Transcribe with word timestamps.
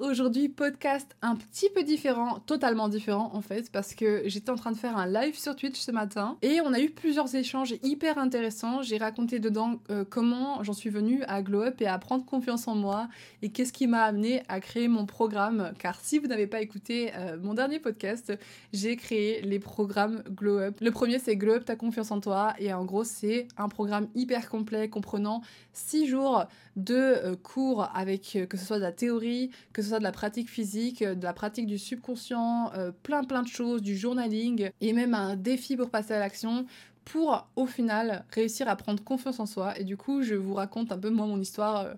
Aujourd'hui, 0.00 0.50
podcast 0.50 1.16
un 1.22 1.36
petit 1.36 1.70
peu 1.70 1.82
différent, 1.82 2.40
totalement 2.40 2.88
différent 2.88 3.30
en 3.32 3.40
fait, 3.40 3.70
parce 3.72 3.94
que 3.94 4.22
j'étais 4.26 4.50
en 4.50 4.56
train 4.56 4.72
de 4.72 4.76
faire 4.76 4.98
un 4.98 5.06
live 5.06 5.38
sur 5.38 5.56
Twitch 5.56 5.80
ce 5.80 5.90
matin 5.90 6.36
et 6.42 6.60
on 6.60 6.72
a 6.74 6.80
eu 6.80 6.90
plusieurs 6.90 7.34
échanges 7.34 7.74
hyper 7.82 8.18
intéressants. 8.18 8.82
J'ai 8.82 8.98
raconté 8.98 9.38
dedans 9.38 9.80
euh, 9.90 10.04
comment 10.08 10.62
j'en 10.62 10.74
suis 10.74 10.90
venue 10.90 11.22
à 11.28 11.40
Glow 11.40 11.62
Up 11.62 11.80
et 11.80 11.86
à 11.86 11.98
prendre 11.98 12.26
confiance 12.26 12.68
en 12.68 12.74
moi 12.74 13.08
et 13.40 13.48
qu'est-ce 13.48 13.72
qui 13.72 13.86
m'a 13.86 14.02
amené 14.02 14.42
à 14.48 14.60
créer 14.60 14.88
mon 14.88 15.06
programme. 15.06 15.72
Car 15.78 15.98
si 16.00 16.18
vous 16.18 16.26
n'avez 16.26 16.46
pas 16.46 16.60
écouté 16.60 17.12
euh, 17.16 17.38
mon 17.42 17.54
dernier 17.54 17.78
podcast, 17.78 18.32
j'ai 18.74 18.96
créé 18.96 19.40
les 19.42 19.58
programmes 19.58 20.22
Glow 20.30 20.58
Up. 20.58 20.78
Le 20.82 20.90
premier, 20.90 21.18
c'est 21.18 21.36
Glow 21.36 21.54
Up 21.54 21.64
ta 21.64 21.76
confiance 21.76 22.10
en 22.10 22.20
toi 22.20 22.54
et 22.58 22.72
en 22.74 22.84
gros, 22.84 23.04
c'est 23.04 23.48
un 23.56 23.70
programme 23.70 24.08
hyper 24.14 24.50
complet 24.50 24.90
comprenant 24.90 25.40
6 25.72 26.06
jours 26.06 26.44
de 26.76 26.94
euh, 26.94 27.36
cours 27.36 27.88
avec 27.94 28.38
que 28.50 28.56
ce 28.58 28.66
soit 28.66 28.76
de 28.76 28.82
la 28.82 28.92
théorie, 28.92 29.50
que 29.72 29.80
ce 29.80 29.85
soit 29.86 29.98
de 29.98 30.04
la 30.04 30.12
pratique 30.12 30.50
physique, 30.50 31.02
de 31.02 31.22
la 31.22 31.32
pratique 31.32 31.66
du 31.66 31.78
subconscient, 31.78 32.72
euh, 32.74 32.92
plein 33.02 33.24
plein 33.24 33.42
de 33.42 33.48
choses, 33.48 33.82
du 33.82 33.96
journaling 33.96 34.70
et 34.80 34.92
même 34.92 35.14
un 35.14 35.36
défi 35.36 35.76
pour 35.76 35.90
passer 35.90 36.14
à 36.14 36.18
l'action 36.18 36.66
pour 37.04 37.48
au 37.56 37.66
final 37.66 38.24
réussir 38.30 38.68
à 38.68 38.76
prendre 38.76 39.02
confiance 39.02 39.38
en 39.38 39.46
soi. 39.46 39.78
Et 39.78 39.84
du 39.84 39.96
coup, 39.96 40.22
je 40.22 40.34
vous 40.34 40.54
raconte 40.54 40.90
un 40.92 40.98
peu 40.98 41.10
moi 41.10 41.26
mon 41.26 41.40
histoire 41.40 41.80
euh, 41.80 41.94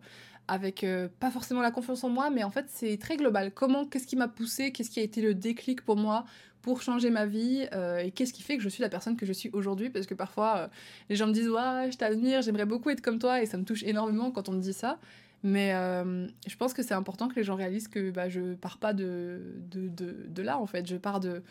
avec 0.49 0.85
euh, 0.85 1.09
pas 1.21 1.31
forcément 1.31 1.63
la 1.63 1.71
confiance 1.71 2.05
en 2.05 2.11
moi, 2.11 2.31
mais 2.31 2.45
en 2.45 2.51
fait 2.51 2.67
c'est 2.69 2.97
très 2.99 3.17
global. 3.17 3.53
Comment, 3.53 3.85
qu'est-ce 3.85 4.07
qui 4.07 4.17
m'a 4.17 4.29
poussé, 4.29 4.73
qu'est-ce 4.73 4.91
qui 4.91 5.01
a 5.01 5.03
été 5.03 5.21
le 5.21 5.35
déclic 5.35 5.83
pour 5.83 5.97
moi 5.97 6.25
pour 6.63 6.83
changer 6.83 7.11
ma 7.11 7.25
vie 7.25 7.67
et 8.03 8.11
qu'est-ce 8.11 8.33
qui 8.33 8.43
fait 8.43 8.57
que 8.57 8.63
je 8.63 8.69
suis 8.69 8.83
la 8.83 8.89
personne 8.89 9.17
que 9.17 9.25
je 9.25 9.33
suis 9.33 9.49
aujourd'hui? 9.53 9.91
Parce 9.91 10.07
que 10.07 10.15
parfois 10.15 10.69
les 11.09 11.17
gens 11.17 11.29
me 11.29 11.33
disent 11.33 11.49
ouais 11.49 11.91
je 11.91 11.97
t'admire 11.97 12.43
j'aimerais 12.43 12.67
beaucoup 12.67 12.91
être 12.91 13.01
comme 13.01 13.19
toi 13.19 13.41
et 13.41 13.47
ça 13.47 13.57
me 13.57 13.65
touche 13.65 13.85
énormément 13.85 14.33
quand 14.33 14.49
on 14.49 14.53
me 14.53 14.61
dit 14.61 14.73
ça 14.73 14.99
mais 15.43 15.73
euh, 15.75 16.27
je 16.47 16.57
pense 16.57 16.75
que 16.75 16.83
c'est 16.83 16.95
important 16.95 17.29
que 17.29 17.37
les 17.37 17.45
gens 17.45 17.55
réalisent 17.55 17.89
que 17.89 18.11
bah, 18.11 18.29
je 18.29 18.55
pars 18.55 18.79
pas 18.79 18.93
de, 18.93 19.41
de, 19.71 19.89
de, 19.89 20.43
là, 20.43 20.59
en 20.59 20.67
fait. 20.67 20.87
Je 20.87 20.97
pars 20.97 21.21
de, 21.21 21.43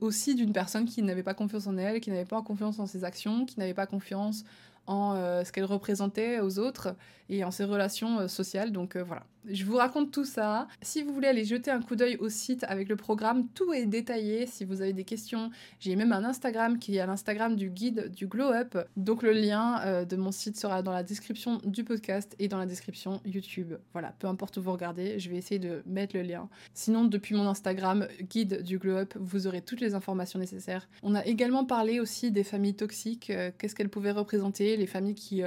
aussi 0.00 0.34
d'une 0.34 0.52
personne 0.52 0.86
qui 0.86 1.02
n'avait 1.02 1.22
pas 1.22 1.34
confiance 1.34 1.66
en 1.66 1.76
elle, 1.76 2.00
qui 2.00 2.10
n'avait 2.10 2.24
pas 2.24 2.40
confiance 2.42 2.78
en 2.78 2.86
ses 2.86 3.04
actions, 3.04 3.44
qui 3.44 3.58
n'avait 3.58 3.74
pas 3.74 3.86
confiance 3.86 4.44
en 4.86 5.14
euh, 5.14 5.44
ce 5.44 5.52
qu'elle 5.52 5.64
représentait 5.64 6.40
aux 6.40 6.58
autres 6.58 6.94
et 7.28 7.44
en 7.44 7.50
ses 7.50 7.64
relations 7.64 8.20
euh, 8.20 8.28
sociales. 8.28 8.72
Donc 8.72 8.96
voilà, 8.96 9.24
je 9.48 9.64
vous 9.64 9.76
raconte 9.76 10.10
tout 10.10 10.24
ça. 10.24 10.68
Si 10.82 11.02
vous 11.02 11.12
voulez 11.12 11.28
aller 11.28 11.44
jeter 11.44 11.70
un 11.70 11.80
coup 11.80 11.96
d'œil 11.96 12.16
au 12.16 12.28
site 12.28 12.64
avec 12.64 12.88
le 12.88 12.96
programme, 12.96 13.48
tout 13.54 13.72
est 13.72 13.86
détaillé. 13.86 14.46
Si 14.46 14.64
vous 14.64 14.80
avez 14.82 14.92
des 14.92 15.04
questions, 15.04 15.50
j'ai 15.80 15.96
même 15.96 16.12
un 16.12 16.24
Instagram 16.24 16.78
qui 16.78 16.96
est 16.96 17.06
l'Instagram 17.06 17.56
du 17.56 17.70
guide 17.70 18.10
du 18.14 18.26
Glow 18.26 18.52
Up. 18.52 18.76
Donc 18.96 19.22
le 19.22 19.32
lien 19.32 20.04
de 20.04 20.16
mon 20.16 20.32
site 20.32 20.56
sera 20.56 20.82
dans 20.82 20.92
la 20.92 21.02
description 21.02 21.60
du 21.64 21.84
podcast 21.84 22.34
et 22.38 22.48
dans 22.48 22.58
la 22.58 22.66
description 22.66 23.20
YouTube. 23.24 23.74
Voilà, 23.92 24.14
peu 24.18 24.26
importe 24.26 24.56
où 24.56 24.62
vous 24.62 24.72
regardez, 24.72 25.18
je 25.18 25.30
vais 25.30 25.36
essayer 25.36 25.58
de 25.58 25.82
mettre 25.86 26.16
le 26.16 26.22
lien. 26.22 26.48
Sinon, 26.72 27.04
depuis 27.04 27.34
mon 27.34 27.46
Instagram, 27.46 28.06
guide 28.30 28.62
du 28.62 28.78
Glow 28.78 28.96
Up, 28.96 29.14
vous 29.18 29.46
aurez 29.46 29.62
toutes 29.62 29.80
les 29.80 29.94
informations 29.94 30.38
nécessaires. 30.38 30.88
On 31.02 31.14
a 31.14 31.24
également 31.24 31.64
parlé 31.64 32.00
aussi 32.00 32.30
des 32.30 32.44
familles 32.44 32.74
toxiques, 32.74 33.32
qu'est-ce 33.58 33.74
qu'elles 33.74 33.88
pouvaient 33.88 34.12
représenter, 34.12 34.76
les 34.76 34.86
familles 34.86 35.14
qui 35.14 35.42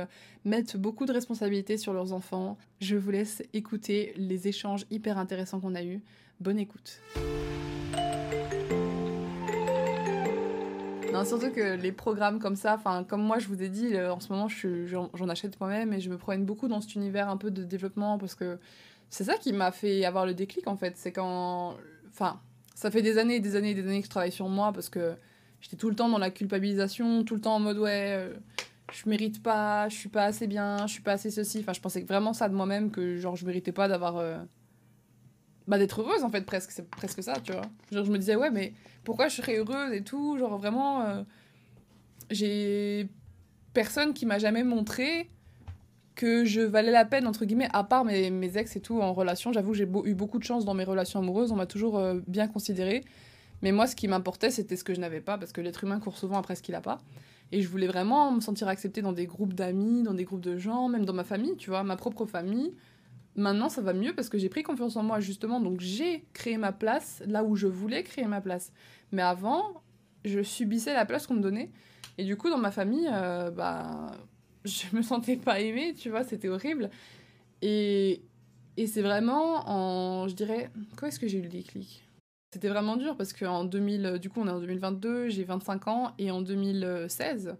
mettent 0.46 0.78
beaucoup 0.78 1.06
de 1.06 1.12
responsabilités 1.12 1.78
sur 1.78 1.94
leurs 1.94 2.14
enfants. 2.14 2.58
Je 2.80 2.96
vous 2.96 3.10
laisse 3.10 3.42
écouter 3.54 4.14
les 4.18 4.48
échanges 4.48 4.86
hyper 4.92 5.18
intéressants 5.18 5.60
qu'on 5.60 5.74
a 5.74 5.84
eus. 5.84 6.00
Bonne 6.40 6.60
écoute. 6.60 7.02
Non, 11.12 11.26
surtout 11.26 11.50
que 11.50 11.76
les 11.76 11.92
programmes 11.92 12.38
comme 12.38 12.56
ça, 12.56 12.80
comme 13.10 13.24
moi 13.24 13.40
je 13.40 13.48
vous 13.48 13.64
ai 13.64 13.70
dit, 13.70 14.00
en 14.00 14.20
ce 14.20 14.32
moment 14.32 14.48
j'en 14.48 15.30
achète 15.30 15.60
moi-même 15.60 15.92
et 15.94 16.00
je 16.00 16.12
me 16.12 16.18
promène 16.18 16.46
beaucoup 16.46 16.68
dans 16.68 16.80
cet 16.80 16.94
univers 16.94 17.30
un 17.30 17.38
peu 17.38 17.50
de 17.50 17.64
développement 17.64 18.20
parce 18.20 18.36
que 18.36 18.60
c'est 19.10 19.24
ça 19.24 19.38
qui 19.38 19.54
m'a 19.54 19.72
fait 19.72 20.06
avoir 20.06 20.28
le 20.28 20.36
déclic 20.36 20.68
en 20.68 20.76
fait. 20.76 20.94
C'est 20.98 21.12
quand, 21.12 21.78
enfin, 22.10 22.40
ça 22.76 22.92
fait 22.92 23.02
des 23.02 23.18
années 23.18 23.38
et 23.38 23.40
des 23.40 23.56
années 23.56 23.72
et 23.72 23.76
des 23.76 23.88
années 23.88 24.02
que 24.02 24.06
je 24.06 24.12
travaille 24.12 24.32
sur 24.32 24.50
moi 24.50 24.72
parce 24.72 24.90
que 24.90 25.16
j'étais 25.62 25.78
tout 25.78 25.90
le 25.90 25.96
temps 25.96 26.10
dans 26.10 26.20
la 26.20 26.30
culpabilisation, 26.30 27.24
tout 27.24 27.34
le 27.34 27.42
temps 27.42 27.56
en 27.56 27.60
mode 27.60 27.80
ouais, 27.80 28.14
euh, 28.16 28.36
je 28.92 29.10
mérite 29.10 29.44
pas, 29.44 29.90
je 29.90 29.96
suis 29.96 30.10
pas 30.10 30.24
assez 30.24 30.48
bien, 30.48 30.88
je 30.88 30.94
suis 30.94 31.02
pas 31.02 31.14
assez 31.14 31.32
ceci. 31.32 31.60
Enfin, 31.60 31.74
je 31.74 31.82
pensais 31.82 32.02
vraiment 32.02 32.34
ça 32.34 32.50
de 32.50 32.54
moi-même 32.56 32.92
que 32.92 33.18
genre 33.18 33.36
je 33.36 33.46
méritais 33.46 33.72
pas 33.72 33.88
d'avoir 33.88 34.18
euh, 34.18 34.38
bah 35.68 35.78
d'être 35.78 36.02
heureuse 36.02 36.24
en 36.24 36.30
fait 36.30 36.46
presque, 36.46 36.72
c'est 36.72 36.90
presque 36.90 37.22
ça, 37.22 37.34
tu 37.44 37.52
vois. 37.52 37.64
Genre 37.92 38.06
je 38.06 38.12
me 38.12 38.18
disais 38.18 38.36
ouais, 38.36 38.50
mais 38.50 38.74
pourquoi 39.04 39.28
je 39.28 39.36
serais 39.36 39.58
heureuse 39.58 39.94
et 39.94 40.04
tout, 40.04 40.38
genre 40.38 40.58
vraiment 40.58 41.02
euh, 41.02 41.24
j'ai 42.32 43.10
personne 43.74 44.14
qui 44.14 44.26
m'a 44.26 44.40
jamais 44.40 44.64
montré 44.64 45.30
que 46.16 46.46
je 46.46 46.62
valais 46.62 46.92
la 46.92 47.06
peine 47.06 47.28
entre 47.28 47.46
guillemets 47.46 47.70
à 47.74 47.84
part 47.84 48.04
mes, 48.04 48.32
mes 48.32 48.58
ex 48.58 48.76
et 48.76 48.82
tout 48.82 49.02
en 49.02 49.14
relation, 49.14 49.52
j'avoue 49.52 49.74
j'ai 49.74 49.88
eu 50.06 50.16
beaucoup 50.16 50.40
de 50.40 50.44
chance 50.44 50.66
dans 50.66 50.74
mes 50.74 50.86
relations 50.86 51.20
amoureuses, 51.20 51.52
on 51.52 51.56
m'a 51.56 51.68
toujours 51.68 51.98
euh, 51.98 52.20
bien 52.28 52.48
considérée. 52.48 53.04
Mais 53.62 53.72
moi 53.72 53.88
ce 53.88 53.96
qui 53.96 54.08
m'importait, 54.08 54.52
c'était 54.52 54.76
ce 54.76 54.84
que 54.84 54.94
je 54.94 55.00
n'avais 55.00 55.20
pas 55.20 55.38
parce 55.38 55.52
que 55.52 55.62
l'être 55.62 55.84
humain 55.84 56.00
court 56.00 56.18
souvent 56.18 56.38
après 56.38 56.56
ce 56.56 56.62
qu'il 56.62 56.76
a 56.76 56.82
pas. 56.82 57.00
Et 57.52 57.62
je 57.62 57.70
voulais 57.70 57.88
vraiment 57.88 58.32
me 58.32 58.42
sentir 58.42 58.68
acceptée 58.68 59.02
dans 59.02 59.14
des 59.14 59.26
groupes 59.26 59.54
d'amis, 59.54 60.04
dans 60.04 60.14
des 60.14 60.26
groupes 60.26 60.42
de 60.42 60.58
gens, 60.58 60.90
même 60.90 61.06
dans 61.06 61.14
ma 61.14 61.24
famille, 61.24 61.56
tu 61.58 61.70
vois, 61.70 61.84
ma 61.84 61.96
propre 61.96 62.26
famille. 62.26 62.74
Maintenant, 63.36 63.70
ça 63.70 63.82
va 63.82 63.94
mieux 63.94 64.14
parce 64.14 64.30
que 64.30 64.38
j'ai 64.38 64.50
pris 64.50 64.64
confiance 64.64 64.96
en 64.96 65.04
moi, 65.04 65.20
justement. 65.20 65.62
Donc, 65.62 65.80
j'ai 65.80 66.26
créé 66.34 66.58
ma 66.58 66.72
place 66.72 67.24
là 67.26 67.44
où 67.44 67.56
je 67.56 67.68
voulais 67.68 68.04
créer 68.04 68.26
ma 68.26 68.42
place. 68.42 68.74
Mais 69.12 69.22
avant, 69.22 69.82
je 70.26 70.42
subissais 70.42 70.94
la 70.94 71.06
place 71.06 71.28
qu'on 71.28 71.36
me 71.36 71.42
donnait. 71.42 71.72
Et 72.18 72.26
du 72.26 72.36
coup, 72.36 72.50
dans 72.50 72.58
ma 72.58 72.72
famille, 72.72 73.08
euh, 73.12 73.52
bah, 73.52 74.12
je 74.66 74.96
me 74.96 75.02
sentais 75.02 75.38
pas 75.38 75.60
aimée, 75.60 75.94
tu 75.94 76.10
vois, 76.10 76.24
c'était 76.24 76.50
horrible. 76.50 76.90
Et, 77.62 78.22
et 78.76 78.88
c'est 78.88 79.02
vraiment 79.02 79.70
en, 79.70 80.28
je 80.28 80.36
dirais, 80.36 80.70
quoi 80.98 81.08
est-ce 81.08 81.20
que 81.20 81.28
j'ai 81.28 81.38
eu 81.38 81.44
le 81.44 81.50
déclic? 81.50 82.07
C'était 82.52 82.70
vraiment 82.70 82.96
dur 82.96 83.16
parce 83.18 83.34
qu'en 83.34 83.66
2000, 83.66 84.20
du 84.22 84.30
coup, 84.30 84.42
on 84.42 84.48
est 84.48 84.52
en 84.52 84.60
2022, 84.60 85.30
j'ai 85.30 85.44
25 85.44 85.88
ans 85.88 86.14
et 86.18 86.32
en 86.32 86.42
2016, 86.42 87.58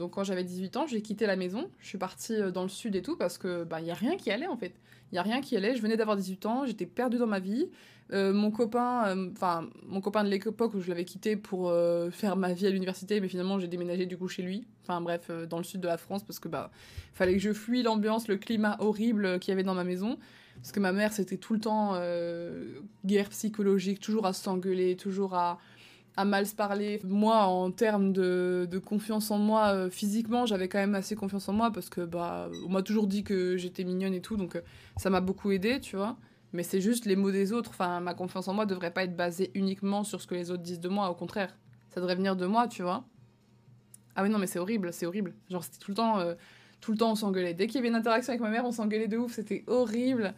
donc 0.00 0.12
quand 0.12 0.24
j'avais 0.24 0.44
18 0.44 0.78
ans, 0.78 0.86
j'ai 0.86 1.02
quitté 1.02 1.26
la 1.26 1.36
maison. 1.36 1.70
Je 1.78 1.86
suis 1.86 1.98
partie 1.98 2.34
euh, 2.34 2.50
dans 2.50 2.62
le 2.62 2.70
sud 2.70 2.96
et 2.96 3.02
tout 3.02 3.18
parce 3.18 3.36
que 3.36 3.64
bah 3.64 3.82
y 3.82 3.90
a 3.90 3.94
rien 3.94 4.16
qui 4.16 4.30
allait 4.30 4.46
en 4.46 4.56
fait. 4.56 4.72
Il 5.12 5.16
y 5.16 5.18
a 5.18 5.22
rien 5.22 5.42
qui 5.42 5.58
allait. 5.58 5.76
Je 5.76 5.82
venais 5.82 5.98
d'avoir 5.98 6.16
18 6.16 6.46
ans, 6.46 6.64
j'étais 6.64 6.86
perdue 6.86 7.18
dans 7.18 7.26
ma 7.26 7.38
vie. 7.38 7.68
Euh, 8.10 8.32
mon 8.32 8.50
copain, 8.50 9.08
euh, 9.08 9.30
enfin 9.32 9.68
mon 9.86 10.00
copain 10.00 10.24
de 10.24 10.30
l'époque 10.30 10.72
où 10.72 10.80
je 10.80 10.88
l'avais 10.88 11.04
quitté 11.04 11.36
pour 11.36 11.70
faire 12.12 12.36
ma 12.36 12.54
vie 12.54 12.66
à 12.66 12.70
l'université, 12.70 13.20
mais 13.20 13.28
finalement 13.28 13.58
j'ai 13.58 13.68
déménagé 13.68 14.06
du 14.06 14.16
coup 14.16 14.26
chez 14.26 14.40
lui. 14.40 14.66
Enfin 14.84 15.02
bref, 15.02 15.30
dans 15.50 15.58
le 15.58 15.64
sud 15.64 15.82
de 15.82 15.86
la 15.86 15.98
France 15.98 16.24
parce 16.24 16.38
que 16.38 16.48
bah 16.48 16.70
fallait 17.12 17.34
que 17.34 17.42
je 17.42 17.52
fuis 17.52 17.82
l'ambiance, 17.82 18.26
le 18.26 18.38
climat 18.38 18.78
horrible 18.78 19.38
qu'il 19.38 19.52
y 19.52 19.52
avait 19.52 19.64
dans 19.64 19.74
ma 19.74 19.84
maison. 19.84 20.16
Parce 20.60 20.72
que 20.72 20.80
ma 20.80 20.92
mère, 20.92 21.12
c'était 21.12 21.38
tout 21.38 21.54
le 21.54 21.60
temps 21.60 21.92
euh, 21.94 22.80
guerre 23.04 23.30
psychologique, 23.30 24.00
toujours 24.00 24.26
à 24.26 24.32
s'engueuler, 24.32 24.96
toujours 24.96 25.34
à, 25.34 25.58
mal 26.22 26.46
se 26.46 26.54
parler. 26.54 27.00
Moi, 27.04 27.34
en 27.44 27.70
termes 27.70 28.12
de, 28.12 28.68
de 28.70 28.78
confiance 28.78 29.30
en 29.30 29.38
moi, 29.38 29.68
euh, 29.68 29.88
physiquement, 29.88 30.44
j'avais 30.44 30.68
quand 30.68 30.78
même 30.78 30.94
assez 30.94 31.16
confiance 31.16 31.48
en 31.48 31.54
moi 31.54 31.70
parce 31.72 31.88
que 31.88 32.02
bah, 32.02 32.50
on 32.66 32.68
m'a 32.68 32.82
toujours 32.82 33.06
dit 33.06 33.24
que 33.24 33.56
j'étais 33.56 33.84
mignonne 33.84 34.12
et 34.12 34.20
tout, 34.20 34.36
donc 34.36 34.56
euh, 34.56 34.60
ça 34.98 35.08
m'a 35.08 35.22
beaucoup 35.22 35.50
aidé, 35.50 35.80
tu 35.80 35.96
vois. 35.96 36.18
Mais 36.52 36.62
c'est 36.62 36.82
juste 36.82 37.06
les 37.06 37.16
mots 37.16 37.30
des 37.30 37.52
autres. 37.52 37.70
Enfin, 37.70 38.00
ma 38.00 38.12
confiance 38.12 38.48
en 38.48 38.52
moi 38.52 38.66
devrait 38.66 38.90
pas 38.90 39.04
être 39.04 39.16
basée 39.16 39.50
uniquement 39.54 40.04
sur 40.04 40.20
ce 40.20 40.26
que 40.26 40.34
les 40.34 40.50
autres 40.50 40.62
disent 40.62 40.80
de 40.80 40.90
moi, 40.90 41.08
au 41.08 41.14
contraire. 41.14 41.56
Ça 41.88 42.00
devrait 42.00 42.16
venir 42.16 42.36
de 42.36 42.44
moi, 42.44 42.68
tu 42.68 42.82
vois. 42.82 43.04
Ah 44.14 44.22
oui, 44.22 44.28
non, 44.28 44.38
mais 44.38 44.46
c'est 44.46 44.58
horrible, 44.58 44.92
c'est 44.92 45.06
horrible. 45.06 45.34
Genre, 45.48 45.64
c'était 45.64 45.78
tout 45.78 45.92
le 45.92 45.96
temps 45.96 46.18
tout 46.80 46.92
le 46.92 46.98
temps 46.98 47.12
on 47.12 47.14
s'engueulait. 47.14 47.54
Dès 47.54 47.66
qu'il 47.66 47.76
y 47.76 47.78
avait 47.78 47.88
une 47.88 47.94
interaction 47.94 48.30
avec 48.30 48.40
ma 48.40 48.50
mère, 48.50 48.64
on 48.64 48.72
s'engueulait 48.72 49.08
de 49.08 49.16
ouf, 49.16 49.34
c'était 49.34 49.64
horrible. 49.66 50.34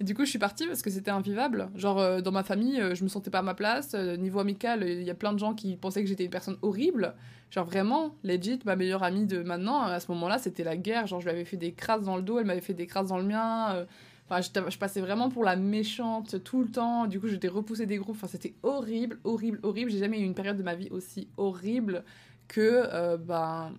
Et 0.00 0.04
du 0.04 0.14
coup, 0.14 0.24
je 0.24 0.30
suis 0.30 0.38
partie 0.38 0.66
parce 0.66 0.82
que 0.82 0.90
c'était 0.90 1.12
invivable. 1.12 1.70
Genre, 1.76 2.00
euh, 2.00 2.20
dans 2.20 2.32
ma 2.32 2.42
famille, 2.42 2.80
euh, 2.80 2.94
je 2.94 3.04
me 3.04 3.08
sentais 3.08 3.30
pas 3.30 3.38
à 3.38 3.42
ma 3.42 3.54
place. 3.54 3.92
Euh, 3.94 4.16
niveau 4.16 4.40
amical, 4.40 4.82
il 4.82 5.02
y 5.02 5.10
a 5.10 5.14
plein 5.14 5.32
de 5.32 5.38
gens 5.38 5.54
qui 5.54 5.76
pensaient 5.76 6.02
que 6.02 6.08
j'étais 6.08 6.24
une 6.24 6.30
personne 6.30 6.56
horrible. 6.62 7.14
Genre, 7.50 7.64
vraiment, 7.64 8.16
legit, 8.24 8.58
ma 8.64 8.74
meilleure 8.74 9.02
amie 9.02 9.26
de 9.26 9.42
maintenant, 9.42 9.82
à 9.82 10.00
ce 10.00 10.10
moment-là, 10.10 10.38
c'était 10.38 10.64
la 10.64 10.76
guerre. 10.76 11.06
Genre, 11.06 11.20
je 11.20 11.26
lui 11.26 11.32
avais 11.32 11.44
fait 11.44 11.56
des 11.56 11.72
crasses 11.72 12.02
dans 12.02 12.16
le 12.16 12.22
dos, 12.22 12.38
elle 12.40 12.46
m'avait 12.46 12.60
fait 12.62 12.74
des 12.74 12.88
crasses 12.88 13.08
dans 13.08 13.18
le 13.18 13.24
mien. 13.24 13.86
Enfin, 14.28 14.40
je, 14.40 14.78
passais 14.78 15.00
vraiment 15.00 15.28
pour 15.28 15.44
la 15.44 15.54
méchante 15.54 16.42
tout 16.42 16.62
le 16.62 16.68
temps. 16.68 17.06
Du 17.06 17.20
coup, 17.20 17.28
j'étais 17.28 17.48
repoussée 17.48 17.86
des 17.86 17.98
groupes. 17.98 18.16
Enfin, 18.16 18.26
c'était 18.26 18.54
horrible, 18.64 19.18
horrible, 19.22 19.60
horrible. 19.62 19.90
J'ai 19.90 19.98
jamais 19.98 20.18
eu 20.18 20.24
une 20.24 20.34
période 20.34 20.56
de 20.56 20.62
ma 20.62 20.74
vie 20.74 20.88
aussi 20.90 21.28
horrible 21.36 22.02
que, 22.48 23.16
ben 23.18 23.72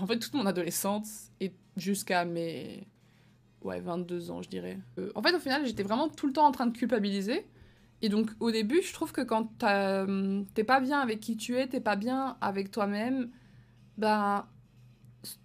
en 0.00 0.06
fait, 0.06 0.18
toute 0.18 0.34
mon 0.34 0.46
adolescence 0.46 1.30
et 1.40 1.52
jusqu'à 1.76 2.24
mes 2.24 2.86
ouais, 3.62 3.80
22 3.80 4.30
ans, 4.30 4.42
je 4.42 4.48
dirais. 4.48 4.78
Euh, 4.98 5.10
en 5.14 5.22
fait, 5.22 5.34
au 5.34 5.38
final, 5.38 5.66
j'étais 5.66 5.82
vraiment 5.82 6.08
tout 6.08 6.26
le 6.26 6.32
temps 6.32 6.46
en 6.46 6.52
train 6.52 6.66
de 6.66 6.76
culpabiliser. 6.76 7.46
Et 8.00 8.08
donc, 8.08 8.30
au 8.40 8.50
début, 8.50 8.82
je 8.82 8.92
trouve 8.92 9.12
que 9.12 9.20
quand 9.20 9.58
t'es 10.54 10.64
pas 10.64 10.80
bien 10.80 10.98
avec 10.98 11.20
qui 11.20 11.36
tu 11.36 11.56
es, 11.56 11.66
t'es 11.68 11.80
pas 11.80 11.96
bien 11.96 12.36
avec 12.40 12.70
toi-même, 12.70 13.30
ben, 13.96 14.46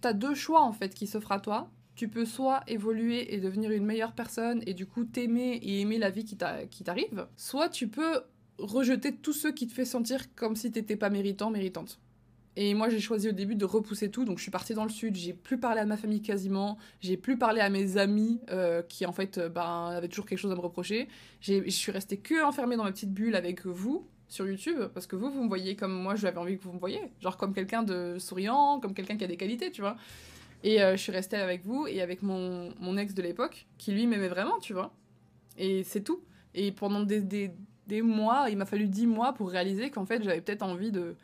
t'as 0.01 0.13
deux 0.13 0.33
choix, 0.33 0.61
en 0.61 0.73
fait, 0.73 0.93
qui 0.93 1.05
s'offrent 1.05 1.31
à 1.31 1.39
toi. 1.39 1.69
Tu 1.95 2.07
peux 2.07 2.25
soit 2.25 2.63
évoluer 2.67 3.33
et 3.33 3.39
devenir 3.39 3.71
une 3.71 3.85
meilleure 3.85 4.13
personne 4.13 4.61
et 4.67 4.75
du 4.75 4.85
coup 4.85 5.03
t'aimer 5.03 5.59
et 5.63 5.81
aimer 5.81 5.97
la 5.97 6.11
vie 6.11 6.25
qui 6.25 6.37
t'arrive, 6.37 7.27
soit 7.35 7.69
tu 7.69 7.87
peux 7.87 8.21
rejeter 8.59 9.15
tous 9.15 9.33
ceux 9.33 9.51
qui 9.51 9.65
te 9.65 9.73
font 9.73 9.83
sentir 9.83 10.35
comme 10.35 10.55
si 10.55 10.71
t'étais 10.71 10.95
pas 10.95 11.09
méritant, 11.09 11.49
méritante. 11.49 11.99
Et 12.59 12.73
moi, 12.73 12.89
j'ai 12.89 12.99
choisi 12.99 13.29
au 13.29 13.33
début 13.33 13.53
de 13.53 13.65
repousser 13.65 14.09
tout. 14.09 14.25
Donc, 14.25 14.39
je 14.39 14.41
suis 14.41 14.51
partie 14.51 14.73
dans 14.73 14.83
le 14.83 14.89
sud. 14.89 15.15
J'ai 15.15 15.31
plus 15.31 15.59
parlé 15.59 15.79
à 15.79 15.85
ma 15.85 15.95
famille 15.95 16.23
quasiment. 16.23 16.79
J'ai 17.01 17.15
plus 17.15 17.37
parlé 17.37 17.61
à 17.61 17.69
mes 17.69 17.97
amis 17.97 18.41
euh, 18.49 18.81
qui, 18.81 19.05
en 19.05 19.11
fait, 19.11 19.37
euh, 19.37 19.47
ben, 19.47 19.91
avaient 19.95 20.07
toujours 20.07 20.25
quelque 20.25 20.39
chose 20.39 20.51
à 20.51 20.55
me 20.55 20.59
reprocher. 20.59 21.07
Je 21.39 21.69
suis 21.69 21.91
restée 21.91 22.17
que 22.17 22.43
enfermée 22.43 22.75
dans 22.75 22.83
ma 22.83 22.91
petite 22.91 23.13
bulle 23.13 23.35
avec 23.35 23.67
vous 23.67 24.07
sur 24.27 24.47
YouTube. 24.47 24.79
Parce 24.95 25.05
que 25.05 25.15
vous, 25.15 25.29
vous 25.29 25.43
me 25.43 25.47
voyez 25.47 25.75
comme 25.75 25.93
moi, 25.93 26.15
j'avais 26.15 26.39
envie 26.39 26.57
que 26.57 26.63
vous 26.63 26.73
me 26.73 26.79
voyiez. 26.79 27.11
Genre 27.21 27.37
comme 27.37 27.53
quelqu'un 27.53 27.83
de 27.83 28.17
souriant, 28.17 28.79
comme 28.79 28.95
quelqu'un 28.95 29.17
qui 29.17 29.23
a 29.23 29.27
des 29.27 29.37
qualités, 29.37 29.69
tu 29.69 29.81
vois. 29.81 29.95
Et 30.63 30.81
euh, 30.81 30.93
je 30.93 31.01
suis 31.03 31.11
restée 31.11 31.37
avec 31.37 31.63
vous 31.63 31.85
et 31.85 32.01
avec 32.01 32.23
mon, 32.23 32.73
mon 32.79 32.97
ex 32.97 33.13
de 33.13 33.21
l'époque, 33.21 33.67
qui 33.77 33.91
lui 33.91 34.07
m'aimait 34.07 34.29
vraiment, 34.29 34.57
tu 34.57 34.73
vois. 34.73 34.91
Et 35.59 35.83
c'est 35.83 36.01
tout. 36.01 36.21
Et 36.55 36.71
pendant 36.71 37.03
des, 37.03 37.21
des, 37.21 37.51
des 37.85 38.01
mois, 38.01 38.47
il 38.49 38.57
m'a 38.57 38.65
fallu 38.65 38.87
dix 38.87 39.05
mois 39.05 39.33
pour 39.33 39.51
réaliser 39.51 39.91
qu'en 39.91 40.07
fait, 40.07 40.23
j'avais 40.23 40.41
peut-être 40.41 40.63
envie 40.63 40.91
de 40.91 41.15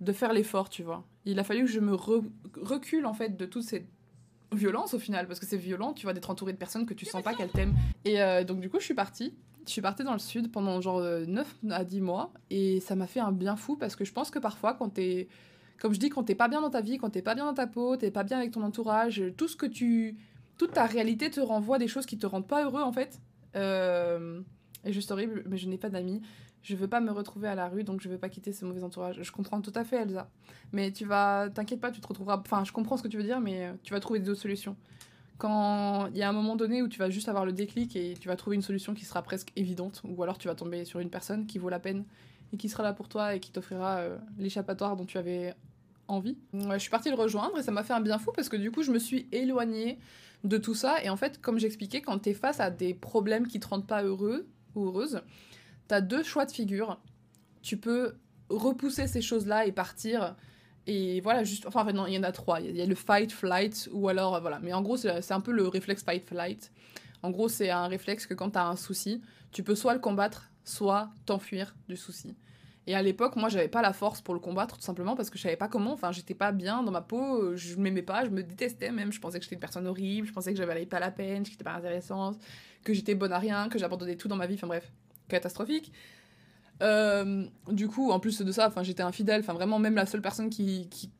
de 0.00 0.12
faire 0.12 0.32
l'effort, 0.32 0.68
tu 0.68 0.82
vois. 0.82 1.04
Il 1.24 1.38
a 1.38 1.44
fallu 1.44 1.64
que 1.64 1.70
je 1.70 1.80
me 1.80 1.94
recule, 1.94 3.06
en 3.06 3.14
fait, 3.14 3.36
de 3.36 3.46
toute 3.46 3.64
cette 3.64 3.86
violence, 4.52 4.94
au 4.94 4.98
final, 4.98 5.26
parce 5.26 5.40
que 5.40 5.46
c'est 5.46 5.56
violent, 5.56 5.92
tu 5.92 6.04
vois, 6.04 6.12
d'être 6.12 6.30
entouré 6.30 6.52
de 6.52 6.58
personnes 6.58 6.86
que 6.86 6.94
tu 6.94 7.04
sens 7.04 7.22
pas 7.22 7.34
qu'elles 7.34 7.50
t'aiment. 7.50 7.74
Et 8.04 8.22
euh, 8.22 8.44
donc, 8.44 8.60
du 8.60 8.70
coup, 8.70 8.78
je 8.78 8.84
suis 8.84 8.94
partie. 8.94 9.34
Je 9.66 9.72
suis 9.72 9.82
partie 9.82 10.04
dans 10.04 10.14
le 10.14 10.18
sud 10.18 10.50
pendant 10.50 10.80
genre 10.80 11.00
9 11.00 11.56
euh, 11.64 11.70
à 11.70 11.84
10 11.84 12.00
mois, 12.00 12.32
et 12.50 12.80
ça 12.80 12.94
m'a 12.94 13.06
fait 13.06 13.20
un 13.20 13.32
bien 13.32 13.56
fou, 13.56 13.76
parce 13.76 13.96
que 13.96 14.04
je 14.04 14.12
pense 14.12 14.30
que 14.30 14.38
parfois, 14.38 14.74
quand 14.74 14.90
t'es... 14.90 15.28
Comme 15.80 15.94
je 15.94 16.00
dis, 16.00 16.08
quand 16.08 16.24
t'es 16.24 16.34
pas 16.34 16.48
bien 16.48 16.60
dans 16.60 16.70
ta 16.70 16.80
vie, 16.80 16.98
quand 16.98 17.10
t'es 17.10 17.22
pas 17.22 17.34
bien 17.34 17.44
dans 17.44 17.54
ta 17.54 17.66
peau, 17.66 17.96
t'es 17.96 18.10
pas 18.10 18.24
bien 18.24 18.38
avec 18.38 18.50
ton 18.50 18.62
entourage, 18.62 19.22
tout 19.36 19.48
ce 19.48 19.56
que 19.56 19.66
tu... 19.66 20.16
Toute 20.56 20.72
ta 20.72 20.86
réalité 20.86 21.30
te 21.30 21.38
renvoie 21.38 21.78
des 21.78 21.86
choses 21.86 22.04
qui 22.04 22.18
te 22.18 22.26
rendent 22.26 22.48
pas 22.48 22.64
heureux, 22.64 22.82
en 22.82 22.92
fait. 22.92 23.20
Euh... 23.54 24.40
Et 24.84 24.92
juste 24.92 25.10
horrible, 25.10 25.44
mais 25.46 25.56
je 25.56 25.68
n'ai 25.68 25.76
pas 25.76 25.90
d'amis 25.90 26.22
je 26.62 26.76
veux 26.76 26.88
pas 26.88 27.00
me 27.00 27.10
retrouver 27.10 27.48
à 27.48 27.54
la 27.54 27.68
rue, 27.68 27.84
donc 27.84 28.00
je 28.00 28.08
veux 28.08 28.18
pas 28.18 28.28
quitter 28.28 28.52
ce 28.52 28.64
mauvais 28.64 28.82
entourage. 28.82 29.18
Je 29.22 29.32
comprends 29.32 29.60
tout 29.60 29.72
à 29.74 29.84
fait, 29.84 30.02
Elsa. 30.02 30.28
Mais 30.72 30.92
tu 30.92 31.04
vas, 31.04 31.48
t'inquiète 31.50 31.80
pas, 31.80 31.90
tu 31.90 32.00
te 32.00 32.06
retrouveras. 32.06 32.38
Enfin, 32.38 32.64
je 32.64 32.72
comprends 32.72 32.96
ce 32.96 33.02
que 33.02 33.08
tu 33.08 33.16
veux 33.16 33.22
dire, 33.22 33.40
mais 33.40 33.66
euh, 33.66 33.72
tu 33.82 33.92
vas 33.92 34.00
trouver 34.00 34.20
d'autres 34.20 34.40
solutions. 34.40 34.76
Quand 35.38 36.08
il 36.08 36.16
y 36.16 36.22
a 36.22 36.28
un 36.28 36.32
moment 36.32 36.56
donné 36.56 36.82
où 36.82 36.88
tu 36.88 36.98
vas 36.98 37.10
juste 37.10 37.28
avoir 37.28 37.44
le 37.44 37.52
déclic 37.52 37.94
et 37.94 38.14
tu 38.20 38.26
vas 38.26 38.36
trouver 38.36 38.56
une 38.56 38.62
solution 38.62 38.92
qui 38.94 39.04
sera 39.04 39.22
presque 39.22 39.52
évidente, 39.54 40.02
ou 40.04 40.20
alors 40.22 40.36
tu 40.36 40.48
vas 40.48 40.56
tomber 40.56 40.84
sur 40.84 40.98
une 40.98 41.10
personne 41.10 41.46
qui 41.46 41.58
vaut 41.58 41.68
la 41.68 41.78
peine 41.78 42.04
et 42.52 42.56
qui 42.56 42.68
sera 42.68 42.82
là 42.82 42.92
pour 42.92 43.08
toi 43.08 43.34
et 43.34 43.40
qui 43.40 43.52
t'offrira 43.52 43.98
euh, 43.98 44.18
l'échappatoire 44.36 44.96
dont 44.96 45.04
tu 45.04 45.16
avais 45.16 45.54
envie. 46.08 46.38
je 46.54 46.78
suis 46.78 46.90
partie 46.90 47.10
le 47.10 47.14
rejoindre 47.14 47.58
et 47.58 47.62
ça 47.62 47.70
m'a 47.70 47.84
fait 47.84 47.92
un 47.92 48.00
bien 48.00 48.18
fou 48.18 48.32
parce 48.34 48.48
que 48.48 48.56
du 48.56 48.70
coup, 48.70 48.82
je 48.82 48.90
me 48.90 48.98
suis 48.98 49.28
éloignée 49.30 49.98
de 50.44 50.58
tout 50.58 50.74
ça. 50.74 51.02
Et 51.04 51.10
en 51.10 51.16
fait, 51.16 51.40
comme 51.40 51.58
j'expliquais, 51.58 52.00
quand 52.00 52.18
tu 52.18 52.30
es 52.30 52.34
face 52.34 52.60
à 52.60 52.70
des 52.70 52.94
problèmes 52.94 53.46
qui 53.46 53.60
te 53.60 53.68
rendent 53.68 53.86
pas 53.86 54.02
heureux 54.02 54.46
ou 54.74 54.86
heureuse, 54.86 55.20
t'as 55.88 56.00
deux 56.00 56.22
choix 56.22 56.46
de 56.46 56.52
figure. 56.52 57.00
Tu 57.62 57.76
peux 57.76 58.14
repousser 58.48 59.06
ces 59.06 59.22
choses-là 59.22 59.66
et 59.66 59.72
partir. 59.72 60.36
Et 60.86 61.20
voilà, 61.20 61.44
juste. 61.44 61.66
Enfin, 61.66 61.84
non, 61.92 62.06
il 62.06 62.14
y 62.14 62.18
en 62.18 62.22
a 62.22 62.32
trois. 62.32 62.60
Il 62.60 62.76
y 62.76 62.82
a 62.82 62.86
le 62.86 62.94
fight, 62.94 63.32
flight, 63.32 63.88
ou 63.92 64.08
alors. 64.08 64.36
Euh, 64.36 64.40
voilà. 64.40 64.60
Mais 64.60 64.72
en 64.72 64.82
gros, 64.82 64.96
c'est 64.96 65.32
un 65.32 65.40
peu 65.40 65.52
le 65.52 65.66
réflexe 65.66 66.04
fight, 66.04 66.26
flight. 66.26 66.70
En 67.22 67.30
gros, 67.30 67.48
c'est 67.48 67.70
un 67.70 67.88
réflexe 67.88 68.26
que 68.26 68.34
quand 68.34 68.50
t'as 68.50 68.64
un 68.64 68.76
souci, 68.76 69.20
tu 69.50 69.64
peux 69.64 69.74
soit 69.74 69.92
le 69.92 69.98
combattre, 69.98 70.50
soit 70.64 71.10
t'enfuir 71.26 71.74
du 71.88 71.96
souci. 71.96 72.36
Et 72.86 72.94
à 72.94 73.02
l'époque, 73.02 73.36
moi, 73.36 73.50
j'avais 73.50 73.68
pas 73.68 73.82
la 73.82 73.92
force 73.92 74.22
pour 74.22 74.32
le 74.32 74.40
combattre, 74.40 74.78
tout 74.78 74.82
simplement 74.82 75.14
parce 75.14 75.28
que 75.28 75.36
je 75.36 75.42
savais 75.42 75.56
pas 75.56 75.68
comment. 75.68 75.92
Enfin, 75.92 76.10
j'étais 76.10 76.32
pas 76.32 76.52
bien 76.52 76.82
dans 76.82 76.92
ma 76.92 77.02
peau, 77.02 77.54
je 77.54 77.76
m'aimais 77.76 78.02
pas, 78.02 78.24
je 78.24 78.30
me 78.30 78.42
détestais 78.42 78.92
même. 78.92 79.12
Je 79.12 79.20
pensais 79.20 79.38
que 79.38 79.44
j'étais 79.44 79.56
une 79.56 79.60
personne 79.60 79.86
horrible, 79.86 80.26
je 80.26 80.32
pensais 80.32 80.52
que 80.52 80.56
j'avais 80.56 80.86
pas 80.86 81.00
la 81.00 81.10
peine, 81.10 81.42
que 81.42 81.50
j'étais 81.50 81.64
pas 81.64 81.74
intéressante, 81.74 82.38
que 82.84 82.94
j'étais 82.94 83.14
bonne 83.14 83.32
à 83.32 83.38
rien, 83.38 83.68
que 83.68 83.78
j'abandonnais 83.78 84.16
tout 84.16 84.28
dans 84.28 84.36
ma 84.36 84.46
vie. 84.46 84.54
Enfin, 84.54 84.68
bref 84.68 84.90
catastrophique. 85.28 85.92
Euh, 86.82 87.44
du 87.70 87.88
coup, 87.88 88.10
en 88.10 88.20
plus 88.20 88.40
de 88.40 88.52
ça, 88.52 88.72
j'étais 88.82 89.02
infidèle. 89.02 89.40
Enfin, 89.40 89.54
vraiment, 89.54 89.78
même 89.78 89.94
la 89.94 90.06
seule 90.06 90.22
personne 90.22 90.50
qui, 90.50 90.88
qui, 90.88 91.10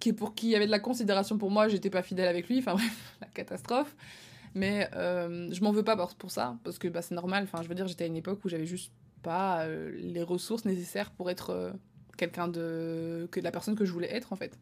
qui, 0.00 0.12
pour 0.12 0.34
qui 0.34 0.54
avait 0.54 0.66
de 0.66 0.70
la 0.70 0.78
considération 0.78 1.38
pour 1.38 1.50
moi, 1.50 1.68
j'étais 1.68 1.90
pas 1.90 2.02
fidèle 2.02 2.28
avec 2.28 2.48
lui. 2.48 2.58
Enfin, 2.58 2.72
bref, 2.74 3.16
la 3.20 3.28
catastrophe. 3.28 3.94
Mais 4.54 4.88
euh, 4.94 5.48
je 5.52 5.62
m'en 5.62 5.72
veux 5.72 5.82
pas 5.82 5.96
pour, 6.18 6.30
ça, 6.30 6.56
parce 6.64 6.78
que 6.78 6.88
bah, 6.88 7.02
c'est 7.02 7.14
normal. 7.14 7.44
Enfin, 7.44 7.62
je 7.62 7.68
veux 7.68 7.74
dire, 7.74 7.86
j'étais 7.86 8.04
à 8.04 8.06
une 8.06 8.16
époque 8.16 8.44
où 8.44 8.48
j'avais 8.48 8.66
juste 8.66 8.92
pas 9.22 9.62
euh, 9.62 9.90
les 9.96 10.22
ressources 10.22 10.64
nécessaires 10.64 11.10
pour 11.10 11.30
être 11.30 11.72
quelqu'un 12.16 12.48
de. 12.48 13.28
que 13.30 13.40
la 13.40 13.50
personne 13.50 13.76
que 13.76 13.84
je 13.84 13.92
voulais 13.92 14.12
être, 14.14 14.32
en 14.32 14.36
fait. 14.36 14.58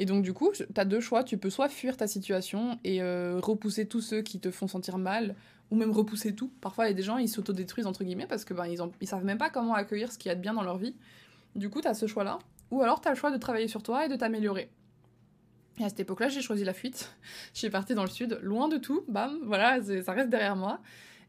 Et 0.00 0.06
donc, 0.06 0.22
du 0.22 0.32
coup, 0.32 0.52
tu 0.54 0.64
as 0.76 0.84
deux 0.84 1.00
choix. 1.00 1.24
Tu 1.24 1.38
peux 1.38 1.50
soit 1.50 1.68
fuir 1.68 1.96
ta 1.96 2.06
situation 2.06 2.78
et 2.84 3.02
repousser 3.02 3.86
tous 3.86 4.00
ceux 4.00 4.22
qui 4.22 4.38
te 4.38 4.52
font 4.52 4.68
sentir 4.68 4.96
mal, 4.96 5.34
ou 5.70 5.76
même 5.76 5.90
repousser 5.90 6.34
tout. 6.34 6.50
Parfois, 6.60 6.86
il 6.86 6.88
y 6.88 6.90
a 6.92 6.94
des 6.94 7.02
gens, 7.02 7.18
ils 7.18 7.28
s'autodétruisent, 7.28 7.86
entre 7.86 8.04
guillemets, 8.04 8.26
parce 8.26 8.44
que 8.44 8.54
ben, 8.54 8.66
ils, 8.66 8.82
ont, 8.82 8.92
ils 9.00 9.06
savent 9.06 9.24
même 9.24 9.38
pas 9.38 9.50
comment 9.50 9.74
accueillir 9.74 10.12
ce 10.12 10.18
qu'il 10.18 10.28
y 10.28 10.32
a 10.32 10.34
de 10.34 10.40
bien 10.40 10.54
dans 10.54 10.62
leur 10.62 10.78
vie. 10.78 10.94
Du 11.54 11.70
coup, 11.70 11.80
tu 11.80 11.88
as 11.88 11.94
ce 11.94 12.06
choix-là. 12.06 12.38
Ou 12.70 12.82
alors, 12.82 13.00
tu 13.00 13.08
as 13.08 13.12
le 13.12 13.16
choix 13.16 13.30
de 13.30 13.36
travailler 13.36 13.68
sur 13.68 13.82
toi 13.82 14.06
et 14.06 14.08
de 14.08 14.16
t'améliorer. 14.16 14.70
Et 15.78 15.84
à 15.84 15.88
cette 15.88 16.00
époque-là, 16.00 16.28
j'ai 16.28 16.40
choisi 16.40 16.64
la 16.64 16.74
fuite. 16.74 17.12
je 17.54 17.58
suis 17.58 17.70
partie 17.70 17.94
dans 17.94 18.04
le 18.04 18.10
sud, 18.10 18.38
loin 18.42 18.68
de 18.68 18.78
tout, 18.78 19.04
bam, 19.08 19.38
voilà, 19.44 19.78
ça 20.02 20.12
reste 20.12 20.30
derrière 20.30 20.56
moi. 20.56 20.80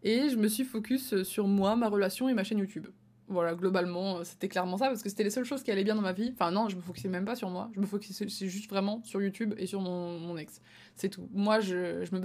Et 0.03 0.29
je 0.29 0.37
me 0.37 0.47
suis 0.47 0.63
focus 0.63 1.23
sur 1.23 1.47
moi, 1.47 1.75
ma 1.75 1.89
relation 1.89 2.29
et 2.29 2.33
ma 2.33 2.43
chaîne 2.43 2.59
YouTube. 2.59 2.87
Voilà, 3.27 3.53
globalement, 3.53 4.23
c'était 4.23 4.47
clairement 4.47 4.77
ça, 4.77 4.87
parce 4.87 5.03
que 5.03 5.09
c'était 5.09 5.23
les 5.23 5.29
seules 5.29 5.45
choses 5.45 5.61
qui 5.61 5.69
allaient 5.69 5.83
bien 5.83 5.93
dans 5.93 6.01
ma 6.01 6.13
vie. 6.13 6.31
Enfin, 6.33 6.49
non, 6.49 6.67
je 6.67 6.75
me 6.75 6.81
focusais 6.81 7.09
même 7.09 7.25
pas 7.25 7.35
sur 7.35 7.49
moi. 7.49 7.69
Je 7.75 7.79
me 7.79 7.85
focusais 7.85 8.27
juste 8.27 8.69
vraiment 8.69 9.03
sur 9.03 9.21
YouTube 9.21 9.53
et 9.57 9.67
sur 9.67 9.81
mon, 9.81 10.17
mon 10.19 10.35
ex. 10.35 10.61
C'est 10.95 11.09
tout. 11.09 11.29
Moi, 11.31 11.59
je, 11.59 12.05
je 12.05 12.15
me 12.15 12.21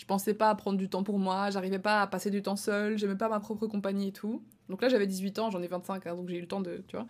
je 0.00 0.06
pensais 0.06 0.32
pas 0.32 0.48
à 0.48 0.54
prendre 0.54 0.78
du 0.78 0.88
temps 0.88 1.02
pour 1.02 1.18
moi, 1.18 1.50
j'arrivais 1.50 1.78
pas 1.78 2.00
à 2.00 2.06
passer 2.06 2.30
du 2.30 2.40
temps 2.40 2.56
seul, 2.56 2.96
j'aimais 2.96 3.16
pas 3.16 3.28
ma 3.28 3.38
propre 3.38 3.66
compagnie 3.66 4.08
et 4.08 4.12
tout. 4.12 4.42
Donc 4.70 4.80
là, 4.80 4.88
j'avais 4.88 5.06
18 5.06 5.38
ans, 5.40 5.50
j'en 5.50 5.60
ai 5.60 5.66
25, 5.66 6.06
hein, 6.06 6.14
donc 6.14 6.30
j'ai 6.30 6.38
eu 6.38 6.40
le 6.40 6.46
temps 6.46 6.62
de, 6.62 6.82
tu 6.88 6.96
vois. 6.96 7.06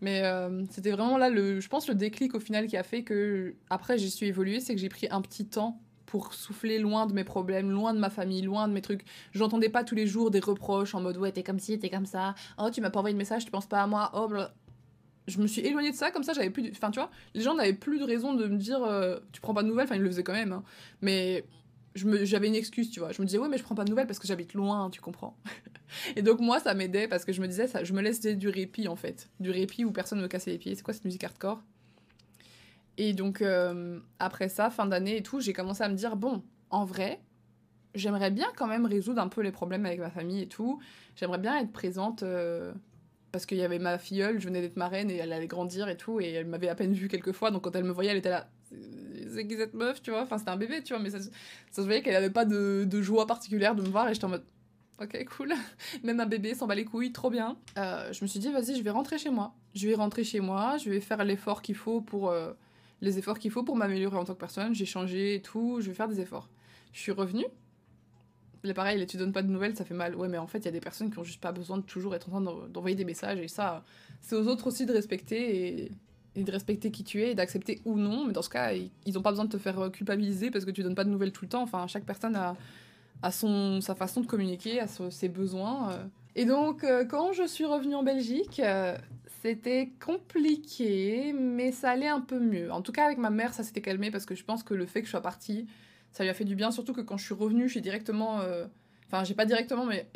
Mais 0.00 0.22
euh, 0.22 0.62
c'était 0.70 0.92
vraiment 0.92 1.18
là, 1.18 1.30
le, 1.30 1.58
je 1.58 1.68
pense, 1.68 1.88
le 1.88 1.96
déclic 1.96 2.36
au 2.36 2.38
final 2.38 2.68
qui 2.68 2.76
a 2.76 2.84
fait 2.84 3.02
que, 3.02 3.56
après, 3.70 3.98
j'ai 3.98 4.08
su 4.08 4.24
évoluer, 4.26 4.60
c'est 4.60 4.72
que 4.72 4.80
j'ai 4.80 4.88
pris 4.88 5.08
un 5.10 5.20
petit 5.20 5.46
temps 5.46 5.80
pour 6.06 6.32
souffler 6.32 6.78
loin 6.78 7.06
de 7.06 7.12
mes 7.12 7.24
problèmes, 7.24 7.72
loin 7.72 7.92
de 7.92 7.98
ma 7.98 8.08
famille, 8.08 8.42
loin 8.42 8.68
de 8.68 8.72
mes 8.72 8.82
trucs. 8.82 9.04
J'entendais 9.32 9.68
pas 9.68 9.82
tous 9.82 9.96
les 9.96 10.06
jours 10.06 10.30
des 10.30 10.38
reproches 10.38 10.94
en 10.94 11.00
mode 11.00 11.16
ouais, 11.16 11.32
t'es 11.32 11.42
comme 11.42 11.58
ci, 11.58 11.76
t'es 11.80 11.90
comme 11.90 12.06
ça, 12.06 12.36
oh, 12.56 12.70
tu 12.70 12.80
m'as 12.80 12.90
pas 12.90 13.00
envoyé 13.00 13.14
de 13.14 13.18
message, 13.18 13.44
tu 13.44 13.50
penses 13.50 13.66
pas 13.66 13.82
à 13.82 13.88
moi, 13.88 14.12
oh, 14.14 14.28
Je 15.26 15.40
me 15.40 15.48
suis 15.48 15.62
éloignée 15.62 15.90
de 15.90 15.96
ça, 15.96 16.12
comme 16.12 16.22
ça, 16.22 16.34
j'avais 16.34 16.50
plus. 16.50 16.70
Enfin, 16.70 16.92
tu 16.92 17.00
vois, 17.00 17.10
les 17.34 17.40
gens 17.40 17.56
n'avaient 17.56 17.72
plus 17.72 17.98
de 17.98 18.04
raison 18.04 18.32
de 18.32 18.46
me 18.46 18.58
dire 18.58 18.80
euh, 18.84 19.18
tu 19.32 19.40
prends 19.40 19.54
pas 19.54 19.64
de 19.64 19.68
nouvelles, 19.68 19.86
enfin, 19.86 19.96
ils 19.96 20.02
le 20.02 20.08
faisaient 20.08 20.22
quand 20.22 20.32
même, 20.32 20.52
hein. 20.52 20.62
mais 21.00 21.44
j'avais 21.94 22.48
une 22.48 22.54
excuse, 22.54 22.90
tu 22.90 23.00
vois. 23.00 23.12
Je 23.12 23.20
me 23.20 23.26
disais, 23.26 23.38
ouais, 23.38 23.48
mais 23.48 23.58
je 23.58 23.62
prends 23.62 23.74
pas 23.74 23.84
de 23.84 23.90
nouvelles 23.90 24.06
parce 24.06 24.18
que 24.18 24.26
j'habite 24.26 24.54
loin, 24.54 24.90
tu 24.90 25.00
comprends. 25.00 25.36
et 26.16 26.22
donc, 26.22 26.40
moi, 26.40 26.60
ça 26.60 26.74
m'aidait 26.74 27.08
parce 27.08 27.24
que 27.24 27.32
je 27.32 27.40
me 27.40 27.48
disais, 27.48 27.66
ça, 27.66 27.84
je 27.84 27.92
me 27.92 28.00
laissais 28.00 28.34
du 28.34 28.48
répit, 28.48 28.88
en 28.88 28.96
fait. 28.96 29.28
Du 29.40 29.50
répit 29.50 29.84
où 29.84 29.92
personne 29.92 30.18
ne 30.18 30.22
me 30.22 30.28
cassait 30.28 30.50
les 30.50 30.58
pieds. 30.58 30.74
C'est 30.74 30.82
quoi 30.82 30.94
cette 30.94 31.04
musique 31.04 31.24
hardcore? 31.24 31.62
Et 32.98 33.12
donc, 33.12 33.42
euh, 33.42 33.98
après 34.18 34.48
ça, 34.48 34.70
fin 34.70 34.86
d'année 34.86 35.16
et 35.16 35.22
tout, 35.22 35.40
j'ai 35.40 35.52
commencé 35.52 35.82
à 35.82 35.88
me 35.88 35.94
dire, 35.94 36.16
bon, 36.16 36.42
en 36.70 36.84
vrai, 36.84 37.20
j'aimerais 37.94 38.30
bien 38.30 38.48
quand 38.56 38.66
même 38.66 38.86
résoudre 38.86 39.20
un 39.20 39.28
peu 39.28 39.42
les 39.42 39.52
problèmes 39.52 39.86
avec 39.86 40.00
ma 40.00 40.10
famille 40.10 40.42
et 40.42 40.48
tout. 40.48 40.80
J'aimerais 41.16 41.38
bien 41.38 41.58
être 41.58 41.72
présente. 41.72 42.22
Euh, 42.22 42.72
parce 43.32 43.46
qu'il 43.46 43.56
y 43.56 43.62
avait 43.62 43.78
ma 43.78 43.98
filleule, 43.98 44.38
je 44.38 44.46
venais 44.46 44.60
d'être 44.60 44.76
marraine 44.76 45.10
et 45.10 45.16
elle 45.16 45.32
allait 45.32 45.46
grandir 45.46 45.88
et 45.88 45.96
tout, 45.96 46.20
et 46.20 46.32
elle 46.32 46.46
m'avait 46.46 46.68
à 46.68 46.74
peine 46.74 46.92
vue 46.92 47.08
quelques 47.08 47.32
fois, 47.32 47.50
donc 47.50 47.62
quand 47.64 47.74
elle 47.74 47.84
me 47.84 47.90
voyait, 47.90 48.10
elle 48.10 48.18
était 48.18 48.28
là, 48.28 48.46
c'est 49.32 49.46
qui 49.46 49.56
cette 49.56 49.74
meuf, 49.74 50.02
tu 50.02 50.10
vois. 50.10 50.22
Enfin, 50.22 50.38
c'était 50.38 50.50
un 50.50 50.56
bébé, 50.56 50.82
tu 50.82 50.92
vois, 50.92 51.02
mais 51.02 51.10
ça, 51.10 51.18
se 51.20 51.80
voyait 51.80 52.02
qu'elle 52.02 52.16
avait 52.16 52.30
pas 52.30 52.44
de, 52.44 53.02
joie 53.02 53.26
particulière 53.26 53.74
de 53.74 53.82
me 53.82 53.88
voir 53.88 54.08
et 54.08 54.14
j'étais 54.14 54.26
en 54.26 54.30
mode. 54.30 54.44
Ok, 55.00 55.24
cool. 55.36 55.54
Même 56.04 56.20
un 56.20 56.26
bébé 56.26 56.54
s'en 56.54 56.66
bat 56.66 56.74
les 56.74 56.84
couilles, 56.84 57.12
trop 57.12 57.30
bien. 57.30 57.56
Euh, 57.78 58.12
je 58.12 58.22
me 58.22 58.28
suis 58.28 58.38
dit, 58.38 58.52
vas-y, 58.52 58.76
je 58.76 58.82
vais 58.82 58.90
rentrer 58.90 59.18
chez 59.18 59.30
moi. 59.30 59.54
Je 59.74 59.88
vais 59.88 59.94
rentrer 59.94 60.22
chez 60.22 60.40
moi, 60.40 60.76
je 60.76 60.90
vais 60.90 61.00
faire 61.00 61.24
l'effort 61.24 61.62
qu'il 61.62 61.74
faut 61.74 62.00
pour. 62.00 62.30
Euh, 62.30 62.52
les 63.02 63.18
efforts 63.18 63.38
qu'il 63.38 63.50
faut 63.50 63.64
pour 63.64 63.76
m'améliorer 63.76 64.16
en 64.16 64.24
tant 64.24 64.32
que 64.32 64.38
personne. 64.38 64.74
J'ai 64.74 64.86
changé 64.86 65.34
et 65.34 65.42
tout, 65.42 65.80
je 65.80 65.88
vais 65.88 65.94
faire 65.94 66.08
des 66.08 66.20
efforts. 66.20 66.48
Je 66.92 67.00
suis 67.00 67.12
revenue. 67.12 67.44
Là, 68.62 68.74
pareil, 68.74 68.98
là, 68.98 69.06
tu 69.06 69.16
donnes 69.16 69.32
pas 69.32 69.42
de 69.42 69.48
nouvelles, 69.48 69.76
ça 69.76 69.84
fait 69.84 69.92
mal. 69.92 70.14
Ouais, 70.14 70.28
mais 70.28 70.38
en 70.38 70.46
fait, 70.46 70.58
il 70.58 70.64
y 70.66 70.68
a 70.68 70.72
des 70.72 70.80
personnes 70.80 71.10
qui 71.10 71.18
ont 71.18 71.24
juste 71.24 71.40
pas 71.40 71.50
besoin 71.50 71.78
de 71.78 71.82
toujours 71.82 72.14
être 72.14 72.28
en 72.28 72.40
train 72.40 72.68
d'envoyer 72.68 72.94
des 72.94 73.04
messages 73.04 73.40
et 73.40 73.48
ça, 73.48 73.84
c'est 74.20 74.36
aux 74.36 74.46
autres 74.46 74.68
aussi 74.68 74.86
de 74.86 74.92
respecter 74.92 75.82
et 75.84 75.92
et 76.34 76.44
de 76.44 76.50
respecter 76.50 76.90
qui 76.90 77.04
tu 77.04 77.22
es 77.22 77.32
et 77.32 77.34
d'accepter 77.34 77.80
ou 77.84 77.96
non. 77.96 78.24
Mais 78.24 78.32
dans 78.32 78.42
ce 78.42 78.50
cas, 78.50 78.72
ils 78.72 79.14
n'ont 79.14 79.22
pas 79.22 79.30
besoin 79.30 79.44
de 79.44 79.50
te 79.50 79.58
faire 79.58 79.90
culpabiliser 79.92 80.50
parce 80.50 80.64
que 80.64 80.70
tu 80.70 80.82
donnes 80.82 80.94
pas 80.94 81.04
de 81.04 81.10
nouvelles 81.10 81.32
tout 81.32 81.44
le 81.44 81.50
temps. 81.50 81.62
Enfin, 81.62 81.86
chaque 81.86 82.04
personne 82.04 82.36
a, 82.36 82.56
a 83.22 83.30
son, 83.30 83.80
sa 83.80 83.94
façon 83.94 84.20
de 84.20 84.26
communiquer, 84.26 84.80
a 84.80 84.86
ses 84.86 85.28
besoins. 85.28 85.92
Euh. 85.92 86.04
Et 86.34 86.44
donc, 86.44 86.84
euh, 86.84 87.04
quand 87.04 87.32
je 87.32 87.46
suis 87.46 87.64
revenue 87.64 87.94
en 87.94 88.02
Belgique, 88.02 88.60
euh, 88.60 88.96
c'était 89.42 89.92
compliqué, 90.04 91.32
mais 91.32 91.72
ça 91.72 91.90
allait 91.90 92.08
un 92.08 92.20
peu 92.20 92.40
mieux. 92.40 92.70
En 92.72 92.82
tout 92.82 92.92
cas, 92.92 93.06
avec 93.06 93.18
ma 93.18 93.30
mère, 93.30 93.54
ça 93.54 93.62
s'était 93.62 93.80
calmé 93.80 94.10
parce 94.10 94.26
que 94.26 94.34
je 94.34 94.44
pense 94.44 94.62
que 94.62 94.74
le 94.74 94.86
fait 94.86 95.00
que 95.00 95.06
je 95.06 95.12
sois 95.12 95.22
partie, 95.22 95.66
ça 96.10 96.24
lui 96.24 96.30
a 96.30 96.34
fait 96.34 96.44
du 96.44 96.56
bien. 96.56 96.70
Surtout 96.70 96.92
que 96.92 97.00
quand 97.00 97.16
je 97.16 97.24
suis 97.24 97.34
revenue, 97.34 97.68
j'ai 97.68 97.80
directement. 97.80 98.40
Enfin, 99.06 99.24
j'ai 99.24 99.34
pas 99.34 99.46
directement, 99.46 99.86
mais 99.86 100.06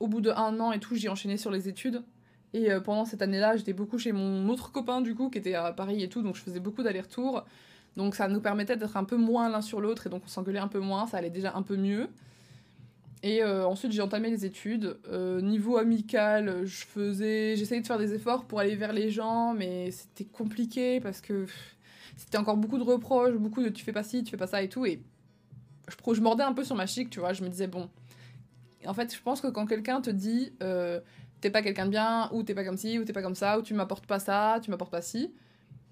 au 0.00 0.08
bout 0.08 0.20
de 0.20 0.30
un 0.30 0.58
an 0.60 0.72
et 0.72 0.78
tout, 0.78 0.94
j'ai 0.94 1.08
enchaîné 1.08 1.36
sur 1.36 1.50
les 1.50 1.68
études. 1.68 2.02
Et 2.56 2.72
euh, 2.72 2.80
pendant 2.80 3.04
cette 3.04 3.20
année-là, 3.20 3.54
j'étais 3.58 3.74
beaucoup 3.74 3.98
chez 3.98 4.12
mon 4.12 4.48
autre 4.48 4.72
copain, 4.72 5.02
du 5.02 5.14
coup, 5.14 5.28
qui 5.28 5.36
était 5.36 5.52
à 5.52 5.72
Paris 5.72 6.02
et 6.02 6.08
tout, 6.08 6.22
donc 6.22 6.36
je 6.36 6.40
faisais 6.40 6.58
beaucoup 6.58 6.82
d'allers-retours. 6.82 7.44
Donc 7.98 8.14
ça 8.14 8.28
nous 8.28 8.40
permettait 8.40 8.76
d'être 8.76 8.96
un 8.96 9.04
peu 9.04 9.16
moins 9.16 9.50
l'un 9.50 9.60
sur 9.60 9.78
l'autre, 9.78 10.06
et 10.06 10.10
donc 10.10 10.22
on 10.24 10.28
s'engueulait 10.28 10.58
un 10.58 10.66
peu 10.66 10.78
moins, 10.78 11.06
ça 11.06 11.18
allait 11.18 11.28
déjà 11.28 11.54
un 11.54 11.60
peu 11.60 11.76
mieux. 11.76 12.08
Et 13.22 13.42
euh, 13.42 13.66
ensuite, 13.66 13.92
j'ai 13.92 14.00
entamé 14.00 14.30
les 14.30 14.46
études. 14.46 14.96
Euh, 15.06 15.42
niveau 15.42 15.76
amical, 15.76 16.64
je 16.64 16.86
faisais, 16.86 17.56
j'essayais 17.56 17.82
de 17.82 17.86
faire 17.86 17.98
des 17.98 18.14
efforts 18.14 18.46
pour 18.46 18.58
aller 18.58 18.74
vers 18.74 18.94
les 18.94 19.10
gens, 19.10 19.52
mais 19.52 19.90
c'était 19.90 20.24
compliqué 20.24 20.98
parce 21.00 21.20
que 21.20 21.44
c'était 22.16 22.38
encore 22.38 22.56
beaucoup 22.56 22.78
de 22.78 22.84
reproches, 22.84 23.34
beaucoup 23.34 23.62
de 23.62 23.68
tu 23.68 23.84
fais 23.84 23.92
pas 23.92 24.02
ci, 24.02 24.24
tu 24.24 24.30
fais 24.30 24.38
pas 24.38 24.46
ça 24.46 24.62
et 24.62 24.70
tout. 24.70 24.86
Et 24.86 25.02
je, 25.88 26.20
mordais 26.22 26.44
un 26.44 26.54
peu 26.54 26.64
sur 26.64 26.74
ma 26.74 26.86
chic, 26.86 27.10
tu 27.10 27.20
vois. 27.20 27.34
Je 27.34 27.44
me 27.44 27.50
disais, 27.50 27.66
bon. 27.66 27.90
En 28.86 28.94
fait, 28.94 29.14
je 29.14 29.20
pense 29.20 29.42
que 29.42 29.48
quand 29.48 29.66
quelqu'un 29.66 30.00
te 30.00 30.10
dit 30.10 30.52
t'es 31.46 31.50
pas 31.50 31.62
quelqu'un 31.62 31.86
de 31.86 31.90
bien, 31.90 32.28
ou 32.32 32.42
t'es 32.42 32.54
pas 32.54 32.64
comme 32.64 32.76
ci, 32.76 32.98
ou 32.98 33.04
t'es 33.04 33.12
pas 33.12 33.22
comme 33.22 33.36
ça, 33.36 33.58
ou 33.58 33.62
tu 33.62 33.72
m'apportes 33.72 34.06
pas 34.06 34.18
ça, 34.18 34.58
tu 34.60 34.70
m'apportes 34.72 34.90
pas 34.90 35.00
ci, 35.00 35.32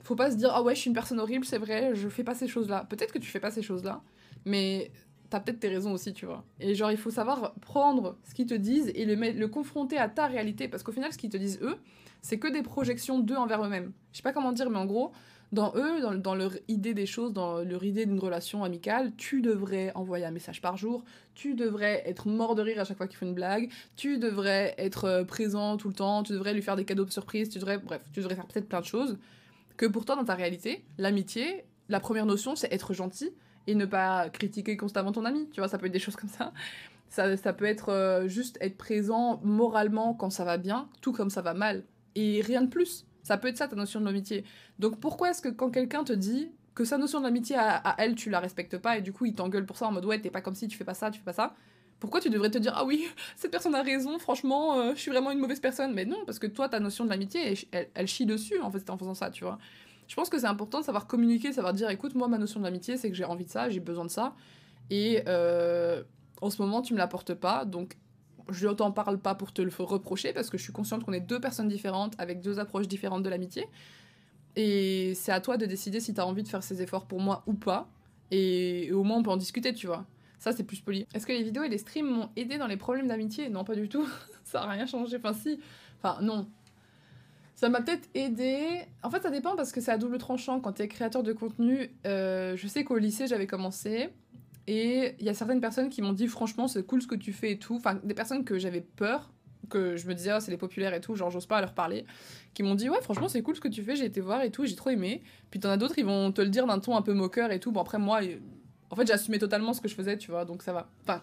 faut 0.03 0.17
pas 0.17 0.33
se 0.33 0.37
dire, 0.37 0.51
ah 0.53 0.63
ouais, 0.63 0.75
je 0.75 0.81
suis 0.81 0.89
une 0.89 0.95
personne 0.95 1.21
horrible, 1.21 1.45
c'est 1.45 1.59
vrai, 1.59 1.95
je 1.95 2.09
fais 2.09 2.25
pas 2.25 2.35
ces 2.35 2.49
choses-là. 2.49 2.87
Peut-être 2.91 3.13
que 3.13 3.21
tu 3.21 3.31
fais 3.31 3.39
pas 3.39 3.53
ces 3.53 3.63
choses-là, 3.63 4.03
mais 4.45 4.91
t'as 5.31 5.39
peut-être 5.39 5.61
tes 5.61 5.69
raisons 5.69 5.93
aussi, 5.93 6.13
tu 6.13 6.27
vois. 6.27 6.45
Et 6.59 6.75
genre, 6.75 6.91
il 6.91 6.97
faut 6.97 7.11
savoir 7.11 7.55
prendre 7.61 8.19
ce 8.25 8.35
qu'ils 8.35 8.47
te 8.47 8.55
disent 8.55 8.91
et 8.97 9.05
le, 9.05 9.15
le 9.15 9.49
confronter 9.49 9.97
à 9.97 10.09
ta 10.09 10.27
réalité. 10.27 10.67
Parce 10.67 10.83
qu'au 10.83 10.93
final, 10.93 11.13
ce 11.13 11.19
qu'ils 11.19 11.31
te 11.31 11.37
disent, 11.37 11.61
eux, 11.63 11.77
c'est 12.21 12.39
que 12.39 12.49
des 12.49 12.63
projections 12.63 13.21
d'eux 13.21 13.37
envers 13.37 13.65
eux-mêmes. 13.65 13.93
Je 14.13 14.19
sais 14.19 14.23
pas 14.23 14.33
comment 14.33 14.53
dire, 14.53 14.71
mais 14.71 14.79
en 14.79 14.87
gros, 14.87 15.13
dans 15.55 15.73
eux, 15.77 16.19
dans, 16.19 16.35
leur 16.35 16.53
idée 16.69 16.93
des 16.93 17.07
choses, 17.07 17.33
dans 17.33 17.61
leur 17.61 17.85
idée 17.85 18.05
d'une 18.05 18.19
relation 18.19 18.65
amicale, 18.65 19.13
tu 19.17 19.41
devrais 19.41 19.93
envoyer 19.95 20.25
un 20.25 20.31
message 20.31 20.61
par 20.61 20.77
jour, 20.77 21.05
tu 21.35 21.55
devrais 21.55 22.03
être 22.07 22.29
mort 22.29 22.55
de 22.55 22.63
rire 22.63 22.81
à 22.81 22.85
chaque 22.85 22.97
fois 22.97 23.07
qu'il 23.07 23.17
fait 23.17 23.27
une 23.27 23.35
blague, 23.35 23.71
tu 23.97 24.19
devrais 24.19 24.75
être 24.77 25.05
euh, 25.05 25.25
présent 25.25 25.77
tout 25.77 25.89
le 25.89 25.95
temps, 25.95 26.23
tu 26.23 26.33
devrais 26.33 26.53
lui 26.53 26.63
faire 26.63 26.77
des 26.77 26.85
cadeaux 26.85 27.05
de 27.05 27.11
surprise, 27.11 27.49
tu 27.49 27.59
devrais, 27.59 27.79
bref, 27.79 28.03
tu 28.13 28.21
devrais 28.21 28.35
faire 28.35 28.47
peut-être 28.47 28.69
plein 28.69 28.81
de 28.81 28.87
choses. 28.87 29.17
Que 29.77 29.87
pourtant, 29.87 30.17
dans 30.17 30.25
ta 30.25 30.35
réalité, 30.35 30.85
l'amitié, 30.99 31.65
la 31.89 32.01
première 32.01 32.27
notion, 32.27 32.55
c'est 32.57 32.73
être 32.73 32.93
gentil, 32.93 33.31
et 33.67 33.75
ne 33.75 33.87
pas 33.87 34.29
critiquer 34.29 34.77
constamment 34.77 35.13
ton 35.13 35.25
ami. 35.25 35.49
Tu 35.51 35.61
vois, 35.61 35.69
ça 35.69 35.79
peut 35.79 35.87
être 35.87 35.93
des 35.93 35.99
choses 35.99 36.17
comme 36.17 36.29
ça. 36.29 36.53
Ça, 37.09 37.37
ça 37.37 37.53
peut 37.53 37.65
être 37.65 37.91
euh, 37.91 38.29
juste 38.29 38.59
être 38.61 38.77
présent 38.77 39.41
moralement 39.45 40.15
quand 40.15 40.31
ça 40.31 40.45
va 40.45 40.59
bien, 40.59 40.89
tout 41.01 41.13
comme 41.13 41.31
ça 41.31 41.43
va 41.43 41.55
mal. 41.55 41.85
Et 42.15 42.41
rien 42.43 42.63
de 42.63 42.69
plus. 42.69 43.07
Ça 43.25 43.37
peut 43.37 43.49
être 43.49 43.59
ça 43.59 43.67
ta 43.67 43.75
notion 43.75 43.99
de 43.99 44.05
l'amitié. 44.05 44.45
Donc 44.79 45.01
pourquoi 45.01 45.31
est-ce 45.31 45.43
que 45.43 45.49
quand 45.49 45.71
quelqu'un 45.71 46.05
te 46.05 46.13
dit 46.13 46.53
que 46.77 46.85
sa 46.85 46.99
notion 46.99 47.19
de 47.19 47.25
l'amitié 47.25 47.57
à, 47.59 47.97
elle, 47.99 48.15
tu 48.15 48.31
la 48.31 48.39
respectes 48.39 48.79
pas 48.79 48.99
et 48.99 49.03
du 49.03 49.13
coup 49.13 49.27
il 49.27 49.35
t'engueule 49.35 49.67
pour 49.67 49.77
ça 49.77 49.87
en 49.87 49.93
mode 49.93 50.05
ouais, 50.05 50.21
t'es 50.21 50.31
pas 50.31 50.41
comme 50.41 50.55
si, 50.55 50.69
tu 50.69 50.77
fais 50.77 50.85
pas 50.85 50.95
ça, 50.95 51.11
tu 51.11 51.19
fais 51.19 51.25
pas 51.25 51.33
ça 51.33 51.55
pourquoi 52.01 52.21
tu 52.21 52.29
devrais 52.29 52.51
te 52.51 52.59
dire 52.59 52.73
ah 52.75 52.85
oui 52.85 53.07
cette 53.37 53.53
personne 53.53 53.75
a 53.75 53.83
raison 53.83 54.19
franchement 54.19 54.79
euh, 54.79 54.93
je 54.95 55.01
suis 55.01 55.11
vraiment 55.11 55.31
une 55.31 55.39
mauvaise 55.39 55.61
personne 55.61 55.95
mais 55.95 56.05
non 56.05 56.19
parce 56.27 56.39
que 56.39 56.47
toi 56.49 56.69
ta 56.69 56.81
notion 56.81 57.05
de 57.05 57.09
l'amitié 57.09 57.57
elle, 57.71 57.89
elle, 57.95 58.07
chie 58.09 58.27
dessus 58.27 58.61
en 58.61 58.71
fait 58.71 58.91
en 58.91 58.99
faisant 58.99 59.15
ça 59.15 59.31
tu 59.31 59.45
vois 59.45 59.59
je 60.09 60.15
pense 60.15 60.29
que 60.29 60.39
c'est 60.39 60.47
important 60.47 60.81
de 60.81 60.85
savoir 60.85 61.07
communiquer, 61.07 61.53
savoir 61.53 61.73
dire 61.73 61.89
écoute, 61.91 62.15
moi, 62.15 62.29
ma 62.29 62.39
notion 62.39 62.61
de 62.61 62.65
l'amitié, 62.65 62.97
c'est 62.97 63.11
que 63.11 63.17
j'ai 63.17 63.25
envie 63.25 63.45
de 63.45 63.51
ça, 63.51 63.69
j'ai 63.71 63.81
besoin 63.81 64.05
de 64.05 64.11
ça. 64.11 64.35
Et 64.91 65.23
euh, 65.27 66.03
en 66.41 66.51
ce 66.51 66.61
moment, 66.61 66.83
tu 66.83 66.93
me 66.93 66.99
l'apportes 66.99 67.35
pas. 67.35 67.65
Donc, 67.65 67.97
je 68.51 68.69
t'en 68.69 68.93
parle 68.93 69.19
pas 69.19 69.35
pour 69.35 69.53
te 69.53 69.63
le 69.63 69.71
reprocher, 69.79 70.33
parce 70.33 70.51
que 70.51 70.59
je 70.59 70.63
suis 70.63 70.73
consciente 70.73 71.05
qu'on 71.05 71.13
est 71.13 71.21
deux 71.21 71.41
personnes 71.41 71.69
différentes, 71.69 72.15
avec 72.19 72.41
deux 72.41 72.59
approches 72.59 72.89
différentes 72.89 73.23
de 73.23 73.29
l'amitié. 73.29 73.67
Et 74.57 75.15
c'est 75.15 75.33
à 75.33 75.41
toi 75.41 75.57
de 75.57 75.67
décider 75.67 76.01
si 76.01 76.15
tu 76.15 76.21
as 76.21 76.27
envie 76.27 76.43
de 76.43 76.49
faire 76.49 76.63
ces 76.63 76.83
efforts 76.83 77.07
pour 77.07 77.21
moi 77.21 77.43
ou 77.47 77.55
pas. 77.55 77.89
Et, 78.31 78.91
au 78.93 79.03
moins, 79.03 79.19
on 79.19 79.23
peut 79.23 79.31
en 79.31 79.37
discuter, 79.37 79.75
tu 79.75 79.87
vois. 79.87 80.07
Ça, 80.39 80.53
c'est 80.53 80.65
plus 80.65 80.81
poli. 80.81 81.07
Est-ce 81.15 81.27
que 81.27 81.33
les 81.33 81.43
vidéos 81.43 81.65
et 81.65 81.69
les 81.69 81.79
streams 81.79 82.07
m'ont 82.07 82.29
aidé 82.37 82.59
dans 82.59 82.67
les 82.67 82.77
problèmes 82.77 83.09
d'amitié? 83.09 83.49
Non, 83.49 83.65
pas 83.65 83.75
du 83.75 83.89
tout. 83.89 84.07
ça 84.45 84.63
a 84.63 84.71
rien 84.71 84.87
changé. 84.87 85.17
Enfin, 85.17 85.33
si. 85.33 85.61
Enfin, 85.99 86.21
non. 86.21 86.47
Ça 87.55 87.69
m'a 87.69 87.81
peut-être 87.81 88.09
aidé. 88.15 88.83
En 89.03 89.11
fait, 89.11 89.23
ça 89.23 89.31
dépend 89.31 89.57
parce 89.57 89.73
que 89.73 89.81
c'est 89.81 89.93
à 89.93 89.99
double 89.99 90.19
tranchant. 90.19 90.61
Quand 90.61 90.73
tu 90.73 90.83
es 90.83 90.89
créateur 90.89 91.23
de 91.23 91.33
contenu, 91.33 91.91
euh, 92.07 92.57
je 92.57 92.67
sais 92.67 92.85
qu'au 92.85 92.99
lycée, 92.99 93.27
j'avais 93.27 93.47
commencé. 93.47 94.11
Et 94.67 95.15
il 95.19 95.27
y 95.27 95.29
a 95.29 95.35
certaines 95.35 95.61
personnes 95.61 95.91
qui 95.91 96.01
m'ont 96.01 96.13
dit, 96.13 96.27
franchement, 96.27 96.69
c'est 96.69 96.85
cool 96.85 97.03
ce 97.03 97.07
que 97.07 97.15
tu 97.15 97.33
fais 97.33 97.53
et 97.53 97.59
tout. 97.59 97.77
Enfin, 97.77 98.01
des 98.03 98.15
personnes 98.15 98.45
que 98.45 98.59
j'avais 98.59 98.81
peur, 98.81 99.31
que 99.69 99.97
je 99.97 100.07
me 100.07 100.15
disais, 100.15 100.33
oh, 100.35 100.41
c'est 100.41 100.51
les 100.51 100.57
populaires 100.57 100.95
et 100.95 101.01
tout, 101.01 101.15
genre, 101.15 101.31
j'ose 101.31 101.47
pas 101.47 101.61
leur 101.61 101.75
parler. 101.75 102.05
Qui 102.55 102.63
m'ont 102.63 102.75
dit, 102.75 102.89
ouais, 102.89 103.03
franchement, 103.03 103.29
c'est 103.29 103.43
cool 103.43 103.57
ce 103.57 103.61
que 103.61 103.69
tu 103.69 103.83
fais, 103.83 103.97
j'ai 103.97 104.07
été 104.07 104.21
voir 104.21 104.43
et 104.43 104.51
tout, 104.51 104.65
j'ai 104.65 104.77
trop 104.77 104.91
aimé. 104.91 105.23
Puis 105.51 105.61
t'en 105.61 105.71
as 105.71 105.77
d'autres, 105.77 105.99
ils 105.99 106.05
vont 106.05 106.33
te 106.33 106.41
le 106.41 106.49
dire 106.49 106.67
d'un 106.67 106.79
ton 106.79 106.97
un 106.97 107.03
peu 107.03 107.13
moqueur 107.13 107.51
et 107.53 107.61
tout. 107.61 107.73
Bon, 107.73 107.81
après, 107.81 107.99
moi, 107.99 108.21
en 108.91 108.97
fait, 108.97 109.07
j'assumais 109.07 109.39
totalement 109.39 109.73
ce 109.73 109.81
que 109.81 109.89
je 109.89 109.95
faisais, 109.95 110.17
tu 110.17 110.31
vois, 110.31 110.45
donc 110.45 110.63
ça 110.63 110.73
va. 110.73 110.89
Enfin, 111.03 111.23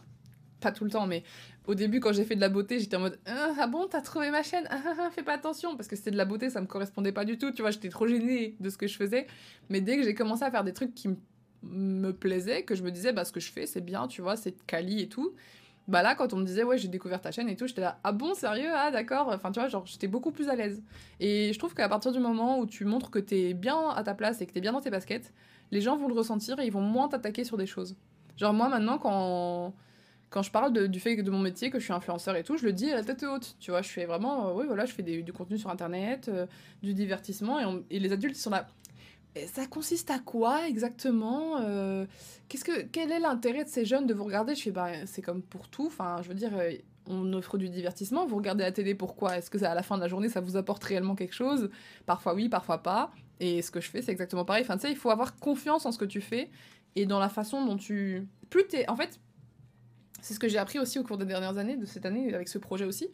pas 0.60 0.72
tout 0.72 0.84
le 0.84 0.92
temps, 0.92 1.08
mais 1.08 1.24
au 1.68 1.76
début, 1.76 2.00
quand 2.00 2.14
j'ai 2.14 2.24
fait 2.24 2.36
de 2.36 2.42
la 2.42 2.50
beauté, 2.50 2.80
j'étais 2.80 2.96
en 2.96 3.00
mode 3.00 3.20
ah, 3.26 3.54
ah 3.60 3.68
bon, 3.68 3.88
t'as 3.88 4.02
trouvé 4.02 4.30
ma 4.30 4.44
chaîne? 4.44 4.68
Ah, 4.70 4.80
ah, 4.86 5.10
Fais 5.10 5.24
pas 5.24 5.34
attention, 5.34 5.76
parce 5.76 5.88
que 5.88 5.96
c'était 5.96 6.12
de 6.12 6.18
la 6.18 6.26
beauté, 6.26 6.50
ça 6.50 6.62
me 6.62 6.68
correspondait 6.68 7.12
pas 7.12 7.26
du 7.26 7.38
tout, 7.38 7.52
tu 7.52 7.62
vois, 7.62 7.72
j'étais 7.72 7.90
trop 7.90 8.08
gênée 8.08 8.56
de 8.60 8.70
ce 8.70 8.78
que 8.78 8.88
je 8.88 8.96
faisais. 8.96 9.28
Mais 9.70 9.82
dès 9.82 9.98
que 9.98 10.04
j'ai 10.04 10.14
commencé 10.14 10.44
à 10.44 10.52
faire 10.52 10.64
des 10.64 10.74
trucs 10.74 10.94
qui 10.94 11.08
me 11.08 11.16
plaisaient, 12.20 12.64
que 12.64 12.76
je 12.76 12.84
me 12.84 12.92
disais, 12.92 13.14
bah 13.14 13.26
ce 13.26 13.32
que 13.32 13.40
je 13.40 13.52
fais, 13.52 13.66
c'est 13.66 13.82
bien, 13.82 14.08
tu 14.08 14.22
vois, 14.22 14.36
c'est 14.36 14.66
quali 14.66 15.02
et 15.02 15.10
tout. 15.10 15.34
Bah 15.88 16.04
là, 16.04 16.16
quand 16.16 16.34
on 16.34 16.38
me 16.38 16.46
disait, 16.46 16.64
ouais, 16.64 16.78
j'ai 16.78 16.88
découvert 16.88 17.22
ta 17.22 17.32
chaîne 17.32 17.50
et 17.50 17.56
tout, 17.56 17.68
j'étais 17.68 17.82
là, 17.82 18.00
ah 18.04 18.12
bon, 18.12 18.34
sérieux? 18.34 18.70
Ah 18.74 18.92
d'accord. 18.92 19.30
Enfin, 19.34 19.52
tu 19.52 19.60
vois, 19.60 19.68
genre, 19.68 19.86
j'étais 19.86 20.08
beaucoup 20.08 20.32
plus 20.32 20.48
à 20.50 20.56
l'aise. 20.56 20.82
Et 21.20 21.52
je 21.54 21.60
trouve 21.60 21.74
qu'à 21.74 21.90
partir 21.90 22.12
du 22.12 22.20
moment 22.20 22.60
où 22.60 22.66
tu 22.66 22.86
montres 22.86 23.10
que 23.10 23.20
t'es 23.20 23.54
bien 23.54 23.90
à 23.90 24.04
ta 24.04 24.14
place 24.14 24.42
et 24.42 24.46
que 24.46 24.54
t'es 24.54 24.62
bien 24.62 24.74
dans 24.74 24.82
tes 24.82 24.92
baskets, 24.92 25.34
les 25.72 25.82
gens 25.82 25.98
vont 25.98 26.08
le 26.08 26.14
ressentir 26.14 26.60
et 26.60 26.66
ils 26.66 26.72
vont 26.72 26.82
moins 26.82 27.08
t'attaquer 27.08 27.44
sur 27.44 27.58
des 27.58 27.66
choses. 27.66 27.96
Genre, 28.38 28.54
moi, 28.54 28.70
maintenant, 28.70 28.98
quand 28.98 29.74
quand 30.32 30.44
je 30.44 30.52
parle 30.52 30.88
du 30.88 31.00
fait 31.00 31.22
de 31.22 31.30
mon 31.30 31.40
métier, 31.40 31.70
que 31.70 31.78
je 31.78 31.84
suis 31.84 31.94
influenceur 31.94 32.38
et 32.38 32.44
tout, 32.44 32.58
je 32.58 32.66
le 32.66 32.72
dis 32.72 32.90
à 32.90 32.96
la 32.96 33.04
tête 33.04 33.24
haute. 33.24 33.58
Tu 33.60 33.70
vois, 33.70 33.82
je 33.82 33.90
fais 33.90 34.06
vraiment, 34.06 34.48
euh, 34.48 34.54
oui, 34.54 34.66
voilà, 34.66 34.86
je 34.86 34.94
fais 34.94 35.04
du 35.04 35.34
contenu 35.34 35.58
sur 35.58 35.70
Internet, 35.70 36.30
euh, 36.30 36.48
du 36.82 36.94
divertissement, 36.94 37.60
et, 37.60 37.96
et, 37.98 38.00
les 38.00 38.14
adultes 38.14 38.38
ils 38.38 38.42
sont 38.42 38.50
là. 38.50 38.68
Ça 39.48 39.66
consiste 39.66 40.12
à 40.12 40.20
quoi 40.20 40.68
exactement 40.68 41.58
euh, 41.62 42.06
Qu'est-ce 42.50 42.66
que 42.66 42.82
quel 42.82 43.12
est 43.12 43.20
l'intérêt 43.20 43.64
de 43.64 43.70
ces 43.70 43.86
jeunes 43.86 44.06
de 44.06 44.14
vous 44.14 44.26
regarder? 44.26 44.56
Je 44.56 44.64
fais 44.64 44.72
bah 44.72 45.06
c'est 45.06 45.22
comme 45.22 45.42
pour 45.42 45.70
tout. 45.70 45.88
Enfin, 45.88 46.18
je 46.22 46.28
veux 46.28 46.36
dire, 46.36 46.52
on 47.08 47.32
offre 47.34 47.58
du 47.58 47.70
divertissement. 47.70 48.26
Vous 48.26 48.36
regardez 48.36 48.64
la 48.64 48.72
télé 48.72 48.94
pourquoi? 48.94 49.38
Est-ce 49.38 49.50
que 49.50 49.64
à 49.64 49.74
la 49.74 49.84
fin 49.84 49.96
de 49.96 50.02
la 50.02 50.10
journée 50.10 50.28
ça 50.28 50.42
vous 50.42 50.58
apporte 50.58 50.84
réellement 50.84 51.16
quelque 51.16 51.34
chose? 51.34 51.70
Parfois 52.06 52.34
oui, 52.34 52.50
parfois 52.50 52.84
pas. 52.84 53.12
Et 53.40 53.62
ce 53.62 53.72
que 53.72 53.82
je 53.82 53.90
fais, 53.90 54.02
c'est 54.02 54.12
exactement 54.12 54.46
pareil. 54.46 54.64
Enfin, 54.64 54.76
tu 54.76 54.82
sais, 54.82 54.92
il 54.92 54.98
faut 54.98 55.10
avoir 55.10 55.38
confiance 55.38 55.86
en 55.86 55.92
ce 55.92 55.98
que 55.98 56.06
tu 56.06 56.22
fais 56.22 56.50
et 56.96 57.06
dans 57.06 57.20
la 57.20 57.30
façon 57.30 57.66
dont 57.66 57.78
tu. 57.78 58.28
Plus 58.50 58.68
t'es. 58.68 58.88
En 58.90 58.96
fait, 58.96 59.20
c'est 60.22 60.34
ce 60.34 60.40
que 60.40 60.48
j'ai 60.48 60.58
appris 60.58 60.80
aussi 60.80 61.00
au 61.00 61.04
cours 61.04 61.18
des 61.18 61.26
dernières 61.26 61.58
années, 61.58 61.78
de 61.78 61.86
cette 61.86 62.06
année, 62.06 62.34
avec 62.34 62.48
ce 62.48 62.58
projet 62.58 62.86
aussi. 62.86 63.08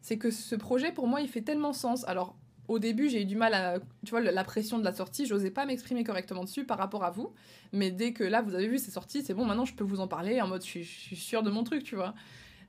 C'est 0.00 0.18
que 0.18 0.30
ce 0.30 0.54
projet, 0.56 0.92
pour 0.92 1.06
moi, 1.06 1.20
il 1.20 1.28
fait 1.28 1.42
tellement 1.42 1.72
sens. 1.72 2.06
Alors, 2.08 2.36
au 2.68 2.78
début, 2.78 3.08
j'ai 3.08 3.22
eu 3.22 3.24
du 3.24 3.36
mal 3.36 3.54
à. 3.54 3.78
Tu 4.04 4.10
vois, 4.10 4.20
la 4.20 4.44
pression 4.44 4.78
de 4.78 4.84
la 4.84 4.92
sortie, 4.92 5.26
j'osais 5.26 5.50
pas 5.50 5.66
m'exprimer 5.66 6.04
correctement 6.04 6.44
dessus 6.44 6.64
par 6.64 6.78
rapport 6.78 7.04
à 7.04 7.10
vous. 7.10 7.32
Mais 7.72 7.90
dès 7.90 8.12
que 8.12 8.24
là, 8.24 8.42
vous 8.42 8.54
avez 8.54 8.68
vu, 8.68 8.78
c'est 8.78 8.90
sorti, 8.90 9.22
c'est 9.22 9.34
bon, 9.34 9.44
maintenant 9.44 9.64
je 9.64 9.74
peux 9.74 9.84
vous 9.84 10.00
en 10.00 10.08
parler 10.08 10.40
en 10.40 10.48
mode 10.48 10.62
je 10.62 10.66
suis, 10.66 10.84
je 10.84 11.14
sûre 11.14 11.42
de 11.42 11.50
mon 11.50 11.64
truc, 11.64 11.82
tu 11.82 11.96
vois. 11.96 12.14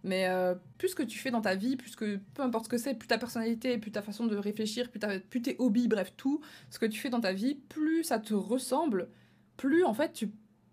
Mais 0.03 0.27
euh, 0.27 0.56
plus 0.77 0.96
que 0.96 1.03
tu 1.03 1.20
fais 1.20 1.29
dans 1.29 1.41
ta 1.41 1.56
vie, 1.56 1.75
plus 1.75 1.96
que 1.96 2.20
peu 2.34 2.41
importe 2.41 2.65
ce 2.65 2.70
que 2.70 2.77
c'est, 2.77 2.94
plus 2.94 3.08
ta 3.08 3.18
personnalité, 3.18 3.77
plus 3.77 3.91
ta 3.91 4.01
façon 4.01 4.25
de 4.25 4.38
réfléchir, 4.38 4.89
plus, 4.89 5.01
plus 5.29 5.41
tes 5.41 5.58
hobbies, 5.60 5.89
bref, 5.89 6.13
tout 6.15 6.41
ce 6.70 6.79
que 6.79 6.86
tu 6.86 7.00
fais 7.00 7.10
dans 7.10 7.20
ta 7.20 7.34
vie, 7.34 7.56
plus 7.56 8.06
ça 8.06 8.20
te 8.20 8.34
ressemble, 8.34 9.10
plus 9.58 9.84
en 9.84 9.94
fait 9.94 10.13
tu, 10.13 10.32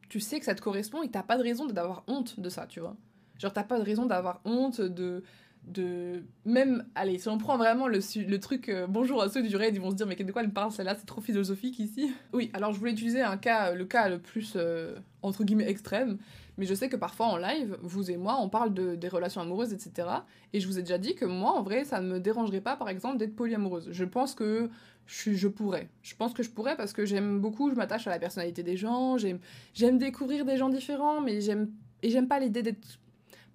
tu 0.08 0.20
sais 0.20 0.38
que 0.38 0.44
ça 0.44 0.54
te 0.54 0.60
correspond 0.60 1.02
et 1.02 1.08
que 1.08 1.12
t'as 1.12 1.24
pas 1.24 1.36
de 1.36 1.42
raison 1.42 1.66
d'avoir 1.66 2.04
honte 2.06 2.38
de 2.38 2.48
ça, 2.48 2.66
tu 2.68 2.78
vois. 2.78 2.96
Genre, 3.38 3.52
t'as 3.52 3.64
pas 3.64 3.78
de 3.78 3.84
raison 3.84 4.06
d'avoir 4.06 4.40
honte 4.44 4.80
de. 4.80 5.22
De 5.66 6.22
même, 6.44 6.84
allez, 6.94 7.18
si 7.18 7.28
on 7.28 7.38
prend 7.38 7.56
vraiment 7.56 7.88
le, 7.88 8.38
truc 8.38 8.68
euh, 8.68 8.86
bonjour 8.86 9.20
à 9.20 9.28
ceux 9.28 9.42
du 9.42 9.56
raid, 9.56 9.74
ils 9.74 9.80
vont 9.80 9.90
se 9.90 9.96
dire, 9.96 10.06
mais 10.06 10.14
de 10.14 10.30
quoi 10.30 10.42
elle 10.42 10.48
me 10.48 10.54
parle 10.54 10.70
celle-là, 10.70 10.94
c'est 10.94 11.06
trop 11.06 11.20
philosophique 11.20 11.78
ici. 11.80 12.12
Oui, 12.32 12.50
alors 12.54 12.72
je 12.72 12.78
voulais 12.78 12.92
utiliser 12.92 13.20
un 13.22 13.36
cas, 13.36 13.72
le 13.72 13.84
cas 13.84 14.08
le 14.08 14.18
plus 14.18 14.52
euh, 14.56 14.96
entre 15.22 15.42
guillemets 15.42 15.68
extrême, 15.68 16.18
mais 16.56 16.66
je 16.66 16.74
sais 16.74 16.88
que 16.88 16.96
parfois 16.96 17.26
en 17.26 17.36
live, 17.36 17.76
vous 17.82 18.10
et 18.10 18.16
moi, 18.16 18.38
on 18.40 18.48
parle 18.48 18.72
de, 18.74 18.94
des 18.94 19.08
relations 19.08 19.40
amoureuses, 19.40 19.72
etc. 19.72 20.08
Et 20.52 20.60
je 20.60 20.66
vous 20.68 20.78
ai 20.78 20.82
déjà 20.82 20.98
dit 20.98 21.16
que 21.16 21.24
moi, 21.24 21.52
en 21.52 21.62
vrai, 21.62 21.84
ça 21.84 22.00
ne 22.00 22.08
me 22.08 22.20
dérangerait 22.20 22.60
pas, 22.60 22.76
par 22.76 22.88
exemple, 22.88 23.18
d'être 23.18 23.34
polyamoureuse. 23.34 23.88
Je 23.90 24.04
pense 24.04 24.34
que 24.34 24.70
je, 25.06 25.32
je, 25.32 25.48
pourrais. 25.48 25.88
Je 26.02 26.14
pense 26.14 26.32
que 26.32 26.44
je 26.44 26.50
pourrais 26.50 26.76
parce 26.76 26.92
que 26.92 27.04
j'aime 27.04 27.40
beaucoup, 27.40 27.70
je 27.70 27.74
m'attache 27.74 28.06
à 28.06 28.10
la 28.10 28.18
personnalité 28.20 28.62
des 28.62 28.76
gens, 28.76 29.16
j'aime 29.18 29.98
découvrir 29.98 30.44
des 30.44 30.56
gens 30.56 30.68
différents, 30.68 31.20
mais 31.20 31.40
j'aime 31.40 31.70
et 32.02 32.10
j'aime 32.10 32.28
pas 32.28 32.38
l'idée 32.38 32.62
d'être 32.62 33.00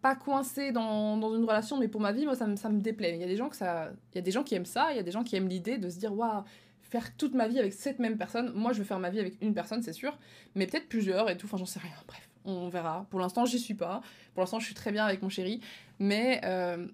pas 0.01 0.15
coincé 0.15 0.71
dans, 0.71 1.17
dans, 1.17 1.35
une 1.35 1.43
relation, 1.43 1.77
mais 1.77 1.87
pour 1.87 2.01
ma 2.01 2.11
vie, 2.11 2.25
moi, 2.25 2.35
ça, 2.35 2.47
me, 2.47 2.55
ça 2.55 2.69
me 2.69 2.81
déplaît. 2.81 3.15
Il 3.15 3.21
y, 3.21 3.23
a 3.23 3.27
des 3.27 3.37
gens 3.37 3.49
que 3.49 3.55
ça, 3.55 3.91
il 4.13 4.15
y 4.15 4.19
a 4.19 4.21
des 4.21 4.31
gens 4.31 4.43
qui 4.43 4.55
aiment 4.55 4.65
ça, 4.65 4.91
il 4.91 4.97
y 4.97 4.99
a 4.99 5.03
des 5.03 5.11
gens 5.11 5.23
qui 5.23 5.35
aiment 5.35 5.47
l'idée 5.47 5.77
de 5.77 5.89
se 5.89 5.99
dire, 5.99 6.13
waouh, 6.13 6.43
faire 6.81 7.15
toute 7.15 7.35
ma 7.35 7.47
vie 7.47 7.59
avec 7.59 7.73
cette 7.73 7.99
même 7.99 8.17
personne. 8.17 8.51
Moi, 8.53 8.73
je 8.73 8.79
veux 8.79 8.83
faire 8.83 8.99
ma 8.99 9.09
vie 9.09 9.19
avec 9.19 9.41
une 9.41 9.53
personne, 9.53 9.83
c'est 9.83 9.93
sûr, 9.93 10.17
mais 10.55 10.65
peut-être 10.65 10.89
plusieurs 10.89 11.29
et 11.29 11.37
tout, 11.37 11.45
enfin, 11.45 11.57
j'en 11.57 11.65
sais 11.65 11.79
rien. 11.79 11.93
Bref, 12.07 12.27
on 12.45 12.69
verra. 12.69 13.05
Pour 13.11 13.19
l'instant, 13.19 13.45
j'y 13.45 13.59
suis 13.59 13.75
pas. 13.75 14.01
Pour 14.33 14.41
l'instant, 14.41 14.59
je 14.59 14.65
suis 14.65 14.75
très 14.75 14.91
bien 14.91 15.05
avec 15.05 15.21
mon 15.21 15.29
chéri, 15.29 15.61
mais 15.99 16.41
euh, 16.45 16.87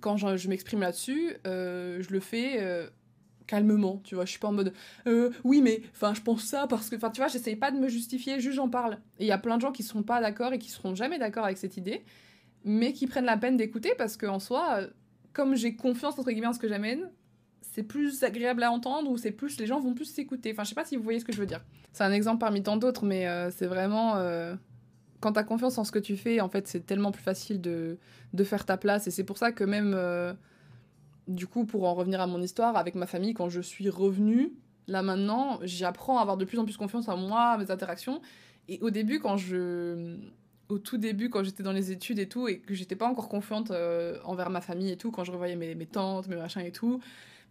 quand 0.00 0.16
je, 0.16 0.48
m'exprime 0.48 0.80
là-dessus, 0.80 1.36
euh, 1.46 2.02
je 2.02 2.10
le 2.10 2.20
fais. 2.20 2.60
Euh, 2.60 2.88
calmement, 3.46 4.00
tu 4.04 4.14
vois, 4.14 4.24
je 4.24 4.30
suis 4.30 4.40
pas 4.40 4.48
en 4.48 4.52
mode 4.52 4.72
oui 5.44 5.60
mais 5.60 5.82
enfin 5.92 6.14
je 6.14 6.22
pense 6.22 6.44
ça 6.44 6.66
parce 6.66 6.88
que 6.88 6.96
enfin 6.96 7.10
tu 7.10 7.20
vois, 7.20 7.28
j'essaye 7.28 7.56
pas 7.56 7.70
de 7.70 7.76
me 7.76 7.88
justifier, 7.88 8.40
juste 8.40 8.56
j'en 8.56 8.70
parle. 8.70 8.94
Et 9.18 9.24
il 9.24 9.26
y 9.26 9.32
a 9.32 9.36
plein 9.36 9.56
de 9.56 9.60
gens 9.60 9.70
qui 9.70 9.82
sont 9.82 10.02
pas 10.02 10.22
d'accord 10.22 10.54
et 10.54 10.58
qui 10.58 10.70
seront 10.70 10.94
jamais 10.94 11.18
d'accord 11.18 11.44
avec 11.44 11.58
cette 11.58 11.76
idée 11.76 12.06
mais 12.64 12.92
qui 12.92 13.06
prennent 13.06 13.24
la 13.26 13.36
peine 13.36 13.56
d'écouter 13.56 13.92
parce 13.96 14.16
qu'en 14.16 14.40
soi, 14.40 14.80
comme 15.32 15.54
j'ai 15.54 15.76
confiance 15.76 16.18
entre 16.18 16.30
guillemets 16.30 16.48
en 16.48 16.52
ce 16.52 16.58
que 16.58 16.68
j'amène, 16.68 17.10
c'est 17.60 17.82
plus 17.82 18.22
agréable 18.22 18.62
à 18.62 18.70
entendre 18.70 19.10
ou 19.10 19.18
c'est 19.18 19.32
plus 19.32 19.58
les 19.58 19.66
gens 19.66 19.80
vont 19.80 19.94
plus 19.94 20.04
s'écouter. 20.04 20.52
Enfin, 20.52 20.64
je 20.64 20.70
sais 20.70 20.74
pas 20.74 20.84
si 20.84 20.96
vous 20.96 21.02
voyez 21.02 21.20
ce 21.20 21.24
que 21.24 21.32
je 21.32 21.38
veux 21.38 21.46
dire. 21.46 21.64
C'est 21.92 22.04
un 22.04 22.12
exemple 22.12 22.38
parmi 22.38 22.62
tant 22.62 22.76
d'autres, 22.76 23.04
mais 23.04 23.26
euh, 23.26 23.50
c'est 23.50 23.66
vraiment 23.66 24.16
euh, 24.16 24.54
quand 25.24 25.32
tu 25.32 25.40
as 25.40 25.44
confiance 25.44 25.78
en 25.78 25.84
ce 25.84 25.90
que 25.90 25.98
tu 25.98 26.16
fais, 26.16 26.40
en 26.40 26.48
fait, 26.48 26.68
c'est 26.68 26.86
tellement 26.86 27.10
plus 27.10 27.22
facile 27.22 27.60
de, 27.60 27.98
de 28.32 28.44
faire 28.44 28.64
ta 28.64 28.76
place. 28.76 29.06
Et 29.06 29.10
c'est 29.10 29.24
pour 29.24 29.38
ça 29.38 29.52
que 29.52 29.64
même, 29.64 29.94
euh, 29.96 30.34
du 31.28 31.46
coup, 31.46 31.64
pour 31.64 31.84
en 31.84 31.94
revenir 31.94 32.20
à 32.20 32.26
mon 32.26 32.42
histoire, 32.42 32.76
avec 32.76 32.94
ma 32.94 33.06
famille, 33.06 33.32
quand 33.32 33.48
je 33.48 33.60
suis 33.60 33.88
revenue, 33.88 34.52
là 34.86 35.02
maintenant, 35.02 35.58
j'apprends 35.62 36.18
à 36.18 36.20
avoir 36.20 36.36
de 36.36 36.44
plus 36.44 36.58
en 36.58 36.64
plus 36.64 36.76
confiance 36.76 37.08
en 37.08 37.16
moi, 37.16 37.56
mes 37.58 37.70
interactions. 37.70 38.20
Et 38.68 38.78
au 38.82 38.90
début, 38.90 39.18
quand 39.18 39.36
je. 39.36 40.16
Au 40.68 40.78
tout 40.78 40.96
début, 40.96 41.28
quand 41.28 41.44
j'étais 41.44 41.62
dans 41.62 41.72
les 41.72 41.90
études 41.92 42.18
et 42.18 42.28
tout, 42.28 42.48
et 42.48 42.58
que 42.58 42.74
j'étais 42.74 42.96
pas 42.96 43.06
encore 43.06 43.28
confiante 43.28 43.70
euh, 43.70 44.18
envers 44.24 44.48
ma 44.48 44.62
famille 44.62 44.90
et 44.90 44.96
tout, 44.96 45.10
quand 45.10 45.22
je 45.24 45.30
revoyais 45.30 45.56
mes, 45.56 45.86
tantes, 45.86 46.26
mes 46.28 46.36
machins 46.36 46.62
et 46.62 46.72
tout, 46.72 47.00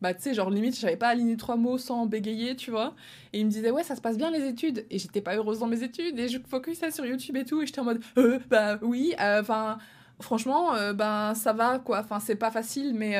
bah 0.02 0.14
tu 0.14 0.22
sais 0.22 0.34
genre 0.34 0.50
limite 0.50 0.78
je 0.78 0.96
pas 0.96 1.08
aligner 1.08 1.38
trois 1.38 1.56
mots 1.56 1.78
sans 1.78 2.08
bégayer 2.08 2.56
tu 2.56 2.72
vois. 2.72 2.96
Et 3.32 3.40
il 3.40 3.46
me 3.46 3.52
disait 3.52 3.72
ouais 3.72 3.84
ça 3.84 3.96
se 3.96 4.02
passe 4.02 4.18
bien 4.18 4.32
les 4.32 4.48
études. 4.48 4.86
Et 4.90 5.00
j'étais 5.00 5.22
pas 5.22 5.36
heureuse 5.36 5.60
dans 5.60 5.68
mes 5.68 5.84
études 5.84 6.20
et 6.20 6.28
je 6.28 6.40
focusais 6.46 6.92
sur 6.92 7.06
YouTube 7.06 7.38
et 7.38 7.46
tout 7.46 7.62
et 7.62 7.66
j'étais 7.68 7.80
en 7.80 7.86
mode 7.86 8.02
euh, 8.18 8.40
bah 8.50 8.80
oui 8.82 9.14
euh, 9.22 9.42
enfin 9.42 9.78
franchement 10.20 10.72
ben 10.94 11.34
ça 11.36 11.54
va 11.54 11.80
quoi. 11.80 12.00
Enfin 12.00 12.20
c'est 12.20 12.36
pas 12.36 12.52
facile 12.52 12.94
mais 12.96 13.14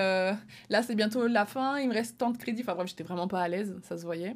là 0.70 0.82
c'est 0.82 0.96
bientôt 0.96 1.28
la 1.28 1.46
fin 1.46 1.78
il 1.78 1.88
me 1.88 1.94
reste 1.94 2.18
tant 2.18 2.32
de 2.32 2.38
crédits. 2.38 2.64
Enfin 2.64 2.76
bref 2.76 2.88
j'étais 2.88 3.04
vraiment 3.04 3.28
pas 3.28 3.42
à 3.42 3.48
l'aise 3.48 3.76
ça 3.84 3.98
se 3.98 4.04
voyait 4.04 4.36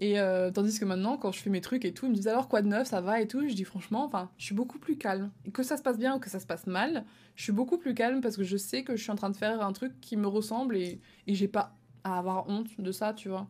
et 0.00 0.18
euh, 0.18 0.50
tandis 0.50 0.78
que 0.78 0.84
maintenant, 0.84 1.16
quand 1.16 1.32
je 1.32 1.40
fais 1.40 1.50
mes 1.50 1.60
trucs 1.60 1.84
et 1.84 1.94
tout, 1.94 2.06
ils 2.06 2.10
me 2.10 2.14
disent 2.14 2.28
alors 2.28 2.48
quoi 2.48 2.62
de 2.62 2.68
neuf, 2.68 2.88
ça 2.88 3.00
va 3.00 3.20
et 3.20 3.28
tout? 3.28 3.48
Je 3.48 3.54
dis 3.54 3.64
franchement, 3.64 4.04
enfin, 4.04 4.30
je 4.38 4.44
suis 4.44 4.54
beaucoup 4.54 4.78
plus 4.78 4.96
calme. 4.96 5.30
Que 5.52 5.62
ça 5.62 5.76
se 5.76 5.82
passe 5.82 5.98
bien 5.98 6.16
ou 6.16 6.18
que 6.18 6.28
ça 6.28 6.40
se 6.40 6.46
passe 6.46 6.66
mal, 6.66 7.04
je 7.36 7.42
suis 7.42 7.52
beaucoup 7.52 7.78
plus 7.78 7.94
calme 7.94 8.20
parce 8.20 8.36
que 8.36 8.44
je 8.44 8.56
sais 8.56 8.82
que 8.82 8.96
je 8.96 9.02
suis 9.02 9.12
en 9.12 9.16
train 9.16 9.30
de 9.30 9.36
faire 9.36 9.64
un 9.64 9.72
truc 9.72 10.00
qui 10.00 10.16
me 10.16 10.26
ressemble 10.26 10.76
et, 10.76 11.00
et 11.26 11.34
j'ai 11.34 11.48
pas 11.48 11.76
à 12.02 12.18
avoir 12.18 12.48
honte 12.48 12.80
de 12.80 12.92
ça, 12.92 13.14
tu 13.14 13.28
vois. 13.28 13.48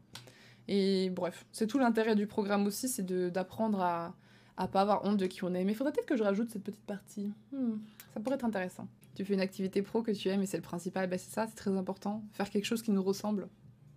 Et 0.69 1.11
bref, 1.11 1.45
c'est 1.53 1.67
tout 1.67 1.79
l'intérêt 1.79 2.15
du 2.15 2.27
programme 2.27 2.67
aussi, 2.67 2.89
c'est 2.89 3.05
d'apprendre 3.05 3.81
à, 3.81 4.15
à 4.57 4.69
pas 4.69 4.83
avoir 4.83 5.05
honte 5.05 5.17
de 5.17 5.27
qui 5.27 5.45
on 5.45 5.53
est. 5.55 5.65
Mais 5.65 5.75
faudrait 5.75 5.93
peut-être 5.93 6.07
que 6.07 6.17
je 6.17 6.23
rajoute 6.23 6.51
cette 6.51 6.63
petite 6.63 6.87
partie. 6.87 7.33
Hmm, 7.53 7.79
ça 8.13 8.21
pourrait 8.21 8.37
être 8.37 8.45
intéressant. 8.45 8.89
Tu 9.15 9.25
fais 9.25 9.35
une 9.35 9.41
activité 9.41 9.83
pro 9.83 10.03
que 10.03 10.11
tu 10.11 10.29
aimes 10.29 10.43
et 10.43 10.47
c'est 10.47 10.57
le 10.57 10.63
principal, 10.63 11.09
ben 11.09 11.19
c'est 11.19 11.31
ça, 11.33 11.47
c'est 11.47 11.55
très 11.55 11.77
important. 11.77 12.25
Faire 12.33 12.51
quelque 12.51 12.65
chose 12.65 12.83
qui 12.83 12.91
nous 12.91 13.03
ressemble, 13.03 13.49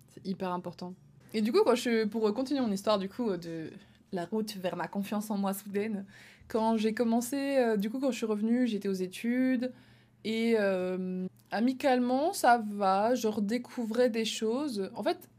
c'est 0.10 0.26
hyper 0.26 0.52
important. 0.52 0.94
Et 1.34 1.42
du 1.42 1.52
coup, 1.52 1.60
quand 1.64 1.76
je, 1.76 2.06
pour 2.06 2.34
continuer 2.34 2.62
mon 2.62 2.72
histoire 2.72 3.00
du 3.00 3.10
coup 3.10 3.36
de 3.38 3.72
la 4.12 4.26
route 4.26 4.56
vers 4.58 4.76
ma 4.76 4.88
confiance 4.88 5.30
en 5.30 5.38
moi 5.38 5.54
soudaine, 5.54 6.06
quand 6.48 6.78
j'ai 6.78 6.94
commencé, 6.94 7.58
euh, 7.58 7.78
du 7.78 7.90
coup 7.90 8.00
quand 8.00 8.12
je 8.12 8.18
suis 8.18 8.26
revenue, 8.26 8.68
j'étais 8.68 8.88
aux 8.88 8.94
études 8.94 9.72
et 10.24 10.56
euh, 10.58 11.28
amicalement 11.52 12.34
ça 12.34 12.64
va, 12.70 13.16
je 13.16 13.28
redécouvrais 13.28 14.10
des 14.10 14.26
choses. 14.26 14.90
En 14.96 15.04
fait, 15.04 15.30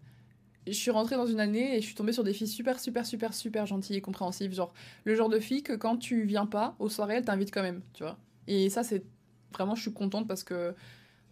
je 0.67 0.73
suis 0.73 0.91
rentrée 0.91 1.17
dans 1.17 1.27
une 1.27 1.41
année 1.41 1.77
et 1.77 1.81
je 1.81 1.87
suis 1.87 1.95
tombée 1.95 2.13
sur 2.13 2.25
des 2.25 2.35
filles 2.35 2.49
super 2.49 2.79
super 2.79 3.07
super 3.07 3.33
super 3.33 3.67
gentilles 3.67 3.97
et 3.97 4.01
compréhensives, 4.01 4.53
genre 4.53 4.73
le 5.05 5.15
genre 5.15 5.31
de 5.31 5.39
fille 5.39 5.63
que 5.63 5.73
quand 5.73 5.97
tu 5.97 6.25
viens 6.25 6.47
pas 6.47 6.77
aux 6.79 6.91
soirées, 6.91 7.15
elle 7.17 7.25
t'invite 7.25 7.53
quand 7.53 7.63
même, 7.63 7.81
tu 7.95 8.03
vois. 8.03 8.19
Et 8.47 8.69
ça 8.69 8.83
c'est 8.83 9.05
vraiment 9.53 9.75
je 9.75 9.83
suis 9.83 9.93
contente 9.93 10.29
parce 10.29 10.45
que 10.45 10.75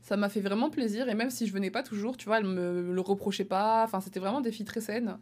ça 0.07 0.17
m'a 0.17 0.29
fait 0.29 0.41
vraiment 0.41 0.71
plaisir. 0.71 1.09
Et 1.09 1.15
même 1.17 1.31
si 1.31 1.49
je 1.49 1.53
venais 1.53 1.73
pas 1.73 1.83
toujours, 1.83 2.17
tu 2.17 2.27
vois, 2.27 2.39
elles 2.39 2.47
me 2.47 2.93
le 2.93 3.01
reprochaient 3.01 3.45
pas. 3.45 3.83
Enfin, 3.83 4.01
c'était 4.01 4.21
vraiment 4.21 4.41
des 4.41 4.53
filles 4.53 4.65
très 4.65 4.81
saines. 4.81 5.19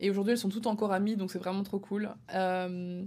Et 0.00 0.08
aujourd'hui, 0.08 0.32
elles 0.32 0.38
sont 0.38 0.48
toutes 0.48 0.66
encore 0.66 0.90
amies, 0.90 1.16
donc 1.16 1.30
c'est 1.30 1.38
vraiment 1.38 1.62
trop 1.62 1.78
cool. 1.78 2.08
Euh, 2.34 3.02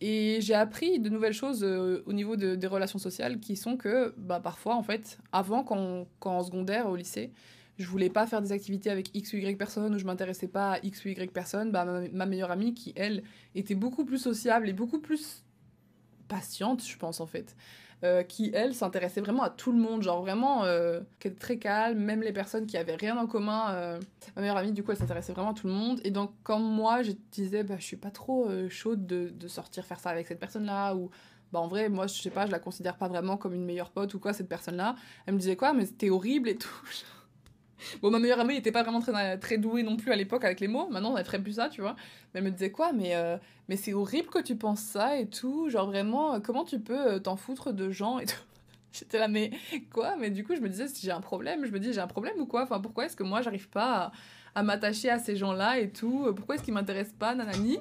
et 0.00 0.38
j'ai 0.40 0.54
appris 0.54 1.00
de 1.00 1.08
nouvelles 1.08 1.32
choses 1.32 1.64
euh, 1.64 2.04
au 2.06 2.12
niveau 2.12 2.36
de, 2.36 2.54
des 2.54 2.68
relations 2.68 3.00
sociales 3.00 3.40
qui 3.40 3.56
sont 3.56 3.76
que 3.76 4.14
bah, 4.16 4.38
parfois, 4.38 4.76
en 4.76 4.82
fait, 4.84 5.18
avant, 5.32 5.64
quand, 5.64 6.06
quand 6.20 6.38
en 6.38 6.44
secondaire, 6.44 6.88
au 6.88 6.94
lycée, 6.94 7.32
je 7.76 7.88
voulais 7.88 8.08
pas 8.08 8.24
faire 8.28 8.40
des 8.40 8.52
activités 8.52 8.90
avec 8.90 9.10
X 9.14 9.32
ou 9.32 9.38
Y 9.38 9.58
personnes 9.58 9.92
ou 9.92 9.98
je 9.98 10.04
m'intéressais 10.04 10.46
pas 10.46 10.74
à 10.74 10.78
X 10.84 11.04
ou 11.04 11.08
Y 11.08 11.32
personnes, 11.32 11.72
bah, 11.72 11.84
ma 12.12 12.26
meilleure 12.26 12.52
amie, 12.52 12.74
qui 12.74 12.92
elle 12.94 13.24
était 13.56 13.74
beaucoup 13.74 14.04
plus 14.04 14.18
sociable 14.18 14.68
et 14.68 14.72
beaucoup 14.72 15.00
plus 15.00 15.42
patiente, 16.28 16.86
je 16.86 16.96
pense 16.96 17.20
en 17.20 17.26
fait, 17.26 17.56
euh, 18.04 18.22
qui 18.22 18.50
elle 18.54 18.74
s'intéressait 18.74 19.20
vraiment 19.20 19.42
à 19.42 19.50
tout 19.50 19.72
le 19.72 19.78
monde, 19.78 20.02
genre 20.02 20.20
vraiment, 20.20 20.64
euh, 20.64 21.00
qui 21.18 21.28
était 21.28 21.38
très 21.38 21.58
calme, 21.58 21.98
même 21.98 22.22
les 22.22 22.32
personnes 22.32 22.66
qui 22.66 22.76
avaient 22.76 22.94
rien 22.94 23.16
en 23.18 23.26
commun. 23.26 23.72
euh, 23.72 24.00
ma 24.36 24.42
meilleure 24.42 24.56
amie, 24.56 24.72
du 24.72 24.82
coup, 24.84 24.92
elle 24.92 24.98
s'intéressait 24.98 25.32
vraiment 25.32 25.50
à 25.50 25.54
tout 25.54 25.66
le 25.66 25.72
monde. 25.72 26.00
Et 26.04 26.10
donc, 26.10 26.32
comme 26.42 26.62
moi, 26.62 27.02
je 27.02 27.12
disais, 27.32 27.64
bah, 27.64 27.74
je 27.78 27.84
suis 27.84 27.96
pas 27.96 28.10
trop 28.10 28.48
chaude 28.68 29.06
de, 29.06 29.30
de 29.30 29.48
sortir 29.48 29.84
faire 29.84 29.98
ça 29.98 30.10
avec 30.10 30.26
cette 30.28 30.38
personne-là, 30.38 30.94
ou 30.94 31.10
bah, 31.52 31.60
en 31.60 31.68
vrai, 31.68 31.88
moi, 31.88 32.06
je 32.06 32.20
sais 32.20 32.30
pas, 32.30 32.46
je 32.46 32.52
la 32.52 32.58
considère 32.58 32.96
pas 32.96 33.08
vraiment 33.08 33.36
comme 33.36 33.54
une 33.54 33.64
meilleure 33.64 33.90
pote 33.90 34.12
ou 34.14 34.18
quoi, 34.18 34.32
cette 34.32 34.48
personne-là. 34.48 34.94
Elle 35.26 35.34
me 35.34 35.38
disait 35.38 35.56
quoi, 35.56 35.72
mais 35.72 35.86
c'était 35.86 36.10
horrible 36.10 36.48
et 36.48 36.56
tout. 36.56 36.82
Bon, 38.02 38.10
ma 38.10 38.18
meilleure 38.18 38.40
amie 38.40 38.54
n'était 38.54 38.72
pas 38.72 38.82
vraiment 38.82 39.00
très, 39.00 39.38
très 39.38 39.58
douée 39.58 39.82
non 39.82 39.96
plus 39.96 40.12
à 40.12 40.16
l'époque 40.16 40.44
avec 40.44 40.60
les 40.60 40.68
mots. 40.68 40.88
Maintenant, 40.88 41.16
elle 41.16 41.24
ferait 41.24 41.42
plus 41.42 41.54
ça, 41.54 41.68
tu 41.68 41.80
vois. 41.80 41.96
Mais 42.32 42.40
elle 42.40 42.44
me 42.44 42.50
disait 42.50 42.70
quoi 42.70 42.92
Mais, 42.92 43.14
euh, 43.14 43.36
mais 43.68 43.76
c'est 43.76 43.92
horrible 43.92 44.28
que 44.28 44.40
tu 44.40 44.56
penses 44.56 44.80
ça 44.80 45.16
et 45.18 45.28
tout. 45.28 45.68
Genre 45.70 45.86
vraiment, 45.86 46.34
euh, 46.34 46.40
comment 46.40 46.64
tu 46.64 46.80
peux 46.80 47.14
euh, 47.14 47.18
t'en 47.18 47.36
foutre 47.36 47.72
de 47.72 47.90
gens 47.90 48.18
et 48.18 48.26
tout? 48.26 48.34
J'étais 48.92 49.18
là, 49.18 49.28
mais 49.28 49.50
quoi? 49.92 50.16
Mais 50.16 50.30
du 50.30 50.44
coup, 50.44 50.56
je 50.56 50.60
me 50.60 50.68
disais, 50.68 50.88
si 50.88 51.04
j'ai 51.04 51.12
un 51.12 51.20
problème, 51.20 51.64
je 51.66 51.70
me 51.70 51.78
dis, 51.78 51.92
j'ai 51.92 52.00
un 52.00 52.06
problème 52.06 52.40
ou 52.40 52.46
quoi? 52.46 52.62
Enfin, 52.62 52.80
pourquoi 52.80 53.06
est-ce 53.06 53.16
que 53.16 53.22
moi, 53.22 53.42
j'arrive 53.42 53.68
pas 53.68 54.12
à, 54.54 54.60
à 54.60 54.62
m'attacher 54.62 55.10
à 55.10 55.18
ces 55.18 55.36
gens-là 55.36 55.78
et 55.78 55.90
tout? 55.90 56.32
Pourquoi 56.34 56.54
est-ce 56.56 56.64
qu'ils 56.64 56.74
m'intéressent 56.74 57.16
pas, 57.18 57.34
nanani? 57.34 57.78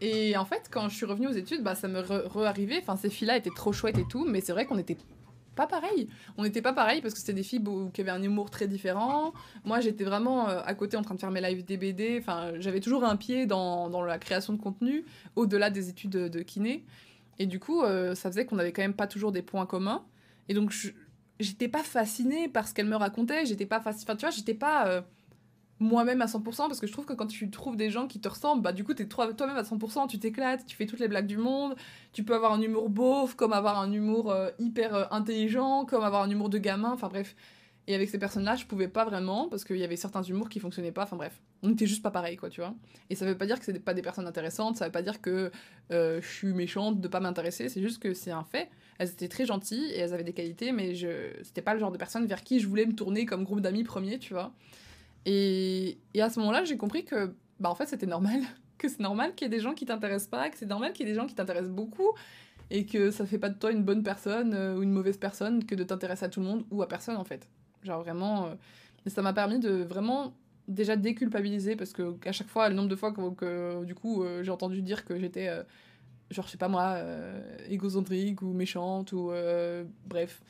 Et 0.00 0.36
en 0.36 0.44
fait, 0.44 0.68
quand 0.70 0.88
je 0.88 0.94
suis 0.94 1.06
revenue 1.06 1.28
aux 1.28 1.32
études, 1.32 1.62
bah, 1.62 1.74
ça 1.74 1.88
me 1.88 2.00
re- 2.00 2.26
re-arrivait. 2.26 2.78
Enfin, 2.80 2.96
ces 2.96 3.10
filles-là 3.10 3.36
étaient 3.36 3.50
trop 3.54 3.72
chouettes 3.72 3.98
et 3.98 4.04
tout, 4.08 4.24
mais 4.24 4.40
c'est 4.40 4.52
vrai 4.52 4.66
qu'on 4.66 4.78
était 4.78 4.96
pas 5.54 5.66
pareil. 5.66 6.08
On 6.36 6.42
n'était 6.42 6.62
pas 6.62 6.72
pareil 6.72 7.00
parce 7.00 7.14
que 7.14 7.20
c'était 7.20 7.32
des 7.32 7.42
filles 7.42 7.62
qui 7.92 8.00
avaient 8.00 8.10
un 8.10 8.22
humour 8.22 8.50
très 8.50 8.68
différent. 8.68 9.32
Moi, 9.64 9.80
j'étais 9.80 10.04
vraiment 10.04 10.48
euh, 10.48 10.60
à 10.64 10.74
côté 10.74 10.96
en 10.96 11.02
train 11.02 11.14
de 11.14 11.20
faire 11.20 11.30
mes 11.30 11.40
lives 11.40 11.64
DBD. 11.64 12.18
Enfin, 12.20 12.52
j'avais 12.58 12.80
toujours 12.80 13.04
un 13.04 13.16
pied 13.16 13.46
dans, 13.46 13.88
dans 13.88 14.02
la 14.02 14.18
création 14.18 14.52
de 14.52 14.60
contenu, 14.60 15.04
au-delà 15.36 15.70
des 15.70 15.88
études 15.88 16.10
de, 16.10 16.42
kiné. 16.42 16.84
Et 17.38 17.46
du 17.46 17.58
coup, 17.58 17.82
euh, 17.82 18.14
ça 18.14 18.30
faisait 18.30 18.46
qu'on 18.46 18.58
avait 18.58 18.72
quand 18.72 18.82
même 18.82 18.94
pas 18.94 19.06
toujours 19.06 19.32
des 19.32 19.42
points 19.42 19.66
communs. 19.66 20.04
Et 20.48 20.54
donc, 20.54 20.72
j'étais 21.40 21.68
pas 21.68 21.82
fascinée 21.82 22.48
par 22.48 22.68
ce 22.68 22.74
qu'elle 22.74 22.86
me 22.86 22.96
racontait. 22.96 23.46
J'étais 23.46 23.66
pas 23.66 23.80
fascinée. 23.80 24.04
Enfin, 24.06 24.16
tu 24.16 24.20
vois, 24.26 24.30
j'étais 24.30 24.54
pas. 24.54 24.86
euh, 24.88 25.00
moi-même 25.80 26.22
à 26.22 26.26
100% 26.26 26.68
parce 26.68 26.80
que 26.80 26.86
je 26.86 26.92
trouve 26.92 27.04
que 27.04 27.12
quand 27.12 27.26
tu 27.26 27.50
trouves 27.50 27.76
des 27.76 27.90
gens 27.90 28.06
qui 28.06 28.20
te 28.20 28.28
ressemblent, 28.28 28.62
bah 28.62 28.72
du 28.72 28.84
coup 28.84 28.94
t'es 28.94 29.06
toi- 29.06 29.32
toi-même 29.34 29.56
à 29.56 29.64
100%, 29.64 30.06
tu 30.06 30.18
t'éclates, 30.18 30.66
tu 30.66 30.76
fais 30.76 30.86
toutes 30.86 31.00
les 31.00 31.08
blagues 31.08 31.26
du 31.26 31.36
monde, 31.36 31.74
tu 32.12 32.24
peux 32.24 32.34
avoir 32.34 32.52
un 32.52 32.60
humour 32.62 32.88
beauf, 32.90 33.34
comme 33.34 33.52
avoir 33.52 33.78
un 33.80 33.92
humour 33.92 34.30
euh, 34.30 34.50
hyper 34.58 34.94
euh, 34.94 35.04
intelligent, 35.10 35.84
comme 35.84 36.02
avoir 36.04 36.22
un 36.22 36.30
humour 36.30 36.48
de 36.48 36.58
gamin, 36.58 36.92
enfin 36.92 37.08
bref. 37.08 37.34
Et 37.86 37.94
avec 37.94 38.08
ces 38.08 38.18
personnes-là, 38.18 38.56
je 38.56 38.64
pouvais 38.64 38.88
pas 38.88 39.04
vraiment 39.04 39.46
parce 39.50 39.62
qu'il 39.62 39.76
y 39.76 39.84
avait 39.84 39.96
certains 39.96 40.22
humours 40.22 40.48
qui 40.48 40.58
fonctionnaient 40.58 40.92
pas, 40.92 41.02
enfin 41.02 41.16
bref. 41.16 41.42
On 41.62 41.70
était 41.70 41.86
juste 41.86 42.02
pas 42.02 42.10
pareil 42.10 42.36
quoi, 42.36 42.48
tu 42.48 42.62
vois. 42.62 42.74
Et 43.10 43.14
ça 43.14 43.26
veut 43.26 43.36
pas 43.36 43.44
dire 43.44 43.58
que 43.58 43.64
c'est 43.66 43.78
pas 43.78 43.92
des 43.92 44.00
personnes 44.00 44.26
intéressantes, 44.26 44.76
ça 44.76 44.86
veut 44.86 44.92
pas 44.92 45.02
dire 45.02 45.20
que 45.20 45.50
euh, 45.92 46.20
je 46.22 46.26
suis 46.26 46.54
méchante 46.54 47.00
de 47.02 47.08
pas 47.08 47.20
m'intéresser, 47.20 47.68
c'est 47.68 47.82
juste 47.82 48.00
que 48.02 48.14
c'est 48.14 48.30
un 48.30 48.44
fait. 48.44 48.70
Elles 48.98 49.10
étaient 49.10 49.28
très 49.28 49.44
gentilles 49.44 49.90
et 49.90 49.98
elles 49.98 50.14
avaient 50.14 50.24
des 50.24 50.32
qualités, 50.32 50.72
mais 50.72 50.94
je 50.94 51.08
c'était 51.42 51.60
pas 51.62 51.74
le 51.74 51.80
genre 51.80 51.92
de 51.92 51.98
personne 51.98 52.24
vers 52.26 52.42
qui 52.42 52.58
je 52.60 52.68
voulais 52.68 52.86
me 52.86 52.94
tourner 52.94 53.26
comme 53.26 53.44
groupe 53.44 53.60
d'amis 53.60 53.84
premier, 53.84 54.18
tu 54.18 54.32
vois. 54.32 54.52
Et, 55.26 55.98
à 56.18 56.30
ce 56.30 56.38
moment-là, 56.40 56.64
j'ai 56.64 56.76
compris 56.76 57.04
que, 57.04 57.34
bah, 57.60 57.70
en 57.70 57.74
fait, 57.74 57.86
c'était 57.86 58.06
normal. 58.06 58.40
Que 58.76 58.88
c'est 58.88 59.00
normal 59.00 59.34
qu'il 59.34 59.46
y 59.46 59.48
ait 59.48 59.56
des 59.56 59.62
gens 59.62 59.72
qui 59.72 59.86
t'intéressent 59.86 60.28
pas, 60.28 60.50
que 60.50 60.58
c'est 60.58 60.66
normal 60.66 60.92
qu'il 60.92 61.06
y 61.06 61.08
ait 61.08 61.12
des 61.12 61.18
gens 61.18 61.26
qui 61.26 61.34
t'intéressent 61.34 61.70
beaucoup, 61.70 62.10
et 62.70 62.84
que 62.84 63.12
ça 63.12 63.24
fait 63.24 63.38
pas 63.38 63.48
de 63.48 63.56
toi 63.56 63.70
une 63.70 63.84
bonne 63.84 64.02
personne 64.02 64.52
euh, 64.52 64.76
ou 64.76 64.82
une 64.82 64.90
mauvaise 64.90 65.16
personne 65.16 65.64
que 65.64 65.76
de 65.76 65.84
t'intéresser 65.84 66.24
à 66.24 66.28
tout 66.28 66.40
le 66.40 66.46
monde 66.46 66.64
ou 66.70 66.82
à 66.82 66.88
personne, 66.88 67.16
en 67.16 67.24
fait. 67.24 67.48
Genre 67.84 68.02
vraiment. 68.02 68.46
euh, 68.46 68.54
ça 69.06 69.22
m'a 69.22 69.32
permis 69.32 69.60
de 69.60 69.70
vraiment 69.70 70.34
déjà 70.66 70.96
déculpabiliser, 70.96 71.76
parce 71.76 71.92
que 71.92 72.14
à 72.26 72.32
chaque 72.32 72.48
fois, 72.48 72.68
le 72.68 72.74
nombre 72.74 72.88
de 72.88 72.96
fois 72.96 73.12
que, 73.12 73.84
du 73.84 73.94
coup, 73.94 74.24
euh, 74.24 74.42
j'ai 74.42 74.50
entendu 74.50 74.82
dire 74.82 75.04
que 75.04 75.18
j'étais. 75.18 75.46
genre, 76.30 76.44
je 76.46 76.50
sais 76.50 76.58
pas 76.58 76.68
moi, 76.68 76.98
égocentrique 77.68 78.42
ou 78.42 78.52
méchante 78.52 79.12
ou. 79.12 79.30
bref. 80.06 80.42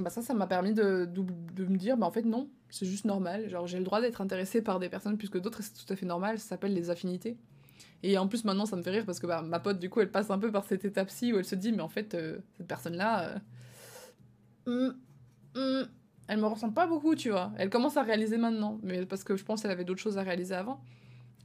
Bah 0.00 0.10
ça, 0.10 0.22
ça 0.22 0.34
m'a 0.34 0.46
permis 0.46 0.72
de, 0.72 1.04
de, 1.06 1.64
me 1.64 1.76
dire, 1.76 1.96
bah 1.96 2.06
en 2.06 2.10
fait 2.10 2.24
non, 2.24 2.48
c'est 2.68 2.86
juste 2.86 3.04
normal. 3.04 3.48
Genre 3.48 3.66
j'ai 3.66 3.78
le 3.78 3.84
droit 3.84 4.00
d'être 4.00 4.20
intéressée 4.20 4.62
par 4.62 4.78
des 4.78 4.88
personnes 4.88 5.16
plus 5.16 5.28
que 5.28 5.38
d'autres 5.38 5.62
c'est 5.62 5.74
tout 5.74 5.92
à 5.92 5.96
fait 5.96 6.06
normal, 6.06 6.38
ça 6.38 6.48
s'appelle 6.48 6.74
les 6.74 6.90
affinités. 6.90 7.36
Et 8.02 8.16
en 8.18 8.28
plus 8.28 8.44
maintenant 8.44 8.66
ça 8.66 8.76
me 8.76 8.82
fait 8.82 8.90
rire 8.90 9.04
parce 9.06 9.20
que 9.20 9.26
bah, 9.26 9.42
ma 9.42 9.60
pote 9.60 9.78
du 9.78 9.90
coup 9.90 10.00
elle 10.00 10.10
passe 10.10 10.30
un 10.30 10.38
peu 10.38 10.50
par 10.50 10.64
cette 10.64 10.84
étape-ci 10.84 11.32
où 11.32 11.38
elle 11.38 11.44
se 11.44 11.54
dit 11.54 11.72
mais 11.72 11.82
en 11.82 11.88
fait 11.88 12.14
euh, 12.14 12.38
cette 12.56 12.66
personne-là, 12.66 13.40
euh, 14.66 14.88
hum, 14.88 14.96
hum, 15.54 15.86
elle 16.28 16.38
me 16.38 16.46
ressemble 16.46 16.74
pas 16.74 16.86
beaucoup 16.86 17.14
tu 17.14 17.30
vois. 17.30 17.52
Elle 17.58 17.70
commence 17.70 17.96
à 17.96 18.02
réaliser 18.02 18.38
maintenant, 18.38 18.78
mais 18.82 19.04
parce 19.06 19.24
que 19.24 19.36
je 19.36 19.44
pense 19.44 19.62
qu'elle 19.62 19.70
avait 19.70 19.84
d'autres 19.84 20.00
choses 20.00 20.18
à 20.18 20.22
réaliser 20.22 20.54
avant. 20.54 20.82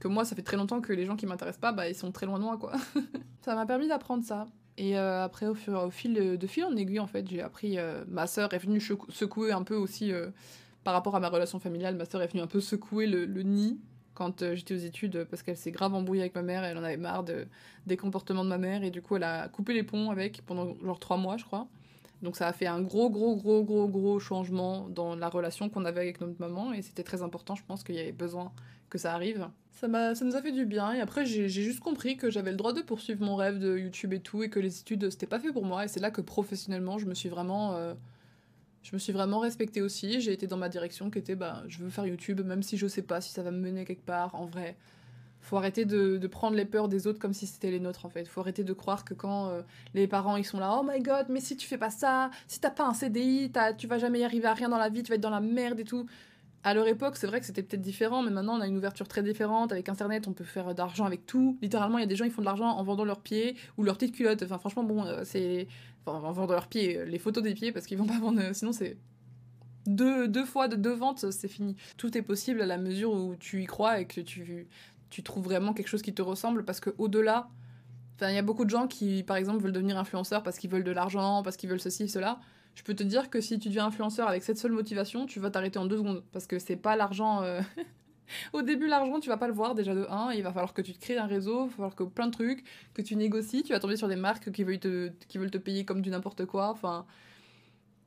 Que 0.00 0.08
moi 0.08 0.24
ça 0.24 0.36
fait 0.36 0.42
très 0.42 0.56
longtemps 0.56 0.80
que 0.80 0.92
les 0.92 1.06
gens 1.06 1.16
qui 1.16 1.26
m'intéressent 1.26 1.60
pas, 1.60 1.72
bah 1.72 1.88
ils 1.88 1.94
sont 1.94 2.12
très 2.12 2.26
loin 2.26 2.38
de 2.38 2.44
moi 2.44 2.56
quoi. 2.56 2.72
ça 3.42 3.54
m'a 3.54 3.66
permis 3.66 3.88
d'apprendre 3.88 4.24
ça. 4.24 4.46
Et 4.78 4.98
euh, 4.98 5.24
après, 5.24 5.46
au, 5.46 5.54
fil 5.54 6.38
de, 6.38 6.46
fil 6.46 6.64
en 6.64 6.76
aiguille, 6.76 7.00
en 7.00 7.06
fait, 7.06 7.28
j'ai 7.28 7.40
appris. 7.40 7.78
euh, 7.78 8.04
ma 8.08 8.26
sœur 8.26 8.52
est 8.52 8.58
venue 8.58 8.78
secou- 8.78 9.10
secouer 9.10 9.52
un 9.52 9.62
peu 9.62 9.74
aussi 9.74 10.12
euh, 10.12 10.28
par 10.84 10.94
rapport 10.94 11.16
à 11.16 11.20
ma 11.20 11.28
relation 11.28 11.58
familiale. 11.58 11.96
Ma 11.96 12.04
sœur 12.04 12.22
est 12.22 12.26
venue 12.26 12.42
un 12.42 12.46
peu 12.46 12.60
secouer 12.60 13.06
le, 13.06 13.26
nid 13.42 13.78
quand 14.14 14.54
j'étais 14.54 14.74
aux 14.74 14.78
études 14.78 15.24
parce 15.30 15.42
qu'elle 15.42 15.56
s'est 15.56 15.70
grave 15.70 15.94
embrouillée 15.94 16.22
avec 16.22 16.34
ma 16.34 16.42
mère. 16.42 16.64
Elle 16.64 16.78
en 16.78 16.84
avait 16.84 16.96
marre 16.96 17.24
de, 17.24 17.46
des 17.86 17.96
comportements 17.96 18.44
de 18.44 18.50
ma 18.50 18.58
mère 18.58 18.82
et 18.82 18.90
du 18.90 19.00
coup, 19.02 19.16
elle 19.16 19.24
a 19.24 19.48
coupé 19.48 19.72
les 19.72 19.82
ponts 19.82 20.10
avec 20.10 20.42
pendant 20.46 20.74
genre 20.84 20.98
trois 20.98 21.16
mois, 21.16 21.36
je 21.36 21.44
crois. 21.44 21.68
Donc 22.22 22.36
ça 22.36 22.46
a 22.48 22.52
fait 22.52 22.66
un 22.66 22.80
gros, 22.80 23.10
gros, 23.10 23.36
gros, 23.36 23.62
gros, 23.62 23.88
gros 23.88 24.18
changement 24.18 24.88
dans 24.88 25.16
la 25.16 25.28
relation 25.28 25.68
qu'on 25.68 25.84
avait 25.84 26.00
avec 26.00 26.20
notre 26.20 26.40
maman 26.40 26.72
et 26.72 26.80
c'était 26.82 27.02
très 27.02 27.22
important. 27.22 27.54
Je 27.54 27.62
pense 27.66 27.84
qu'il 27.84 27.94
y 27.94 28.00
avait 28.00 28.12
besoin 28.12 28.52
que 28.90 28.98
ça 28.98 29.14
arrive. 29.14 29.48
Ça, 29.72 29.88
m'a, 29.88 30.14
ça 30.14 30.24
nous 30.24 30.36
a 30.36 30.42
fait 30.42 30.52
du 30.52 30.64
bien 30.64 30.92
et 30.94 31.00
après 31.00 31.26
j'ai, 31.26 31.48
juste 31.48 31.80
compris 31.80 32.16
que 32.16 32.30
j'avais 32.30 32.50
le 32.50 32.56
droit 32.56 32.72
de 32.72 32.80
poursuivre 32.80 33.22
mon 33.22 33.36
rêve 33.36 33.58
de 33.58 33.76
YouTube 33.76 34.14
et 34.14 34.20
tout 34.20 34.42
et 34.42 34.48
que 34.48 34.58
les 34.58 34.80
études 34.80 35.10
c'était 35.10 35.26
pas 35.26 35.38
fait 35.38 35.52
pour 35.52 35.66
moi 35.66 35.84
et 35.84 35.88
c'est 35.88 36.00
là 36.00 36.10
que 36.10 36.22
professionnellement 36.22 36.98
je 36.98 37.06
me 37.06 37.14
suis 37.14 37.28
vraiment... 37.28 37.74
Euh, 37.74 37.94
je 38.82 38.94
me 38.94 39.00
suis 39.00 39.12
vraiment 39.12 39.40
respectée 39.40 39.82
aussi. 39.82 40.20
J'ai 40.20 40.32
été 40.32 40.46
dans 40.46 40.56
ma 40.56 40.68
direction 40.68 41.10
qui 41.10 41.18
était 41.18 41.34
bah, 41.34 41.64
je 41.66 41.78
veux 41.78 41.90
faire 41.90 42.06
YouTube, 42.06 42.40
même 42.42 42.62
si 42.62 42.76
je 42.76 42.86
sais 42.86 43.02
pas 43.02 43.20
si 43.20 43.32
ça 43.32 43.42
va 43.42 43.50
me 43.50 43.58
mener 43.58 43.84
quelque 43.84 44.06
part. 44.06 44.36
En 44.36 44.46
vrai, 44.46 44.76
faut 45.46 45.56
arrêter 45.56 45.84
de, 45.84 46.24
prendre 46.26 46.56
les 46.56 46.64
peurs 46.64 46.88
des 46.88 47.06
autres 47.06 47.18
comme 47.18 47.32
si 47.32 47.46
c'était 47.46 47.70
les 47.70 47.80
nôtres 47.80 48.04
en 48.04 48.08
fait. 48.08 48.26
Faut 48.26 48.40
arrêter 48.40 48.64
de 48.64 48.72
croire 48.72 49.04
que 49.04 49.14
quand 49.14 49.48
euh, 49.48 49.62
les 49.94 50.08
parents 50.08 50.36
ils 50.36 50.44
sont 50.44 50.58
là, 50.58 50.78
oh 50.80 50.84
my 50.84 51.00
god, 51.00 51.26
mais 51.28 51.40
si 51.40 51.56
tu 51.56 51.66
fais 51.66 51.78
pas 51.78 51.90
ça, 51.90 52.30
si 52.48 52.60
t'as 52.60 52.70
pas 52.70 52.86
un 52.86 52.94
CDI, 52.94 53.52
tu 53.78 53.86
vas 53.86 53.98
jamais 53.98 54.20
y 54.20 54.24
arriver 54.24 54.46
à 54.46 54.54
rien 54.54 54.68
dans 54.68 54.78
la 54.78 54.88
vie, 54.88 55.02
tu 55.02 55.08
vas 55.10 55.14
être 55.14 55.20
dans 55.20 55.30
la 55.30 55.40
merde 55.40 55.78
et 55.78 55.84
tout. 55.84 56.06
À 56.66 56.74
leur 56.74 56.88
époque, 56.88 57.16
c'est 57.16 57.28
vrai 57.28 57.38
que 57.38 57.46
c'était 57.46 57.62
peut-être 57.62 57.80
différent, 57.80 58.24
mais 58.24 58.30
maintenant 58.32 58.58
on 58.58 58.60
a 58.60 58.66
une 58.66 58.76
ouverture 58.76 59.06
très 59.06 59.22
différente. 59.22 59.70
Avec 59.70 59.88
Internet, 59.88 60.26
on 60.26 60.32
peut 60.32 60.42
faire 60.42 60.74
d'argent 60.74 61.04
avec 61.04 61.24
tout. 61.24 61.56
Littéralement, 61.62 61.98
il 61.98 62.00
y 62.00 62.04
a 62.04 62.08
des 62.08 62.16
gens 62.16 62.24
qui 62.24 62.32
font 62.32 62.42
de 62.42 62.46
l'argent 62.46 62.66
en 62.66 62.82
vendant 62.82 63.04
leurs 63.04 63.20
pieds 63.20 63.54
ou 63.78 63.84
leurs 63.84 63.96
petites 63.96 64.16
culottes. 64.16 64.42
Enfin, 64.42 64.58
franchement, 64.58 64.82
bon, 64.82 65.04
euh, 65.04 65.22
c'est. 65.24 65.68
Enfin, 66.04 66.18
en 66.26 66.32
vendant 66.32 66.54
leurs 66.54 66.66
pieds, 66.66 66.98
euh, 66.98 67.04
les 67.04 67.20
photos 67.20 67.44
des 67.44 67.54
pieds, 67.54 67.70
parce 67.70 67.86
qu'ils 67.86 67.96
vont 67.96 68.06
pas 68.06 68.18
vendre. 68.20 68.42
Sinon, 68.52 68.72
c'est 68.72 68.96
deux, 69.86 70.26
deux, 70.26 70.44
fois 70.44 70.66
de 70.66 70.74
deux 70.74 70.92
ventes, 70.92 71.30
c'est 71.30 71.46
fini. 71.46 71.76
Tout 71.98 72.18
est 72.18 72.22
possible 72.22 72.60
à 72.60 72.66
la 72.66 72.78
mesure 72.78 73.12
où 73.12 73.36
tu 73.36 73.62
y 73.62 73.66
crois 73.66 74.00
et 74.00 74.06
que 74.06 74.20
tu, 74.20 74.66
tu 75.08 75.22
trouves 75.22 75.44
vraiment 75.44 75.72
quelque 75.72 75.86
chose 75.86 76.02
qui 76.02 76.14
te 76.14 76.22
ressemble 76.22 76.64
parce 76.64 76.80
que 76.80 76.90
au-delà, 76.98 77.48
il 78.22 78.34
y 78.34 78.38
a 78.38 78.42
beaucoup 78.42 78.64
de 78.64 78.70
gens 78.70 78.88
qui, 78.88 79.22
par 79.22 79.36
exemple, 79.36 79.62
veulent 79.62 79.70
devenir 79.72 79.98
influenceurs 79.98 80.42
parce 80.42 80.58
qu'ils 80.58 80.70
veulent 80.70 80.82
de 80.82 80.90
l'argent, 80.90 81.44
parce 81.44 81.56
qu'ils 81.56 81.70
veulent 81.70 81.78
ceci, 81.78 82.08
cela. 82.08 82.40
Je 82.76 82.82
peux 82.82 82.94
te 82.94 83.02
dire 83.02 83.30
que 83.30 83.40
si 83.40 83.58
tu 83.58 83.68
deviens 83.68 83.86
influenceur 83.86 84.28
avec 84.28 84.44
cette 84.44 84.58
seule 84.58 84.72
motivation, 84.72 85.24
tu 85.24 85.40
vas 85.40 85.50
t'arrêter 85.50 85.78
en 85.78 85.86
deux 85.86 85.96
secondes 85.96 86.22
parce 86.30 86.46
que 86.46 86.58
c'est 86.58 86.76
pas 86.76 86.94
l'argent. 86.94 87.42
Euh, 87.42 87.62
au 88.52 88.60
début, 88.60 88.86
l'argent, 88.86 89.18
tu 89.18 89.30
vas 89.30 89.38
pas 89.38 89.48
le 89.48 89.54
voir 89.54 89.74
déjà 89.74 89.94
de 89.94 90.06
1. 90.08 90.32
Il 90.32 90.42
va 90.42 90.52
falloir 90.52 90.74
que 90.74 90.82
tu 90.82 90.92
te 90.92 91.00
crées 91.00 91.16
un 91.16 91.26
réseau, 91.26 91.64
il 91.64 91.68
va 91.68 91.74
falloir 91.74 91.94
que 91.96 92.04
plein 92.04 92.26
de 92.26 92.32
trucs, 92.32 92.64
que 92.92 93.00
tu 93.00 93.16
négocies. 93.16 93.62
Tu 93.62 93.72
vas 93.72 93.80
tomber 93.80 93.96
sur 93.96 94.08
des 94.08 94.16
marques 94.16 94.52
qui 94.52 94.62
veulent 94.62 94.78
te, 94.78 95.58
payer 95.58 95.86
comme 95.86 96.02
du 96.02 96.10
n'importe 96.10 96.44
quoi. 96.44 96.68
Enfin, 96.68 97.06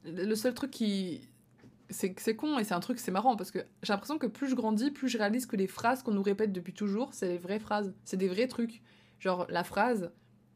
le 0.06 0.36
seul 0.36 0.54
truc 0.54 0.70
qui 0.70 1.28
c'est 1.90 2.36
con 2.36 2.60
et 2.60 2.64
c'est 2.64 2.76
un 2.76 2.80
truc, 2.80 3.00
c'est 3.00 3.10
marrant 3.10 3.36
parce 3.36 3.50
que 3.50 3.58
j'ai 3.82 3.92
l'impression 3.92 4.20
que 4.20 4.28
plus 4.28 4.48
je 4.48 4.54
grandis, 4.54 4.92
plus 4.92 5.10
je 5.10 5.18
réalise 5.18 5.48
que 5.48 5.56
les 5.56 5.66
phrases 5.66 6.04
qu'on 6.04 6.12
nous 6.12 6.22
répète 6.22 6.54
depuis 6.54 6.74
toujours, 6.74 7.16
c'est 7.16 7.28
les 7.28 7.38
vraies 7.40 7.60
phrases, 7.60 7.94
c'est 8.06 8.18
des 8.18 8.28
vrais 8.28 8.48
trucs. 8.48 8.84
Genre 9.20 9.48
la 9.50 9.64
phrase, 9.64 10.12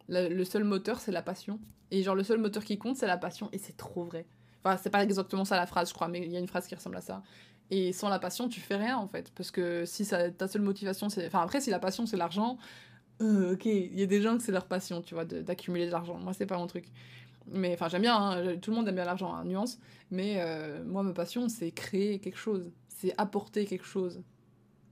le 0.10 0.44
seul 0.44 0.64
moteur, 0.64 1.00
c'est 1.00 1.12
la 1.12 1.22
passion. 1.22 1.60
Et 1.92 2.02
genre 2.02 2.16
le 2.16 2.24
seul 2.24 2.40
moteur 2.40 2.64
qui 2.64 2.78
compte, 2.78 2.98
c'est 2.98 3.08
la 3.08 3.18
passion 3.18 3.50
et 3.52 3.58
c'est 3.58 3.78
trop 3.78 4.04
vrai. 4.04 4.26
Enfin, 4.64 4.78
c'est 4.82 4.90
pas 4.90 5.04
exactement 5.04 5.46
ça 5.46 5.58
la 5.58 5.68
phrase, 5.68 5.90
je 5.90 5.94
crois, 5.94 6.08
mais 6.08 6.22
il 6.22 6.32
y 6.32 6.38
a 6.38 6.40
une 6.40 6.48
phrase 6.48 6.68
qui 6.68 6.74
ressemble 6.74 6.96
à 6.98 7.02
ça. 7.02 7.22
Et 7.70 7.94
sans 7.94 8.10
la 8.10 8.20
passion, 8.20 8.50
tu 8.50 8.60
fais 8.62 8.76
rien 8.76 8.98
en 8.98 9.08
fait. 9.08 9.32
Parce 9.36 9.52
que 9.52 9.86
si 9.86 10.06
ça, 10.06 10.32
ta 10.32 10.48
seule 10.48 10.64
motivation, 10.64 11.10
c'est. 11.10 11.28
Enfin, 11.28 11.42
après, 11.42 11.62
si 11.62 11.70
la 11.70 11.80
passion 11.80 12.06
c'est 12.06 12.18
l'argent, 12.18 12.58
euh, 13.22 13.54
ok, 13.54 13.66
il 13.66 14.00
y 14.00 14.04
a 14.04 14.06
des 14.06 14.22
gens 14.22 14.38
que 14.38 14.44
c'est 14.44 14.52
leur 14.52 14.66
passion, 14.66 15.02
tu 15.02 15.14
vois, 15.14 15.26
d'accumuler 15.26 15.86
de 15.86 15.92
l'argent. 15.92 16.18
Moi, 16.18 16.34
c'est 16.34 16.46
pas 16.46 16.58
mon 16.58 16.68
truc. 16.68 16.86
Mais 17.48 17.74
enfin, 17.74 17.90
j'aime 17.90 18.02
bien, 18.02 18.16
hein, 18.16 18.58
tout 18.62 18.72
le 18.72 18.78
monde 18.78 18.88
aime 18.88 18.96
bien 18.96 19.06
l'argent, 19.06 19.34
hein, 19.34 19.44
nuance. 19.46 19.80
Mais 20.12 20.38
euh, 20.40 20.84
moi, 20.86 21.04
ma 21.04 21.14
passion, 21.14 21.50
c'est 21.50 21.72
créer 21.72 22.20
quelque 22.20 22.40
chose. 22.40 22.72
C'est 22.88 23.14
apporter 23.18 23.66
quelque 23.66 23.86
chose. 23.86 24.24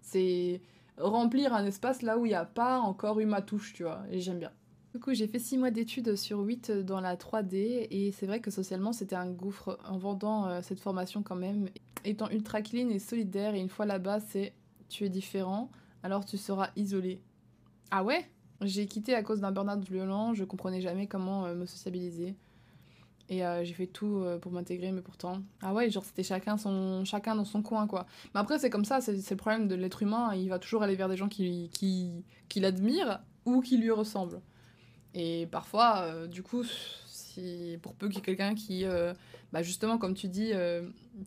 C'est 0.02 0.62
remplir 0.98 1.54
un 1.54 1.66
espace 1.66 2.02
là 2.04 2.18
où 2.18 2.26
il 2.26 2.30
n'y 2.30 2.36
a 2.36 2.46
pas 2.46 2.80
encore 2.80 3.20
eu 3.20 3.26
ma 3.26 3.42
touche, 3.42 3.74
tu 3.74 3.84
vois. 3.84 4.04
Et 4.12 4.20
j'aime 4.20 4.40
bien. 4.40 4.52
Du 4.94 5.00
coup, 5.00 5.14
j'ai 5.14 5.28
fait 5.28 5.40
6 5.40 5.58
mois 5.58 5.72
d'études 5.72 6.18
sur 6.18 6.40
8 6.40 6.72
dans 6.72 7.00
la 7.00 7.16
3D 7.16 7.88
et 7.90 8.12
c'est 8.12 8.26
vrai 8.26 8.42
que 8.42 8.52
socialement 8.52 8.92
c'était 8.92 9.16
un 9.16 9.32
gouffre 9.32 9.80
en 9.88 9.98
vendant 9.98 10.48
euh, 10.48 10.60
cette 10.62 10.82
formation 10.82 11.24
quand 11.24 11.38
même. 11.38 11.70
Étant 12.04 12.30
ultra 12.30 12.62
clean 12.62 12.90
et 12.90 13.00
solidaire 13.00 13.56
et 13.56 13.62
une 13.62 13.70
fois 13.70 13.86
là-bas, 13.86 14.20
c'est 14.20 14.54
tu 14.90 15.06
es 15.06 15.10
différent, 15.10 15.72
alors 16.04 16.26
tu 16.26 16.38
seras 16.38 16.72
isolé. 16.76 17.22
Ah 17.90 18.04
ouais? 18.04 18.30
J'ai 18.60 18.86
quitté 18.86 19.16
à 19.16 19.24
cause 19.24 19.40
d'un 19.40 19.54
burn-out 19.54 19.82
violent, 19.90 20.34
je 20.34 20.44
comprenais 20.44 20.82
jamais 20.82 21.08
comment 21.08 21.46
euh, 21.46 21.56
me 21.56 21.66
sociabiliser. 21.66 22.36
Et 23.30 23.46
euh, 23.46 23.64
j'ai 23.64 23.74
fait 23.74 23.88
tout 23.88 24.26
pour 24.42 24.52
m'intégrer, 24.52 24.92
mais 24.92 25.00
pourtant. 25.00 25.42
Ah 25.62 25.74
ouais, 25.74 25.90
genre 25.90 26.04
c'était 26.04 26.24
chacun, 26.24 26.58
son... 26.58 27.06
chacun 27.06 27.36
dans 27.36 27.46
son 27.46 27.62
coin, 27.62 27.88
quoi. 27.88 28.06
Mais 28.34 28.42
après, 28.42 28.60
c'est 28.60 28.70
comme 28.70 28.84
ça, 28.84 29.00
c'est 29.00 29.14
le 29.14 29.38
problème 29.38 29.70
de 29.70 29.76
l'être 29.76 30.04
humain. 30.04 30.36
Il 30.36 30.50
va 30.50 30.60
toujours 30.60 30.84
aller 30.84 30.96
vers 30.96 31.08
des 31.08 31.16
gens 31.16 31.30
qui, 31.30 31.70
qui, 31.74 32.26
qui 32.50 32.60
l'admirent 32.60 33.22
ou 33.46 33.62
qui 33.62 33.78
lui 33.78 33.90
ressemblent. 33.90 34.42
Et 35.14 35.48
parfois, 35.52 36.28
du 36.28 36.42
coup, 36.44 36.64
si, 37.06 37.78
pour 37.82 37.96
peu 37.96 38.08
qu'il 38.08 38.18
y 38.18 38.20
ait 38.20 38.24
quelqu'un 38.24 38.56
qui, 38.56 38.86
bah 39.52 39.62
justement, 39.62 39.98
comme 39.98 40.14
tu 40.14 40.28
dis, 40.28 40.54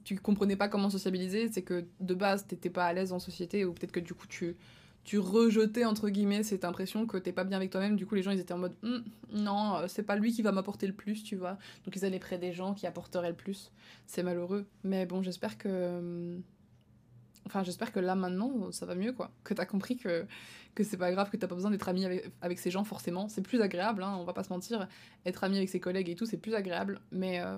tu 0.05 0.17
comprenais 0.19 0.57
pas 0.57 0.69
comment 0.69 0.91
sociabiliser, 0.91 1.51
c'est 1.53 1.63
que 1.63 1.85
de 2.01 2.15
base, 2.15 2.47
t'étais 2.47 2.71
pas 2.71 2.87
à 2.87 2.93
l'aise 2.93 3.13
en 3.13 3.19
société, 3.19 3.65
ou 3.65 3.73
peut-être 3.73 3.93
que 3.93 4.01
du 4.01 4.15
coup, 4.15 4.27
tu 4.27 4.57
tu 5.05 5.19
rejetais 5.19 5.85
entre 5.85 6.09
guillemets 6.09 6.43
cette 6.43 6.65
impression 6.65 7.07
que 7.07 7.19
t'es 7.19 7.33
pas 7.33 7.45
bien 7.45 7.59
avec 7.59 7.71
toi-même. 7.71 7.97
Du 7.97 8.07
coup, 8.07 8.15
les 8.15 8.23
gens 8.23 8.31
ils 8.31 8.41
étaient 8.41 8.55
en 8.55 8.59
mode 8.59 8.75
hum, 8.83 9.05
non, 9.33 9.77
euh, 9.77 9.85
c'est 9.87 10.03
pas 10.03 10.17
lui 10.17 10.33
qui 10.33 10.43
va 10.43 10.51
m'apporter 10.51 10.87
le 10.87 10.95
plus, 10.95 11.23
tu 11.23 11.37
vois. 11.37 11.59
Donc 11.85 11.95
ils 11.95 12.05
allaient 12.05 12.19
près 12.19 12.39
des 12.39 12.53
gens 12.53 12.75
qui 12.75 12.87
apporteraient 12.87 13.29
le 13.29 13.37
plus. 13.37 13.71
C'est 14.07 14.23
malheureux, 14.23 14.67
mais 14.83 15.07
bon, 15.07 15.23
j'espère 15.23 15.59
que 15.59 15.99
hum, 15.99 16.43
enfin 17.47 17.63
j'espère 17.63 17.93
que 17.93 18.01
là 18.01 18.15
maintenant 18.15 18.71
ça 18.73 18.87
va 18.87 18.95
mieux 18.95 19.13
quoi. 19.13 19.31
Que 19.45 19.55
t'as 19.55 19.67
compris 19.67 19.97
que 19.97 20.27
c'est 20.83 20.97
pas 20.97 21.13
grave, 21.13 21.31
que 21.31 21.37
t'as 21.37 21.47
pas 21.47 21.55
besoin 21.55 21.71
d'être 21.71 21.89
ami 21.89 22.05
avec, 22.05 22.31
avec 22.41 22.59
ces 22.59 22.71
gens 22.71 22.85
forcément. 22.85 23.29
C'est 23.29 23.43
plus 23.43 23.61
agréable, 23.61 24.03
hein, 24.03 24.17
on 24.19 24.25
va 24.25 24.33
pas 24.33 24.45
se 24.45 24.53
mentir. 24.53 24.89
Être 25.27 25.45
ami 25.45 25.57
avec 25.57 25.69
ses 25.69 25.81
collègues 25.81 26.09
et 26.09 26.15
tout, 26.15 26.27
c'est 26.27 26.39
plus 26.39 26.55
agréable, 26.55 27.01
mais 27.13 27.41
euh, 27.41 27.57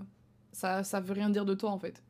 ça 0.52 0.84
ça 0.84 1.00
veut 1.00 1.14
rien 1.14 1.30
dire 1.30 1.44
de 1.44 1.54
toi 1.54 1.70
en 1.70 1.78
fait. 1.78 2.02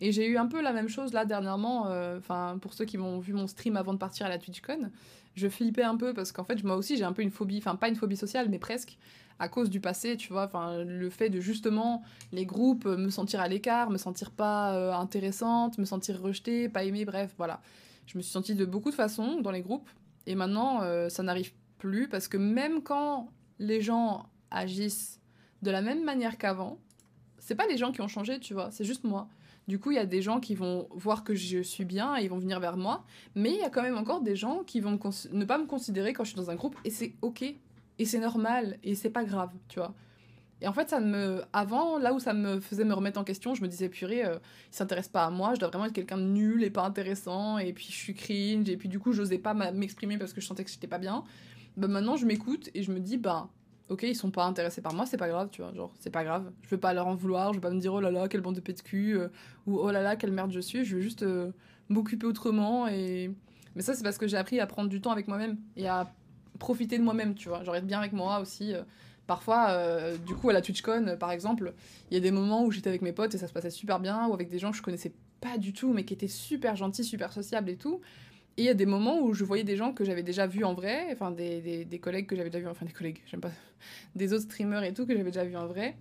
Et 0.00 0.10
j'ai 0.10 0.26
eu 0.26 0.36
un 0.36 0.46
peu 0.46 0.60
la 0.60 0.72
même 0.72 0.88
chose 0.88 1.12
là 1.12 1.24
dernièrement, 1.24 1.86
euh, 1.86 2.18
enfin 2.18 2.58
pour 2.60 2.74
ceux 2.74 2.84
qui 2.84 2.98
m'ont 2.98 3.20
vu 3.20 3.32
mon 3.32 3.46
stream 3.46 3.76
avant 3.76 3.92
de 3.92 3.98
partir 3.98 4.26
à 4.26 4.28
la 4.28 4.38
TwitchCon, 4.38 4.90
je 5.34 5.48
flippais 5.48 5.82
un 5.82 5.96
peu 5.96 6.14
parce 6.14 6.32
qu'en 6.32 6.44
fait 6.44 6.62
moi 6.64 6.76
aussi 6.76 6.96
j'ai 6.96 7.04
un 7.04 7.12
peu 7.12 7.22
une 7.22 7.30
phobie, 7.30 7.58
enfin 7.58 7.76
pas 7.76 7.88
une 7.88 7.96
phobie 7.96 8.16
sociale 8.16 8.48
mais 8.48 8.58
presque, 8.58 8.98
à 9.38 9.48
cause 9.48 9.70
du 9.70 9.80
passé, 9.80 10.16
tu 10.16 10.32
vois, 10.32 10.44
enfin 10.44 10.84
le 10.84 11.10
fait 11.10 11.30
de 11.30 11.40
justement 11.40 12.02
les 12.32 12.46
groupes 12.46 12.84
me 12.84 13.10
sentir 13.10 13.40
à 13.40 13.48
l'écart, 13.48 13.90
me 13.90 13.98
sentir 13.98 14.30
pas 14.30 14.74
euh, 14.74 14.92
intéressante, 14.92 15.78
me 15.78 15.84
sentir 15.84 16.20
rejetée, 16.20 16.68
pas 16.68 16.84
aimée, 16.84 17.04
bref, 17.04 17.34
voilà. 17.38 17.60
Je 18.06 18.18
me 18.18 18.22
suis 18.22 18.32
sentie 18.32 18.54
de 18.54 18.64
beaucoup 18.64 18.90
de 18.90 18.94
façons 18.94 19.40
dans 19.40 19.50
les 19.50 19.62
groupes 19.62 19.88
et 20.26 20.34
maintenant 20.34 20.82
euh, 20.82 21.08
ça 21.08 21.22
n'arrive 21.22 21.52
plus 21.78 22.08
parce 22.08 22.28
que 22.28 22.36
même 22.36 22.82
quand 22.82 23.30
les 23.58 23.80
gens 23.80 24.26
agissent 24.50 25.20
de 25.62 25.70
la 25.70 25.80
même 25.80 26.04
manière 26.04 26.38
qu'avant, 26.38 26.78
c'est 27.38 27.54
pas 27.54 27.66
les 27.66 27.76
gens 27.76 27.92
qui 27.92 28.00
ont 28.00 28.08
changé, 28.08 28.38
tu 28.38 28.54
vois, 28.54 28.70
c'est 28.70 28.84
juste 28.84 29.04
moi. 29.04 29.28
Du 29.68 29.78
coup, 29.78 29.92
il 29.92 29.96
y 29.96 30.00
a 30.00 30.06
des 30.06 30.22
gens 30.22 30.40
qui 30.40 30.54
vont 30.54 30.88
voir 30.90 31.22
que 31.24 31.34
je 31.34 31.62
suis 31.62 31.84
bien 31.84 32.16
et 32.16 32.24
ils 32.24 32.30
vont 32.30 32.38
venir 32.38 32.58
vers 32.58 32.76
moi. 32.76 33.04
Mais 33.34 33.50
il 33.50 33.58
y 33.58 33.62
a 33.62 33.70
quand 33.70 33.82
même 33.82 33.96
encore 33.96 34.20
des 34.20 34.36
gens 34.36 34.62
qui 34.64 34.80
vont 34.80 34.98
ne 35.32 35.44
pas 35.44 35.58
me 35.58 35.66
considérer 35.66 36.12
quand 36.12 36.24
je 36.24 36.30
suis 36.30 36.36
dans 36.36 36.50
un 36.50 36.56
groupe 36.56 36.76
et 36.84 36.90
c'est 36.90 37.14
ok. 37.22 37.44
Et 37.98 38.04
c'est 38.04 38.18
normal 38.18 38.78
et 38.82 38.94
c'est 38.94 39.10
pas 39.10 39.24
grave, 39.24 39.50
tu 39.68 39.78
vois. 39.78 39.94
Et 40.62 40.68
en 40.68 40.72
fait, 40.72 40.88
ça 40.88 41.00
me. 41.00 41.42
Avant, 41.52 41.98
là 41.98 42.14
où 42.14 42.20
ça 42.20 42.32
me 42.32 42.60
faisait 42.60 42.84
me 42.84 42.94
remettre 42.94 43.18
en 43.18 43.24
question, 43.24 43.54
je 43.54 43.62
me 43.62 43.68
disais, 43.68 43.88
purée, 43.88 44.24
euh, 44.24 44.38
il 44.70 44.76
s'intéresse 44.76 45.08
pas 45.08 45.24
à 45.24 45.30
moi, 45.30 45.54
je 45.54 45.60
dois 45.60 45.68
vraiment 45.68 45.86
être 45.86 45.92
quelqu'un 45.92 46.18
de 46.18 46.22
nul 46.22 46.62
et 46.62 46.70
pas 46.70 46.84
intéressant, 46.84 47.58
et 47.58 47.72
puis 47.72 47.88
je 47.90 47.96
suis 47.96 48.14
cringe, 48.14 48.68
et 48.68 48.76
puis 48.76 48.88
du 48.88 49.00
coup, 49.00 49.12
j'osais 49.12 49.38
pas 49.38 49.54
m'exprimer 49.54 50.18
parce 50.18 50.32
que 50.32 50.40
je 50.40 50.46
sentais 50.46 50.64
que 50.64 50.70
j'étais 50.70 50.86
pas 50.86 50.98
bien. 50.98 51.24
Bah 51.76 51.88
maintenant, 51.88 52.16
je 52.16 52.26
m'écoute 52.26 52.70
et 52.74 52.84
je 52.84 52.92
me 52.92 53.00
dis, 53.00 53.16
bah, 53.16 53.48
ok, 53.92 54.02
ils 54.04 54.16
sont 54.16 54.30
pas 54.30 54.44
intéressés 54.44 54.80
par 54.80 54.94
moi, 54.94 55.06
c'est 55.06 55.16
pas 55.16 55.28
grave, 55.28 55.48
tu 55.52 55.62
vois, 55.62 55.72
genre, 55.74 55.92
c'est 56.00 56.10
pas 56.10 56.24
grave. 56.24 56.50
Je 56.62 56.68
veux 56.70 56.80
pas 56.80 56.92
leur 56.94 57.06
en 57.06 57.14
vouloir, 57.14 57.52
je 57.52 57.58
vais 57.58 57.62
pas 57.62 57.70
me 57.70 57.80
dire, 57.80 57.92
oh 57.92 58.00
là 58.00 58.10
là, 58.10 58.26
quelle 58.28 58.40
bande 58.40 58.56
de 58.56 58.60
pète 58.60 58.82
cul, 58.82 59.16
euh, 59.16 59.28
ou 59.66 59.78
oh 59.78 59.90
là 59.90 60.02
là, 60.02 60.16
quelle 60.16 60.32
merde 60.32 60.50
je 60.50 60.60
suis, 60.60 60.84
je 60.84 60.96
veux 60.96 61.02
juste 61.02 61.22
euh, 61.22 61.52
m'occuper 61.88 62.26
autrement, 62.26 62.88
et... 62.88 63.30
Mais 63.74 63.82
ça, 63.82 63.94
c'est 63.94 64.02
parce 64.02 64.18
que 64.18 64.26
j'ai 64.26 64.36
appris 64.36 64.60
à 64.60 64.66
prendre 64.66 64.88
du 64.90 65.00
temps 65.00 65.12
avec 65.12 65.28
moi-même, 65.28 65.56
et 65.76 65.88
à 65.88 66.12
profiter 66.58 66.98
de 66.98 67.02
moi-même, 67.02 67.34
tu 67.34 67.48
vois, 67.48 67.64
genre 67.64 67.76
être 67.76 67.86
bien 67.86 67.98
avec 67.98 68.12
moi 68.12 68.40
aussi. 68.40 68.74
Euh. 68.74 68.82
Parfois, 69.26 69.78
du 70.26 70.34
coup, 70.34 70.50
à 70.50 70.52
la 70.52 70.60
TwitchCon, 70.60 71.16
par 71.18 71.30
exemple, 71.30 71.72
il 72.10 72.14
y 72.14 72.16
a 72.16 72.20
des 72.20 72.32
moments 72.32 72.64
où 72.64 72.72
j'étais 72.72 72.88
avec 72.88 73.02
mes 73.02 73.12
potes 73.12 73.34
et 73.34 73.38
ça 73.38 73.46
se 73.46 73.52
passait 73.52 73.70
super 73.70 74.00
bien, 74.00 74.26
ou 74.26 74.34
avec 74.34 74.50
des 74.50 74.58
gens 74.58 74.72
que 74.72 74.76
je 74.76 74.82
connaissais 74.82 75.12
pas 75.40 75.58
du 75.58 75.72
tout, 75.72 75.92
mais 75.92 76.04
qui 76.04 76.12
étaient 76.12 76.28
super 76.28 76.74
gentils, 76.76 77.04
super 77.04 77.32
sociables 77.32 77.70
et 77.70 77.76
tout. 77.76 78.00
Et 78.56 78.62
il 78.62 78.64
y 78.66 78.68
a 78.68 78.74
des 78.74 78.86
moments 78.86 79.20
où 79.20 79.32
je 79.32 79.44
voyais 79.44 79.64
des 79.64 79.76
gens 79.76 79.92
que 79.92 80.04
j'avais 80.04 80.22
déjà 80.22 80.46
vus 80.46 80.64
en 80.64 80.74
vrai, 80.74 81.08
enfin 81.12 81.30
des, 81.30 81.60
des, 81.62 81.84
des 81.86 81.98
collègues 81.98 82.26
que 82.26 82.36
j'avais 82.36 82.50
déjà 82.50 82.64
vus, 82.64 82.70
enfin 82.70 82.84
des 82.84 82.92
collègues, 82.92 83.22
j'aime 83.26 83.40
pas, 83.40 83.50
des 84.14 84.32
autres 84.32 84.44
streamers 84.44 84.84
et 84.84 84.92
tout 84.92 85.06
que 85.06 85.16
j'avais 85.16 85.30
déjà 85.30 85.44
vus 85.44 85.56
en 85.56 85.66
vrai, 85.66 85.96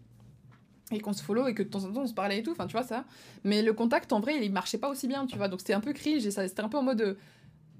et 0.92 1.00
qu'on 1.00 1.14
se 1.14 1.24
follow 1.24 1.48
et 1.48 1.54
que 1.54 1.64
de 1.64 1.70
temps 1.70 1.86
en 1.86 1.94
temps 1.94 2.02
on 2.02 2.08
se 2.08 2.14
parlait 2.14 2.40
et 2.40 2.44
tout, 2.44 2.52
enfin 2.52 2.68
tu 2.68 2.74
vois 2.74 2.84
ça. 2.84 3.06
Mais 3.46 3.62
le 3.62 3.72
contact 3.72 4.12
en 4.12 4.20
vrai 4.20 4.44
il 4.44 4.52
marchait 4.52 4.78
pas 4.78 4.90
aussi 4.90 5.08
bien, 5.08 5.26
tu 5.26 5.38
vois, 5.38 5.48
donc 5.48 5.62
c'était 5.62 5.74
un 5.74 5.80
peu 5.80 5.94
cringe 5.94 6.26
et 6.26 6.32
c'était 6.32 6.62
un 6.62 6.68
peu 6.68 6.78
en 6.78 6.84
mode, 6.84 7.18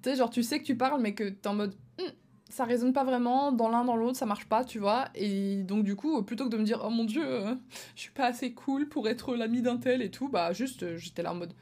tu 0.02 0.10
sais, 0.10 0.16
genre 0.16 0.30
tu 0.30 0.42
sais 0.42 0.60
que 0.60 0.66
tu 0.66 0.78
parles 0.78 1.02
mais 1.02 1.14
que 1.14 1.28
t'es 1.28 1.50
en 1.50 1.56
mode, 1.56 1.76
hm, 2.00 2.06
ça 2.48 2.64
résonne 2.64 2.94
pas 2.94 3.04
vraiment, 3.04 3.52
dans 3.52 3.68
l'un 3.68 3.84
dans 3.84 3.98
l'autre 3.98 4.18
ça 4.18 4.26
marche 4.26 4.46
pas, 4.46 4.64
tu 4.64 4.80
vois, 4.80 5.10
et 5.16 5.64
donc 5.64 5.84
du 5.84 5.98
coup 5.98 6.24
plutôt 6.24 6.46
que 6.46 6.50
de 6.50 6.58
me 6.58 6.64
dire, 6.64 6.82
oh 6.86 6.90
mon 6.90 7.04
dieu, 7.04 7.26
je 7.96 8.02
suis 8.04 8.12
pas 8.12 8.28
assez 8.28 8.54
cool 8.54 8.88
pour 8.88 9.10
être 9.10 9.36
l'ami 9.36 9.62
d'un 9.62 9.76
tel 9.76 10.02
et 10.02 10.12
tout, 10.12 10.30
bah 10.30 10.54
juste 10.54 10.96
j'étais 10.96 11.24
là 11.24 11.34
en 11.34 11.36
mode 11.36 11.54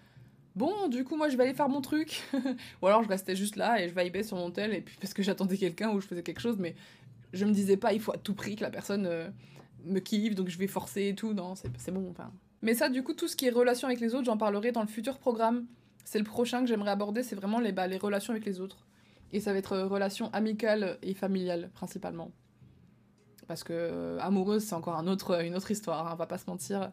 bon, 0.60 0.90
du 0.90 1.06
coup, 1.06 1.16
moi, 1.16 1.30
je 1.30 1.38
vais 1.38 1.44
aller 1.44 1.54
faire 1.54 1.70
mon 1.70 1.82
truc. 1.82 2.22
ou 2.82 2.88
alors, 2.88 3.02
je 3.02 3.08
restais 3.08 3.36
juste 3.36 3.56
là 3.56 3.82
et 3.82 3.88
je 3.88 3.96
vibais 3.98 4.24
sur 4.24 4.38
mon 4.38 4.52
tel, 4.52 4.74
et 4.74 4.82
puis 4.82 4.98
parce 5.00 5.14
que 5.14 5.24
j'attendais 5.24 5.58
quelqu'un 5.58 5.90
ou 5.92 6.02
je 6.02 6.06
faisais 6.06 6.22
quelque 6.22 6.42
chose, 6.42 6.58
mais 6.60 6.76
je 7.34 7.46
me 7.46 7.52
disais 7.52 7.78
pas, 7.78 7.94
il 7.94 8.02
faut 8.02 8.14
à 8.14 8.18
tout 8.18 8.34
prix 8.34 8.58
que 8.58 8.64
la 8.64 8.70
personne 8.70 9.06
euh, 9.08 9.30
me 9.86 10.00
kiffe, 10.00 10.36
donc 10.36 10.50
je 10.50 10.58
vais 10.58 10.68
forcer 10.68 11.08
et 11.08 11.16
tout. 11.16 11.34
Non, 11.34 11.56
c'est 11.56 11.92
bon. 11.92 12.08
Enfin. 12.12 12.32
Mais 12.62 12.74
ça, 12.74 12.90
du 12.90 13.04
coup, 13.04 13.14
tout 13.14 13.28
ce 13.28 13.38
qui 13.38 13.48
est 13.48 13.52
relation 13.52 13.88
avec 13.88 14.02
les 14.02 14.14
autres, 14.14 14.26
j'en 14.26 14.38
parlerai 14.38 14.72
dans 14.72 14.82
le 14.82 14.88
futur 14.88 15.18
programme. 15.18 15.66
C'est 16.04 16.20
le 16.20 16.26
prochain 16.26 16.62
que 16.62 16.68
j'aimerais 16.68 16.92
aborder, 16.92 17.24
c'est 17.24 17.36
vraiment 17.36 17.60
les, 17.60 17.72
bah, 17.72 17.88
les 17.88 17.98
relations 17.98 18.34
avec 18.34 18.46
les 18.46 18.60
autres. 18.60 18.86
Et 19.32 19.40
ça 19.40 19.54
va 19.54 19.60
être 19.60 19.78
relations 19.78 20.30
amicales 20.34 20.98
et 21.04 21.14
familiales, 21.14 21.70
principalement. 21.74 22.32
Parce 23.48 23.64
que 23.64 23.74
euh, 23.74 24.20
amoureuse, 24.20 24.64
c'est 24.64 24.76
encore 24.76 24.98
un 24.98 25.08
autre, 25.08 25.42
une 25.44 25.56
autre 25.56 25.72
histoire, 25.72 26.08
hein, 26.08 26.12
on 26.14 26.18
va 26.18 26.26
pas 26.26 26.38
se 26.38 26.50
mentir. 26.50 26.92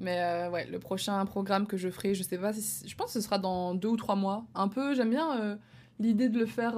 Mais 0.00 0.20
euh, 0.20 0.50
ouais, 0.50 0.66
le 0.66 0.78
prochain 0.78 1.24
programme 1.24 1.66
que 1.66 1.76
je 1.76 1.88
ferai, 1.90 2.14
je 2.14 2.22
sais 2.22 2.38
pas, 2.38 2.52
je 2.52 2.94
pense 2.94 3.06
que 3.08 3.12
ce 3.12 3.20
sera 3.20 3.38
dans 3.38 3.74
deux 3.74 3.88
ou 3.88 3.96
trois 3.96 4.16
mois. 4.16 4.44
Un 4.54 4.68
peu, 4.68 4.94
j'aime 4.94 5.10
bien 5.10 5.40
euh, 5.40 5.56
l'idée 6.00 6.28
de 6.28 6.38
le 6.38 6.46
faire 6.46 6.74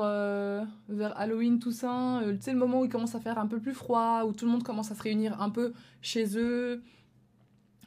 vers 0.88 1.18
Halloween, 1.18 1.58
Toussaint. 1.58 2.22
tu 2.24 2.42
sais, 2.42 2.52
le 2.52 2.58
moment 2.58 2.80
où 2.80 2.84
il 2.84 2.90
commence 2.90 3.14
à 3.14 3.20
faire 3.20 3.38
un 3.38 3.46
peu 3.46 3.60
plus 3.60 3.74
froid, 3.74 4.24
où 4.24 4.32
tout 4.32 4.44
le 4.44 4.50
monde 4.50 4.62
commence 4.62 4.90
à 4.90 4.94
se 4.94 5.02
réunir 5.02 5.40
un 5.40 5.50
peu 5.50 5.72
chez 6.02 6.36
eux, 6.36 6.82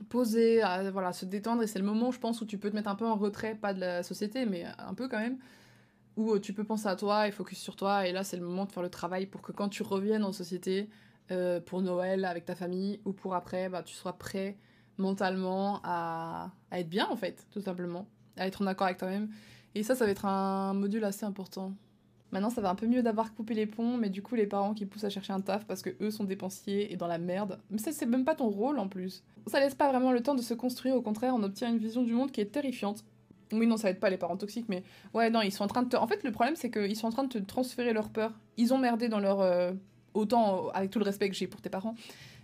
poser, 0.09 0.61
voilà, 0.91 1.13
se 1.13 1.25
détendre. 1.25 1.61
Et 1.63 1.67
c'est 1.67 1.79
le 1.79 1.85
moment, 1.85 2.11
je 2.11 2.19
pense, 2.19 2.41
où 2.41 2.45
tu 2.45 2.57
peux 2.57 2.71
te 2.71 2.75
mettre 2.75 2.89
un 2.89 2.95
peu 2.95 3.05
en 3.05 3.15
retrait, 3.15 3.55
pas 3.55 3.73
de 3.73 3.79
la 3.79 4.03
société, 4.03 4.45
mais 4.45 4.65
un 4.79 4.93
peu 4.93 5.07
quand 5.07 5.19
même 5.19 5.37
où 6.15 6.39
tu 6.39 6.51
peux 6.51 6.63
penser 6.63 6.87
à 6.87 6.95
toi 6.95 7.27
et 7.27 7.31
focus 7.31 7.59
sur 7.59 7.75
toi. 7.75 8.07
Et 8.07 8.11
là, 8.11 8.23
c'est 8.23 8.37
le 8.37 8.43
moment 8.43 8.65
de 8.65 8.71
faire 8.71 8.83
le 8.83 8.89
travail 8.89 9.27
pour 9.27 9.43
que 9.43 9.51
quand 9.51 9.69
tu 9.69 9.83
reviennes 9.83 10.23
en 10.23 10.31
société, 10.33 10.89
euh, 11.29 11.59
pour 11.59 11.81
Noël 11.81 12.23
avec 12.23 12.45
ta 12.45 12.55
famille 12.55 13.01
ou 13.03 13.11
pour 13.11 13.35
après, 13.35 13.67
bah, 13.67 13.83
tu 13.83 13.93
sois 13.93 14.17
prêt 14.17 14.57
mentalement 14.97 15.79
à, 15.83 16.51
être 16.71 16.89
bien 16.89 17.07
en 17.09 17.15
fait, 17.15 17.45
tout 17.51 17.61
simplement, 17.61 18.07
à 18.37 18.47
être 18.47 18.61
en 18.61 18.67
accord 18.67 18.87
avec 18.87 18.97
toi-même. 18.97 19.29
Et 19.75 19.83
ça, 19.83 19.95
ça 19.95 20.05
va 20.05 20.11
être 20.11 20.25
un 20.25 20.73
module 20.73 21.03
assez 21.03 21.25
important. 21.25 21.73
Maintenant, 22.31 22.49
ça 22.49 22.59
va 22.61 22.69
un 22.69 22.75
peu 22.75 22.87
mieux 22.87 23.03
d'avoir 23.03 23.33
coupé 23.33 23.53
les 23.53 23.65
ponts, 23.65 23.95
mais 23.95 24.09
du 24.09 24.21
coup, 24.21 24.35
les 24.35 24.47
parents 24.47 24.73
qui 24.73 24.85
poussent 24.85 25.05
à 25.05 25.09
chercher 25.09 25.31
un 25.31 25.39
taf 25.39 25.65
parce 25.65 25.81
que 25.81 25.91
eux 26.01 26.11
sont 26.11 26.25
dépensiers 26.25 26.91
et 26.91 26.97
dans 26.97 27.07
la 27.07 27.19
merde. 27.19 27.59
Mais 27.69 27.77
ça, 27.77 27.91
c'est 27.93 28.05
même 28.05 28.25
pas 28.25 28.35
ton 28.35 28.49
rôle 28.49 28.79
en 28.79 28.89
plus. 28.89 29.23
Ça 29.45 29.59
laisse 29.59 29.75
pas 29.75 29.87
vraiment 29.87 30.11
le 30.11 30.21
temps 30.21 30.35
de 30.35 30.41
se 30.41 30.53
construire, 30.53 30.95
au 30.95 31.01
contraire, 31.01 31.33
on 31.35 31.43
obtient 31.43 31.69
une 31.69 31.77
vision 31.77 32.03
du 32.03 32.13
monde 32.13 32.31
qui 32.31 32.41
est 32.41 32.51
terrifiante. 32.51 33.05
Oui, 33.53 33.65
non, 33.65 33.77
ça 33.77 33.89
être 33.89 34.01
pas 34.01 34.09
les 34.09 34.17
parents 34.17 34.35
toxiques, 34.35 34.67
mais 34.67 34.83
ouais, 35.13 35.29
non, 35.29 35.41
ils 35.41 35.53
sont 35.53 35.63
en 35.63 35.67
train 35.67 35.83
de 35.83 35.87
te. 35.87 35.95
En 35.95 36.05
fait, 36.05 36.21
le 36.25 36.31
problème, 36.31 36.57
c'est 36.57 36.69
qu'ils 36.69 36.97
sont 36.97 37.07
en 37.07 37.11
train 37.11 37.23
de 37.23 37.29
te 37.29 37.37
transférer 37.37 37.93
leur 37.93 38.09
peur. 38.09 38.33
Ils 38.57 38.73
ont 38.73 38.77
merdé 38.77 39.07
dans 39.07 39.19
leur. 39.19 39.39
Euh, 39.39 39.71
autant 40.17 40.69
avec 40.69 40.89
tout 40.89 40.99
le 40.99 41.05
respect 41.05 41.29
que 41.29 41.35
j'ai 41.35 41.47
pour 41.47 41.61
tes 41.61 41.69
parents, 41.69 41.95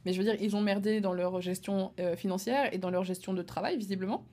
mais 0.05 0.13
je 0.13 0.17
veux 0.17 0.23
dire, 0.23 0.35
ils 0.41 0.55
ont 0.55 0.61
merdé 0.61 1.01
dans 1.01 1.13
leur 1.13 1.41
gestion 1.41 1.93
euh, 1.99 2.15
financière 2.15 2.73
et 2.73 2.77
dans 2.77 2.89
leur 2.89 3.03
gestion 3.03 3.33
de 3.33 3.41
travail, 3.41 3.77
visiblement. 3.77 4.25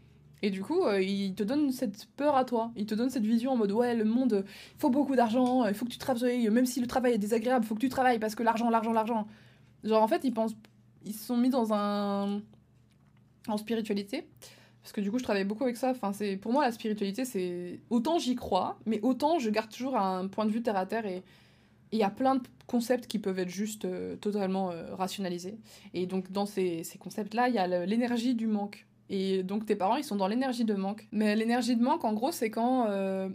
Et 0.42 0.50
du 0.50 0.62
coup, 0.62 0.84
euh, 0.84 1.02
ils 1.02 1.34
te 1.34 1.42
donnent 1.42 1.70
cette 1.70 2.06
peur 2.16 2.36
à 2.36 2.44
toi. 2.44 2.72
Ils 2.76 2.86
te 2.86 2.94
donnent 2.94 3.10
cette 3.10 3.26
vision 3.26 3.52
en 3.52 3.56
mode 3.56 3.72
ouais, 3.72 3.94
le 3.94 4.04
monde, 4.04 4.44
il 4.46 4.80
faut 4.80 4.90
beaucoup 4.90 5.14
d'argent, 5.14 5.66
il 5.66 5.74
faut 5.74 5.84
que 5.84 5.90
tu 5.90 5.98
travailles, 5.98 6.48
même 6.48 6.66
si 6.66 6.80
le 6.80 6.86
travail 6.86 7.12
est 7.14 7.18
désagréable, 7.18 7.64
il 7.64 7.68
faut 7.68 7.74
que 7.74 7.80
tu 7.80 7.88
travailles 7.88 8.18
parce 8.18 8.34
que 8.34 8.42
l'argent, 8.42 8.70
l'argent, 8.70 8.92
l'argent. 8.92 9.26
Genre, 9.84 10.02
en 10.02 10.08
fait, 10.08 10.24
ils 10.24 10.32
pensent. 10.32 10.56
Ils 11.04 11.14
se 11.14 11.24
sont 11.26 11.36
mis 11.36 11.50
dans 11.50 11.72
un. 11.72 12.42
en 13.48 13.56
spiritualité. 13.56 14.28
Parce 14.82 14.92
que 14.92 15.00
du 15.00 15.10
coup, 15.10 15.18
je 15.18 15.24
travaille 15.24 15.44
beaucoup 15.44 15.64
avec 15.64 15.76
ça. 15.76 15.90
Enfin, 15.90 16.12
c'est 16.12 16.36
pour 16.36 16.52
moi 16.52 16.64
la 16.64 16.72
spiritualité, 16.72 17.24
c'est 17.24 17.80
autant 17.90 18.18
j'y 18.18 18.34
crois, 18.34 18.78
mais 18.86 19.00
autant 19.02 19.38
je 19.38 19.50
garde 19.50 19.70
toujours 19.70 19.96
un 19.96 20.26
point 20.28 20.46
de 20.46 20.50
vue 20.50 20.62
terre 20.62 20.76
à 20.76 20.86
terre 20.86 21.06
et 21.06 21.22
il 21.92 21.98
y 21.98 22.02
a 22.02 22.10
plein 22.10 22.36
de 22.36 22.42
concepts 22.66 23.06
qui 23.06 23.18
peuvent 23.18 23.38
être 23.38 23.48
juste 23.48 23.84
euh, 23.84 24.16
totalement 24.16 24.70
euh, 24.70 24.94
rationalisés. 24.94 25.58
Et 25.92 26.06
donc, 26.06 26.30
dans 26.30 26.46
ces, 26.46 26.84
concepts-là, 26.98 27.48
il 27.48 27.54
y 27.54 27.58
a 27.58 27.66
l'énergie 27.86 28.34
du 28.34 28.46
manque. 28.46 28.86
Et 29.08 29.42
donc, 29.42 29.66
tes 29.66 29.74
parents, 29.74 29.96
ils 29.96 30.04
sont 30.04 30.16
dans 30.16 30.28
l'énergie 30.28 30.64
de 30.64 30.74
manque. 30.74 31.08
Mais 31.10 31.34
l'énergie 31.34 31.74
de 31.76 31.82
manque, 31.82 32.04
en 32.04 32.12
gros, 32.12 32.30
c'est 32.30 32.50
quand 32.50 32.86
euh, 32.88 33.28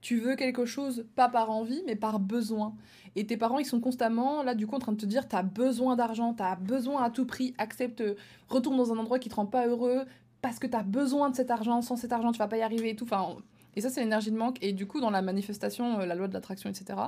tu 0.00 0.18
veux 0.18 0.36
quelque 0.36 0.66
chose, 0.66 1.04
pas 1.16 1.28
par 1.28 1.50
envie, 1.50 1.82
mais 1.86 1.96
par 1.96 2.20
besoin. 2.20 2.74
Et 3.16 3.26
tes 3.26 3.36
parents, 3.36 3.58
ils 3.58 3.66
sont 3.66 3.80
constamment, 3.80 4.44
là, 4.44 4.54
du 4.54 4.68
coup, 4.68 4.76
en 4.76 4.78
train 4.78 4.92
de 4.92 5.00
te 5.00 5.06
dire, 5.06 5.26
t'as 5.26 5.42
besoin 5.42 5.96
d'argent, 5.96 6.32
t'as 6.32 6.54
besoin 6.54 7.02
à 7.02 7.10
tout 7.10 7.26
prix, 7.26 7.54
accepte, 7.58 8.04
retourne 8.48 8.76
dans 8.76 8.92
un 8.92 8.98
endroit 8.98 9.18
qui 9.18 9.28
te 9.28 9.34
rend 9.34 9.46
pas 9.46 9.66
heureux, 9.66 10.04
parce 10.42 10.60
que 10.60 10.68
t'as 10.68 10.84
besoin 10.84 11.30
de 11.30 11.34
cet 11.34 11.50
argent, 11.50 11.82
sans 11.82 11.96
cet 11.96 12.12
argent, 12.12 12.30
tu 12.30 12.38
vas 12.38 12.46
pas 12.46 12.58
y 12.58 12.62
arriver 12.62 12.90
et 12.90 12.94
tout. 12.96 13.04
Enfin, 13.04 13.36
et 13.76 13.82
ça, 13.82 13.90
c'est 13.90 14.00
l'énergie 14.00 14.30
de 14.30 14.36
manque. 14.36 14.56
Et 14.62 14.72
du 14.72 14.86
coup, 14.86 15.00
dans 15.00 15.10
la 15.10 15.22
manifestation, 15.22 15.98
la 15.98 16.14
loi 16.14 16.28
de 16.28 16.32
l'attraction, 16.32 16.70
etc., 16.70 16.98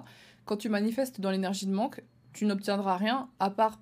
quand 0.45 0.59
tu 0.59 0.69
manifestes 0.69 1.21
dans 1.21 1.31
l'énergie 1.31 1.67
de 1.67 1.73
manque, 1.73 2.03
tu 2.33 2.45
n'obtiendras 2.45 2.97
rien 2.97 3.29
à 3.41 3.51
part 3.51 3.81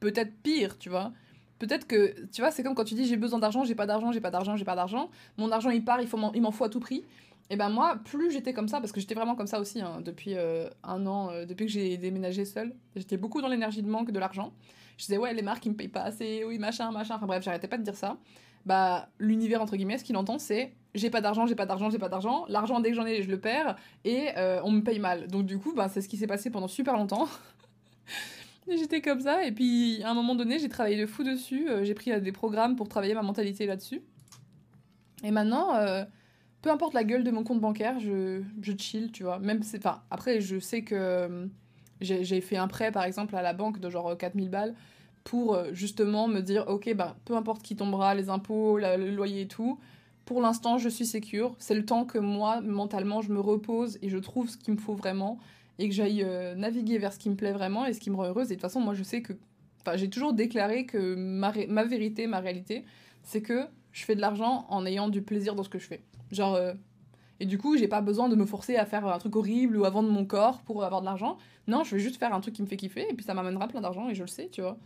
peut-être 0.00 0.32
pire, 0.42 0.78
tu 0.78 0.88
vois. 0.88 1.12
Peut-être 1.58 1.86
que, 1.86 2.26
tu 2.32 2.40
vois, 2.40 2.50
c'est 2.50 2.64
comme 2.64 2.74
quand 2.74 2.84
tu 2.84 2.94
dis 2.94 3.06
j'ai 3.06 3.16
besoin 3.16 3.38
d'argent, 3.38 3.62
j'ai 3.64 3.76
pas 3.76 3.86
d'argent, 3.86 4.10
j'ai 4.10 4.20
pas 4.20 4.30
d'argent, 4.30 4.56
j'ai 4.56 4.64
pas 4.64 4.74
d'argent. 4.74 5.10
Mon 5.36 5.52
argent 5.52 5.70
il 5.70 5.84
part, 5.84 6.00
il, 6.00 6.08
faut 6.08 6.16
m'en 6.16 6.50
faut 6.50 6.64
à 6.64 6.68
tout 6.68 6.80
prix. 6.80 7.04
Et 7.50 7.56
ben 7.56 7.68
moi, 7.68 7.96
plus 8.04 8.32
j'étais 8.32 8.52
comme 8.52 8.66
ça, 8.66 8.80
parce 8.80 8.92
que 8.92 9.00
j'étais 9.00 9.14
vraiment 9.14 9.34
comme 9.36 9.46
ça 9.46 9.60
aussi 9.60 9.80
hein, 9.80 10.00
depuis 10.02 10.34
euh, 10.36 10.68
un 10.82 11.06
an, 11.06 11.30
euh, 11.30 11.44
depuis 11.44 11.66
que 11.66 11.72
j'ai 11.72 11.98
déménagé 11.98 12.44
seule, 12.46 12.74
j'étais 12.96 13.16
beaucoup 13.16 13.42
dans 13.42 13.48
l'énergie 13.48 13.82
de 13.82 13.88
manque 13.88 14.10
de 14.10 14.18
l'argent. 14.18 14.52
Je 14.96 15.04
disais 15.04 15.18
ouais, 15.18 15.34
les 15.34 15.42
marques 15.42 15.64
ils 15.66 15.70
me 15.70 15.76
payent 15.76 15.88
pas 15.88 16.02
assez, 16.02 16.44
oui, 16.44 16.58
machin, 16.58 16.90
machin. 16.90 17.16
Enfin 17.16 17.26
bref, 17.26 17.44
j'arrêtais 17.44 17.68
pas 17.68 17.78
de 17.78 17.82
dire 17.82 17.96
ça. 17.96 18.16
Bah, 18.64 19.08
l'univers, 19.18 19.60
entre 19.60 19.76
guillemets, 19.76 19.98
ce 19.98 20.04
qu'il 20.04 20.16
entend, 20.16 20.38
c'est 20.38 20.72
j'ai 20.94 21.10
pas 21.10 21.20
d'argent, 21.20 21.46
j'ai 21.46 21.54
pas 21.54 21.66
d'argent, 21.66 21.90
j'ai 21.90 21.98
pas 21.98 22.08
d'argent. 22.08 22.44
L'argent, 22.48 22.80
dès 22.80 22.90
que 22.90 22.96
j'en 22.96 23.06
ai, 23.06 23.22
je 23.22 23.30
le 23.30 23.40
perds 23.40 23.76
et 24.04 24.28
euh, 24.36 24.60
on 24.64 24.70
me 24.70 24.82
paye 24.82 24.98
mal. 24.98 25.26
Donc, 25.28 25.46
du 25.46 25.58
coup, 25.58 25.72
bah, 25.74 25.88
c'est 25.88 26.02
ce 26.02 26.08
qui 26.08 26.16
s'est 26.16 26.26
passé 26.26 26.50
pendant 26.50 26.68
super 26.68 26.96
longtemps. 26.96 27.28
J'étais 28.68 29.00
comme 29.00 29.20
ça, 29.20 29.44
et 29.44 29.50
puis 29.50 30.02
à 30.04 30.10
un 30.10 30.14
moment 30.14 30.36
donné, 30.36 30.60
j'ai 30.60 30.68
travaillé 30.68 31.00
de 31.00 31.06
fou 31.06 31.24
dessus. 31.24 31.68
Euh, 31.68 31.82
j'ai 31.82 31.94
pris 31.94 32.12
euh, 32.12 32.20
des 32.20 32.30
programmes 32.30 32.76
pour 32.76 32.88
travailler 32.88 33.14
ma 33.14 33.22
mentalité 33.22 33.66
là-dessus. 33.66 34.02
Et 35.24 35.30
maintenant, 35.30 35.68
peu 36.62 36.70
importe 36.72 36.94
la 36.94 37.04
gueule 37.04 37.22
de 37.22 37.30
mon 37.30 37.44
compte 37.44 37.60
bancaire, 37.60 38.00
je, 38.00 38.42
je 38.60 38.72
chill, 38.76 39.12
tu 39.12 39.22
vois. 39.22 39.38
Même 39.38 39.60
enfin, 39.76 40.02
après, 40.10 40.40
je 40.40 40.58
sais 40.58 40.82
que 40.82 41.48
j'ai 42.00 42.40
fait 42.40 42.56
un 42.56 42.66
prêt, 42.66 42.90
par 42.90 43.04
exemple, 43.04 43.36
à 43.36 43.42
la 43.42 43.52
banque 43.52 43.78
de 43.78 43.88
genre 43.88 44.18
4000 44.18 44.50
balles 44.50 44.74
pour 45.22 45.56
justement 45.72 46.26
me 46.26 46.40
dire, 46.40 46.64
ok, 46.66 46.92
bah, 46.94 47.14
peu 47.24 47.36
importe 47.36 47.62
qui 47.62 47.76
tombera, 47.76 48.16
les 48.16 48.30
impôts, 48.30 48.78
le 48.78 49.14
loyer 49.14 49.42
et 49.42 49.48
tout, 49.48 49.78
pour 50.32 50.40
l'instant, 50.40 50.78
je 50.78 50.88
suis 50.88 51.04
sécure. 51.04 51.54
C'est 51.58 51.74
le 51.74 51.84
temps 51.84 52.06
que 52.06 52.16
moi, 52.16 52.62
mentalement, 52.62 53.20
je 53.20 53.30
me 53.30 53.40
repose 53.40 53.98
et 54.00 54.08
je 54.08 54.16
trouve 54.16 54.48
ce 54.48 54.56
qu'il 54.56 54.72
me 54.72 54.78
faut 54.78 54.94
vraiment 54.94 55.38
et 55.78 55.90
que 55.90 55.94
j'aille 55.94 56.22
euh, 56.22 56.54
naviguer 56.54 56.96
vers 56.96 57.12
ce 57.12 57.18
qui 57.18 57.28
me 57.28 57.36
plaît 57.36 57.52
vraiment 57.52 57.84
et 57.84 57.92
ce 57.92 58.00
qui 58.00 58.08
me 58.08 58.16
rend 58.16 58.24
heureuse. 58.24 58.46
Et 58.46 58.50
de 58.50 58.54
toute 58.54 58.62
façon, 58.62 58.80
moi, 58.80 58.94
je 58.94 59.02
sais 59.02 59.20
que. 59.20 59.34
Enfin, 59.82 59.98
j'ai 59.98 60.08
toujours 60.08 60.32
déclaré 60.32 60.86
que 60.86 61.14
ma, 61.14 61.50
vérité, 61.84 62.26
ma 62.26 62.40
réalité, 62.40 62.86
c'est 63.22 63.42
que 63.42 63.66
je 63.90 64.04
fais 64.04 64.14
de 64.14 64.22
l'argent 64.22 64.64
en 64.70 64.86
ayant 64.86 65.08
du 65.08 65.20
plaisir 65.20 65.54
dans 65.54 65.64
ce 65.64 65.68
que 65.68 65.78
je 65.78 65.86
fais. 65.86 66.02
Genre. 66.30 66.54
Euh, 66.54 66.72
et 67.38 67.44
du 67.44 67.58
coup, 67.58 67.76
j'ai 67.76 67.88
pas 67.88 68.00
besoin 68.00 68.28
de 68.30 68.36
me 68.36 68.46
forcer 68.46 68.76
à 68.76 68.86
faire 68.86 69.04
un 69.04 69.18
truc 69.18 69.36
horrible 69.36 69.76
ou 69.76 69.84
à 69.84 69.90
vendre 69.90 70.08
mon 70.08 70.24
corps 70.24 70.62
pour 70.62 70.82
avoir 70.84 71.02
de 71.02 71.06
l'argent. 71.06 71.36
Non, 71.66 71.84
je 71.84 71.96
vais 71.96 72.00
juste 72.00 72.16
faire 72.16 72.32
un 72.32 72.40
truc 72.40 72.54
qui 72.54 72.62
me 72.62 72.68
fait 72.68 72.76
kiffer 72.76 73.04
et 73.10 73.14
puis 73.14 73.24
ça 73.24 73.34
m'amènera 73.34 73.68
plein 73.68 73.80
d'argent 73.82 74.08
et 74.08 74.14
je 74.14 74.22
le 74.22 74.28
sais, 74.28 74.48
tu 74.50 74.62
vois. 74.62 74.78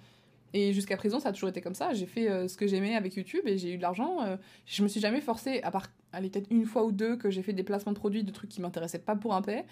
Et 0.52 0.72
jusqu'à 0.72 0.96
présent, 0.96 1.20
ça 1.20 1.30
a 1.30 1.32
toujours 1.32 1.48
été 1.48 1.60
comme 1.60 1.74
ça. 1.74 1.92
J'ai 1.92 2.06
fait 2.06 2.30
euh, 2.30 2.48
ce 2.48 2.56
que 2.56 2.66
j'aimais 2.66 2.94
avec 2.94 3.14
YouTube 3.14 3.42
et 3.46 3.58
j'ai 3.58 3.72
eu 3.72 3.76
de 3.76 3.82
l'argent. 3.82 4.22
Euh, 4.22 4.36
je 4.64 4.82
me 4.82 4.88
suis 4.88 5.00
jamais 5.00 5.20
forcée, 5.20 5.60
à 5.62 5.70
part, 5.70 5.88
aller 6.12 6.30
peut-être 6.30 6.50
une 6.50 6.64
fois 6.64 6.84
ou 6.84 6.92
deux 6.92 7.16
que 7.16 7.30
j'ai 7.30 7.42
fait 7.42 7.52
des 7.52 7.62
placements 7.62 7.92
de 7.92 7.98
produits, 7.98 8.24
de 8.24 8.30
trucs 8.30 8.50
qui 8.50 8.60
m'intéressaient 8.60 9.00
pas 9.00 9.16
pour 9.16 9.34
un 9.34 9.42
paix. 9.42 9.64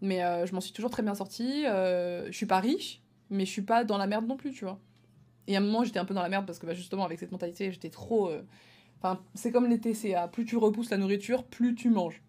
Mais 0.00 0.24
euh, 0.24 0.46
je 0.46 0.54
m'en 0.54 0.60
suis 0.60 0.72
toujours 0.72 0.90
très 0.90 1.02
bien 1.02 1.14
sortie. 1.14 1.64
je 1.64 2.30
suis 2.32 2.46
pas 2.46 2.60
riche, 2.60 3.02
mais 3.28 3.44
je 3.44 3.50
suis 3.50 3.62
pas 3.62 3.84
dans 3.84 3.98
la 3.98 4.06
merde 4.06 4.26
non 4.26 4.36
plus, 4.36 4.52
tu 4.52 4.64
vois. 4.64 4.78
Et 5.46 5.56
à 5.56 5.58
un 5.58 5.62
moment, 5.62 5.84
j'étais 5.84 5.98
un 5.98 6.04
peu 6.04 6.14
dans 6.14 6.22
la 6.22 6.28
merde 6.28 6.46
parce 6.46 6.58
que 6.58 6.66
bah, 6.66 6.74
justement, 6.74 7.04
avec 7.04 7.18
cette 7.18 7.32
mentalité, 7.32 7.72
j'étais 7.72 7.90
trop. 7.90 8.30
Enfin, 9.02 9.20
c'est 9.34 9.50
comme 9.50 9.66
les 9.68 9.78
TCA. 9.78 10.28
Plus 10.28 10.44
tu 10.44 10.56
repousses 10.56 10.90
la 10.90 10.96
nourriture, 10.96 11.44
plus 11.44 11.74
tu 11.74 11.90
manges 11.90 12.22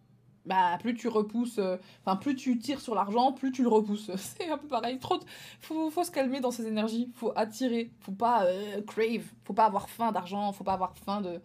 bah 0.45 0.77
plus 0.80 0.95
tu 0.95 1.08
repousses 1.08 1.60
euh, 1.60 1.77
enfin 2.04 2.15
plus 2.15 2.36
tu 2.36 2.58
tires 2.58 2.82
sur 2.82 2.95
l'argent 2.95 3.32
plus 3.32 3.51
tu 3.51 3.62
le 3.62 3.69
repousses. 3.69 4.12
C'est 4.15 4.49
un 4.49 4.58
peu 4.58 4.67
pareil. 4.67 4.97
Trop 4.99 5.19
faut, 5.60 5.89
faut 5.89 6.04
se 6.04 6.12
calmer 6.12 6.39
dans 6.39 6.51
ces 6.51 6.67
énergies. 6.67 7.12
Faut 7.13 7.32
attirer. 7.36 7.91
Faut 7.99 8.12
pas 8.12 8.45
euh, 8.45 8.82
crave. 8.82 9.23
Faut 9.43 9.54
pas 9.54 9.65
avoir 9.65 9.89
faim 9.89 10.12
d'argent. 10.12 10.51
Faut 10.51 10.63
pas 10.63 10.73
avoir 10.73 10.97
faim 10.97 11.21
de 11.21 11.39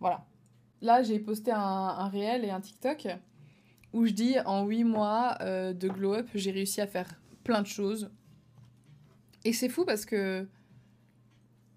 voilà. 0.00 0.24
Là 0.80 1.02
j'ai 1.02 1.18
posté 1.18 1.52
un, 1.52 2.08
réel 2.08 2.44
et 2.44 2.50
un 2.50 2.60
TikTok 2.60 3.06
où 3.92 4.06
je 4.06 4.12
dis 4.12 4.36
en 4.44 4.66
8 4.66 4.84
mois 4.84 5.36
euh, 5.40 5.72
de 5.72 5.88
glow 5.88 6.14
up 6.14 6.28
j'ai 6.34 6.50
réussi 6.50 6.80
à 6.80 6.86
faire 6.86 7.08
plein 7.44 7.62
de 7.62 7.66
choses. 7.66 8.10
Et 9.44 9.52
c'est 9.52 9.68
fou 9.68 9.84
parce 9.84 10.04
que 10.04 10.46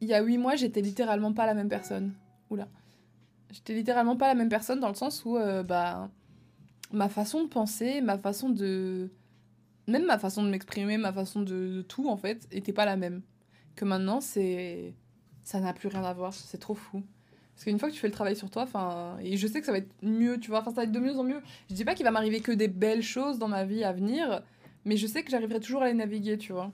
il 0.01 0.07
y 0.07 0.13
a 0.13 0.21
8 0.21 0.37
mois 0.39 0.55
j'étais 0.55 0.81
littéralement 0.81 1.33
pas 1.33 1.45
la 1.45 1.53
même 1.53 1.69
personne. 1.69 2.13
Oula. 2.49 2.67
J'étais 3.51 3.73
littéralement 3.73 4.17
pas 4.17 4.27
la 4.27 4.35
même 4.35 4.49
personne 4.49 4.79
dans 4.79 4.89
le 4.89 4.95
sens 4.95 5.23
où 5.23 5.37
bah 5.65 6.09
ma 6.91 7.09
façon 7.09 7.43
de 7.43 7.47
penser, 7.47 8.01
ma 8.01 8.17
façon 8.17 8.49
de. 8.49 9.09
Même 9.87 10.05
ma 10.05 10.19
façon 10.19 10.43
de 10.43 10.49
m'exprimer, 10.49 10.97
ma 10.97 11.13
façon 11.13 11.41
de, 11.41 11.85
tout, 11.87 12.09
en 12.09 12.17
fait, 12.17 12.45
était 12.51 12.73
pas 12.73 12.85
la 12.85 12.97
même. 12.97 13.21
Que 13.75 13.85
maintenant, 13.85 14.21
c'est. 14.21 14.93
Ça 15.43 15.59
n'a 15.59 15.73
plus 15.73 15.87
rien 15.87 16.03
à 16.03 16.13
voir. 16.13 16.33
C'est 16.33 16.57
trop 16.57 16.75
fou. 16.75 17.03
Parce 17.55 17.63
qu'une 17.63 17.79
fois 17.79 17.89
que 17.89 17.93
tu 17.93 17.99
fais 17.99 18.07
le 18.07 18.13
travail 18.13 18.35
sur 18.35 18.49
toi, 18.49 18.63
enfin. 18.63 19.17
Et 19.21 19.37
je 19.37 19.47
sais 19.47 19.59
que 19.59 19.65
ça 19.65 19.71
va 19.71 19.79
être 19.79 19.93
mieux, 20.01 20.39
tu 20.39 20.49
vois. 20.49 20.59
Enfin, 20.59 20.71
ça 20.71 20.77
va 20.77 20.83
être 20.83 20.91
de 20.91 20.99
mieux 20.99 21.17
en 21.17 21.23
mieux. 21.23 21.41
Je 21.69 21.75
dis 21.75 21.85
pas 21.85 21.95
qu'il 21.95 22.05
va 22.05 22.11
m'arriver 22.11 22.41
que 22.41 22.51
des 22.51 22.67
belles 22.67 23.03
choses 23.03 23.39
dans 23.39 23.47
ma 23.47 23.63
vie 23.63 23.83
à 23.83 23.93
venir, 23.93 24.41
mais 24.85 24.97
je 24.97 25.07
sais 25.07 25.23
que 25.23 25.31
j'arriverai 25.31 25.59
toujours 25.59 25.83
à 25.83 25.87
les 25.87 25.93
naviguer, 25.93 26.37
tu 26.37 26.53
vois. 26.53 26.71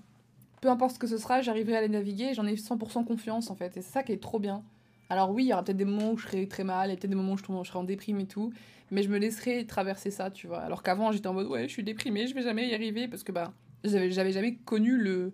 Peu 0.62 0.70
importe 0.70 0.96
ce 0.96 1.00
que 1.00 1.08
ce 1.08 1.18
sera, 1.18 1.42
j'arriverai 1.42 1.78
à 1.78 1.82
les 1.82 1.90
naviguer 1.90 2.34
j'en 2.34 2.46
ai 2.46 2.56
100% 2.56 3.06
confiance, 3.06 3.50
en 3.50 3.56
fait. 3.56 3.78
Et 3.78 3.82
c'est 3.82 3.92
ça 3.92 4.04
qui 4.04 4.12
est 4.12 4.22
trop 4.22 4.40
bien. 4.40 4.64
Alors 5.10 5.32
oui, 5.32 5.44
il 5.44 5.48
y 5.48 5.54
aura 5.54 5.64
peut-être 5.64 5.78
des 5.78 5.86
moments 5.86 6.12
où 6.12 6.18
je 6.18 6.26
serai 6.28 6.48
très 6.48 6.64
mal, 6.64 6.92
et 6.92 6.96
peut-être 6.96 7.10
des 7.10 7.16
moments 7.16 7.34
où 7.34 7.38
je, 7.38 7.44
serai 7.44 7.80
en 7.80 7.84
déprime 7.84 8.20
et 8.20 8.26
tout, 8.26 8.52
mais 8.92 9.04
je 9.04 9.10
me 9.10 9.18
laisserai 9.18 9.66
traverser 9.66 10.12
ça, 10.12 10.32
tu 10.32 10.48
vois. 10.48 10.60
Alors 10.60 10.84
qu'avant, 10.84 11.12
j'étais 11.12 11.28
en 11.28 11.34
mode, 11.34 11.48
ouais, 11.48 11.68
je 11.68 11.74
suis 11.74 11.84
déprimée, 11.84 12.28
je 12.28 12.34
vais 12.34 12.42
jamais 12.42 12.68
y 12.68 12.74
arriver, 12.74 13.08
parce 13.08 13.24
que 13.24 13.32
bah, 13.32 13.54
j'avais 13.84 14.32
jamais 14.32 14.56
connu 14.56 14.98
le, 14.98 15.34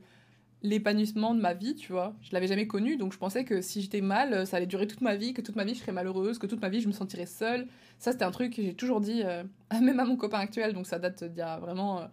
l'épanouissement 0.61 1.33
de 1.33 1.39
ma 1.39 1.53
vie, 1.53 1.75
tu 1.75 1.91
vois. 1.91 2.13
Je 2.21 2.31
l'avais 2.33 2.47
jamais 2.47 2.67
connu, 2.67 2.97
donc 2.97 3.13
je 3.13 3.17
pensais 3.17 3.45
que 3.45 3.61
si 3.61 3.81
j'étais 3.81 4.01
mal, 4.01 4.45
ça 4.45 4.57
allait 4.57 4.65
durer 4.65 4.87
toute 4.87 5.01
ma 5.01 5.15
vie, 5.15 5.33
que 5.33 5.41
toute 5.41 5.55
ma 5.55 5.63
vie 5.63 5.73
je 5.73 5.79
serais 5.79 5.91
malheureuse, 5.91 6.37
que 6.37 6.47
toute 6.47 6.61
ma 6.61 6.69
vie 6.69 6.81
je 6.81 6.87
me 6.87 6.93
sentirais 6.93 7.25
seule. 7.25 7.67
Ça, 7.97 8.11
c'était 8.11 8.25
un 8.25 8.31
truc 8.31 8.55
que 8.55 8.61
j'ai 8.61 8.73
toujours 8.73 9.01
dit, 9.01 9.21
euh, 9.23 9.43
même 9.81 9.99
à 9.99 10.05
mon 10.05 10.17
copain 10.17 10.39
actuel, 10.39 10.73
donc 10.73 10.87
ça 10.87 10.99
date 10.99 11.23
d'il 11.23 11.37
y 11.37 11.41
a 11.41 11.59
vraiment 11.59 12.01
euh, 12.01 12.05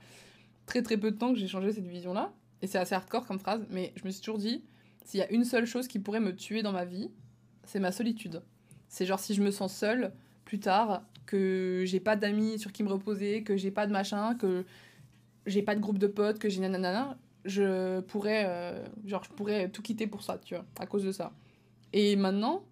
très 0.67 0.83
très 0.83 0.97
peu 0.97 1.11
de 1.11 1.17
temps 1.17 1.33
que 1.33 1.39
j'ai 1.39 1.49
changé 1.49 1.73
cette 1.73 1.87
vision-là. 1.87 2.33
Et 2.63 2.67
c'est 2.67 2.79
assez 2.79 2.95
hardcore 2.95 3.27
comme 3.27 3.39
phrase, 3.39 3.67
mais 3.71 3.93
je 3.97 4.05
me 4.05 4.11
suis 4.11 4.21
toujours 4.21 4.39
dit, 4.39 4.63
s'il 5.05 5.21
y 5.21 5.23
a 5.23 5.31
une 5.31 5.45
seule 5.45 5.67
chose 5.67 5.89
qui 5.89 5.99
pourrait 5.99 6.21
me 6.21 6.35
tuer 6.35 6.63
dans 6.63 6.73
ma 6.73 6.85
vie, 6.85 7.11
c'est 7.67 7.81
ma 7.81 7.93
solitude. 7.93 8.43
C'est 8.89 9.05
genre 9.05 9.21
si 9.21 9.35
je 9.35 9.43
me 9.43 9.51
sens 9.51 9.75
seule 9.75 10.13
plus 10.45 10.61
tard, 10.61 11.03
que 11.27 11.83
j'ai 11.85 12.01
pas 12.01 12.17
d'amis 12.17 12.59
sur 12.59 12.73
qui 12.73 12.83
me 12.83 12.89
reposer, 12.89 13.43
que 13.43 13.57
j'ai 13.57 13.71
pas 13.71 13.87
de 13.87 13.93
machin, 13.93 14.35
que 14.37 14.65
j'ai 15.45 15.63
pas 15.63 15.75
de 15.75 15.81
groupe 15.81 15.99
de 15.99 16.07
potes, 16.07 16.39
que 16.39 16.49
j'ai 16.49 16.61
nanana, 16.61 17.19
je 17.45 18.01
pourrais, 18.01 18.45
euh, 18.47 18.85
genre, 19.05 19.25
je 19.25 19.31
pourrais 19.31 19.69
tout 19.69 19.83
quitter 19.83 20.07
pour 20.07 20.23
ça, 20.23 20.39
tu 20.39 20.55
vois, 20.55 20.65
à 20.79 20.87
cause 20.87 21.05
de 21.05 21.13
ça. 21.13 21.33
Et 21.93 22.17
maintenant, 22.17 22.65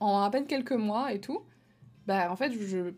en 0.00 0.20
à 0.22 0.30
peine 0.30 0.46
quelques 0.46 0.72
mois 0.72 1.12
et 1.12 1.20
tout, 1.20 1.42
bah 2.06 2.30
en 2.30 2.36
fait, 2.36 2.52
je, 2.52 2.92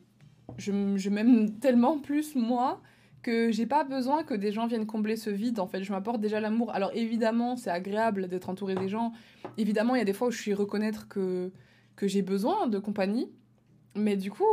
je, 0.56 0.96
je 0.96 1.10
m'aime 1.10 1.58
tellement 1.58 1.98
plus 1.98 2.34
moi 2.34 2.80
que 3.22 3.52
j'ai 3.52 3.66
pas 3.66 3.84
besoin 3.84 4.22
que 4.22 4.34
des 4.34 4.52
gens 4.52 4.66
viennent 4.66 4.86
combler 4.86 5.16
ce 5.16 5.30
vide. 5.30 5.60
En 5.60 5.66
fait, 5.66 5.82
je 5.82 5.92
m'apporte 5.92 6.20
déjà 6.20 6.40
l'amour. 6.40 6.72
Alors 6.74 6.90
évidemment, 6.94 7.56
c'est 7.56 7.70
agréable 7.70 8.28
d'être 8.28 8.48
entouré 8.48 8.74
des 8.74 8.88
gens. 8.88 9.12
Évidemment, 9.58 9.94
il 9.94 9.98
y 9.98 10.02
a 10.02 10.06
des 10.06 10.12
fois 10.12 10.28
où 10.28 10.30
je 10.30 10.40
suis 10.40 10.54
reconnaître 10.54 11.08
que, 11.08 11.50
que 11.96 12.08
j'ai 12.08 12.22
besoin 12.22 12.66
de 12.66 12.78
compagnie. 12.78 13.28
Mais 13.94 14.16
du 14.16 14.30
coup, 14.30 14.44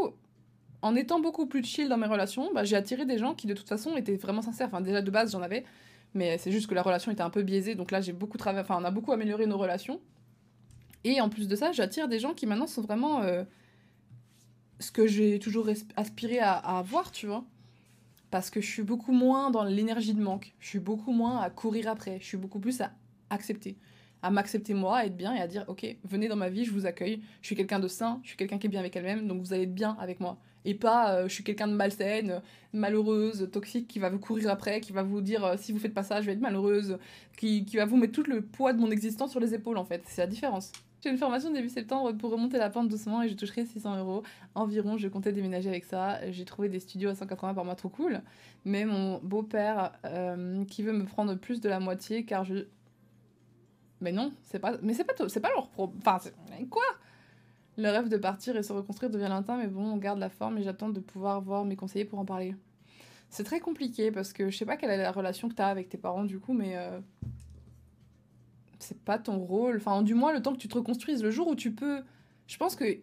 en 0.82 0.96
étant 0.96 1.20
beaucoup 1.20 1.46
plus 1.46 1.64
chill 1.64 1.88
dans 1.88 1.98
mes 1.98 2.08
relations, 2.08 2.52
bah, 2.54 2.64
j'ai 2.64 2.76
attiré 2.76 3.06
des 3.06 3.18
gens 3.18 3.34
qui 3.34 3.48
de 3.48 3.54
toute 3.54 3.70
façon 3.70 3.96
étaient 3.96 4.16
vraiment 4.16 4.42
sincères. 4.42 4.68
Enfin, 4.68 4.82
déjà 4.82 5.02
de 5.02 5.12
base, 5.12 5.32
j'en 5.32 5.42
avais 5.42 5.64
mais 6.14 6.38
c'est 6.38 6.52
juste 6.52 6.68
que 6.68 6.76
la 6.76 6.82
relation 6.82 7.12
était 7.12 7.22
un 7.22 7.30
peu 7.30 7.44
biaisée, 7.44 7.76
donc 7.76 7.92
là 7.92 8.02
j'ai 8.02 8.14
beaucoup 8.14 8.38
travaillé, 8.38 8.64
enfin 8.64 8.78
on 8.80 8.84
a 8.84 8.92
beaucoup 8.92 9.12
amélioré 9.12 9.46
nos 9.46 9.58
relations. 9.58 10.02
Et 11.04 11.22
en 11.22 11.30
plus 11.30 11.48
de 11.48 11.56
ça, 11.56 11.72
j'attire 11.72 12.08
des 12.08 12.20
gens 12.20 12.34
qui 12.34 12.46
maintenant 12.46 12.68
sont 12.68 12.82
vraiment 12.82 13.22
euh, 13.22 13.44
ce 14.80 14.92
que 14.92 15.08
j'ai 15.08 15.40
toujours 15.40 15.70
aspiré 15.96 16.40
à, 16.40 16.54
à, 16.54 16.80
avoir, 16.80 17.12
tu 17.12 17.28
vois. 17.28 17.46
Parce 18.30 18.50
que 18.50 18.60
je 18.60 18.70
suis 18.70 18.84
beaucoup 18.84 19.14
moins 19.14 19.52
dans 19.52 19.64
l'énergie 19.64 20.14
de 20.14 20.22
manque, 20.22 20.54
je 20.60 20.68
suis 20.68 20.80
beaucoup 20.80 21.12
moins 21.12 21.40
à 21.40 21.50
courir 21.50 21.88
après, 21.88 22.20
je 22.20 22.26
suis 22.26 22.38
beaucoup 22.38 22.60
plus 22.60 22.82
à 22.82 22.92
accepter. 23.30 23.78
À 24.22 24.32
m'accepter 24.32 24.74
moi, 24.74 24.98
à 24.98 25.06
être 25.06 25.16
bien 25.16 25.34
et 25.34 25.40
à 25.40 25.48
dire 25.48 25.64
ok, 25.68 25.86
venez 26.04 26.28
dans 26.28 26.36
ma 26.36 26.50
vie, 26.50 26.66
je 26.66 26.72
vous 26.72 26.86
accueille, 26.86 27.22
je 27.42 27.48
suis 27.48 27.56
quelqu'un 27.56 27.80
de 27.80 27.88
sain, 27.88 28.20
je 28.24 28.30
suis 28.30 28.38
quelqu'un 28.38 28.58
qui 28.58 28.68
est 28.68 28.70
bien 28.70 28.80
avec 28.82 28.96
elle-même, 28.96 29.28
donc 29.28 29.42
vous 29.42 29.54
allez 29.54 29.64
être 29.64 29.76
bien 29.76 29.96
avec 30.00 30.20
moi. 30.20 30.38
Et 30.66 30.74
pas 30.74 31.14
euh, 31.14 31.30
je 31.30 31.34
suis 31.34 31.44
quelqu'un 31.46 31.68
de 31.68 31.74
malsaine, 31.74 32.42
malheureuse, 32.74 33.48
toxique, 33.52 33.88
qui 33.88 34.00
va 34.00 34.10
vous 34.10 34.20
courir 34.20 34.50
après, 34.50 34.82
qui 34.82 34.92
va 34.92 35.04
vous 35.04 35.22
dire 35.22 35.46
euh, 35.46 35.56
si 35.58 35.72
vous 35.72 35.80
faites 35.80 35.94
pas 35.94 36.04
ça, 36.04 36.20
je 36.20 36.26
vais 36.26 36.34
être 36.34 36.42
malheureuse, 36.42 36.98
qui, 37.38 37.64
qui 37.64 37.78
va 37.78 37.86
vous 37.86 37.96
mettre 37.96 38.14
tout 38.14 38.30
le 38.30 38.42
poids 38.42 38.74
de 38.74 38.80
mon 38.80 38.92
existence 38.92 39.32
sur 39.32 39.40
les 39.40 39.54
épaules 39.54 39.78
en 39.78 39.86
fait. 39.86 40.02
C'est 40.06 40.22
la 40.22 40.28
différence. 40.28 40.74
Une 41.08 41.18
formation 41.18 41.52
début 41.52 41.70
septembre 41.70 42.12
pour 42.14 42.32
remonter 42.32 42.58
la 42.58 42.70
pente 42.70 42.90
doucement 42.90 43.24
et 43.24 43.30
je 43.30 43.36
toucherai 43.36 43.66
600 43.66 43.98
euros 44.00 44.24
environ. 44.56 44.98
Je 44.98 45.08
comptais 45.08 45.32
déménager 45.32 45.70
avec 45.70 45.86
ça. 45.86 46.20
J'ai 46.32 46.44
trouvé 46.44 46.68
des 46.68 46.80
studios 46.80 47.10
à 47.10 47.16
180 47.16 47.54
par 47.54 47.64
mois, 47.64 47.76
trop 47.76 47.90
cool. 47.90 48.22
Mais 48.66 48.84
mon 48.84 49.20
beau-père 49.20 49.94
euh, 50.06 50.66
qui 50.66 50.84
veut 50.84 50.92
me 50.92 51.06
prendre 51.06 51.36
plus 51.36 51.62
de 51.62 51.70
la 51.70 51.80
moitié 51.80 52.26
car 52.26 52.44
je. 52.44 52.66
Mais 54.02 54.12
non, 54.12 54.34
c'est 54.44 54.60
pas. 54.60 54.78
Mais 54.82 54.94
c'est 54.94 55.06
pas, 55.06 55.14
c'est 55.30 55.40
pas 55.40 55.50
leur 55.56 55.70
problème. 55.70 55.98
Enfin, 56.06 56.20
quoi? 56.70 56.84
Le 57.78 57.90
rêve 57.90 58.10
de 58.10 58.18
partir 58.18 58.58
et 58.58 58.64
se 58.64 58.74
reconstruire 58.74 59.12
devient 59.12 59.28
lointain, 59.30 59.56
mais 59.56 59.68
bon, 59.68 59.86
on 59.86 59.98
garde 59.98 60.20
la 60.20 60.30
forme 60.30 60.58
et 60.58 60.64
j'attends 60.64 60.90
de 60.90 61.00
pouvoir 61.00 61.42
voir 61.42 61.64
mes 61.64 61.76
conseillers 61.76 62.06
pour 62.06 62.20
en 62.20 62.26
parler. 62.26 62.56
C'est 63.30 63.44
très 63.44 63.60
compliqué 63.60 64.12
parce 64.12 64.34
que 64.34 64.50
je 64.50 64.58
sais 64.58 64.66
pas 64.66 64.78
quelle 64.78 64.90
est 64.90 64.98
la 64.98 65.12
relation 65.12 65.48
que 65.48 65.54
tu 65.54 65.62
as 65.62 65.68
avec 65.68 65.88
tes 65.88 65.98
parents 65.98 66.24
du 66.24 66.40
coup, 66.40 66.54
mais 66.54 66.76
euh, 66.76 67.00
c'est 68.80 69.00
pas 69.04 69.18
ton 69.18 69.38
rôle. 69.38 69.78
Enfin, 69.78 70.02
du 70.02 70.14
moins, 70.14 70.34
le 70.34 70.42
temps 70.42 70.54
que 70.54 70.60
tu 70.60 70.68
te 70.68 70.76
reconstruises, 70.76 71.24
le 71.24 71.32
jour 71.32 71.48
où 71.48 71.56
tu 71.56 71.72
peux. 71.72 72.02
Je 72.48 72.58
pense 72.58 72.76
que 72.76 73.00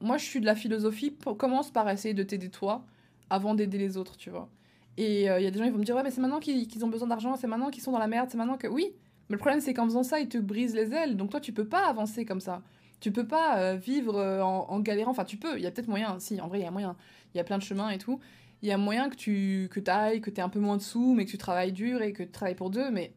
moi, 0.00 0.18
je 0.18 0.24
suis 0.24 0.40
de 0.40 0.46
la 0.46 0.54
philosophie, 0.54 1.16
commence 1.38 1.70
par 1.70 1.88
essayer 1.88 2.14
de 2.14 2.22
t'aider 2.22 2.50
toi 2.50 2.84
avant 3.30 3.54
d'aider 3.54 3.78
les 3.78 3.96
autres, 3.96 4.16
tu 4.16 4.30
vois. 4.30 4.48
Et 4.96 5.24
il 5.24 5.28
euh, 5.28 5.40
y 5.40 5.46
a 5.46 5.50
des 5.50 5.58
gens 5.58 5.64
qui 5.64 5.70
vont 5.70 5.78
me 5.78 5.84
dire, 5.84 5.96
ouais, 5.96 6.02
mais 6.02 6.10
c'est 6.10 6.20
maintenant 6.20 6.40
qu'ils 6.40 6.84
ont 6.84 6.88
besoin 6.88 7.08
d'argent, 7.08 7.36
c'est 7.36 7.46
maintenant 7.46 7.70
qu'ils 7.70 7.82
sont 7.82 7.92
dans 7.92 7.98
la 7.98 8.08
merde, 8.08 8.28
c'est 8.30 8.38
maintenant 8.38 8.56
que. 8.56 8.66
Oui, 8.66 8.94
mais 9.28 9.34
le 9.34 9.38
problème, 9.38 9.60
c'est 9.60 9.74
qu'en 9.74 9.84
faisant 9.84 10.02
ça, 10.02 10.20
ils 10.20 10.28
te 10.28 10.38
brisent 10.38 10.74
les 10.74 10.92
ailes. 10.92 11.16
Donc 11.16 11.30
toi, 11.30 11.40
tu 11.40 11.52
peux 11.52 11.66
pas 11.66 11.86
avancer 11.86 12.24
comme 12.24 12.40
ça. 12.40 12.62
Tu 13.00 13.12
peux 13.12 13.26
pas 13.26 13.58
euh, 13.58 13.76
vivre 13.76 14.16
euh, 14.16 14.40
en, 14.42 14.80
galérant. 14.80 15.10
Enfin, 15.10 15.24
tu 15.24 15.36
peux, 15.36 15.58
il 15.58 15.62
y 15.62 15.66
a 15.66 15.70
peut-être 15.70 15.88
moyen. 15.88 16.18
Si, 16.18 16.40
en 16.40 16.48
vrai, 16.48 16.60
il 16.60 16.62
y 16.62 16.66
a 16.66 16.70
moyen. 16.70 16.96
Il 17.34 17.38
y 17.38 17.40
a 17.40 17.44
plein 17.44 17.58
de 17.58 17.62
chemins 17.62 17.90
et 17.90 17.98
tout. 17.98 18.20
Il 18.62 18.68
y 18.68 18.72
a 18.72 18.78
moyen 18.78 19.10
que 19.10 19.16
tu 19.16 19.68
que 19.70 19.80
ailles, 19.90 20.20
que 20.22 20.30
tu 20.30 20.40
un 20.40 20.48
peu 20.48 20.60
moins 20.60 20.78
de 20.78 20.82
sous, 20.82 21.12
mais 21.12 21.26
que 21.26 21.30
tu 21.30 21.38
travailles 21.38 21.72
dur 21.72 22.00
et 22.00 22.12
que 22.12 22.22
tu 22.22 22.30
travailles 22.30 22.54
pour 22.54 22.70
deux. 22.70 22.90
Mais, 22.90 23.12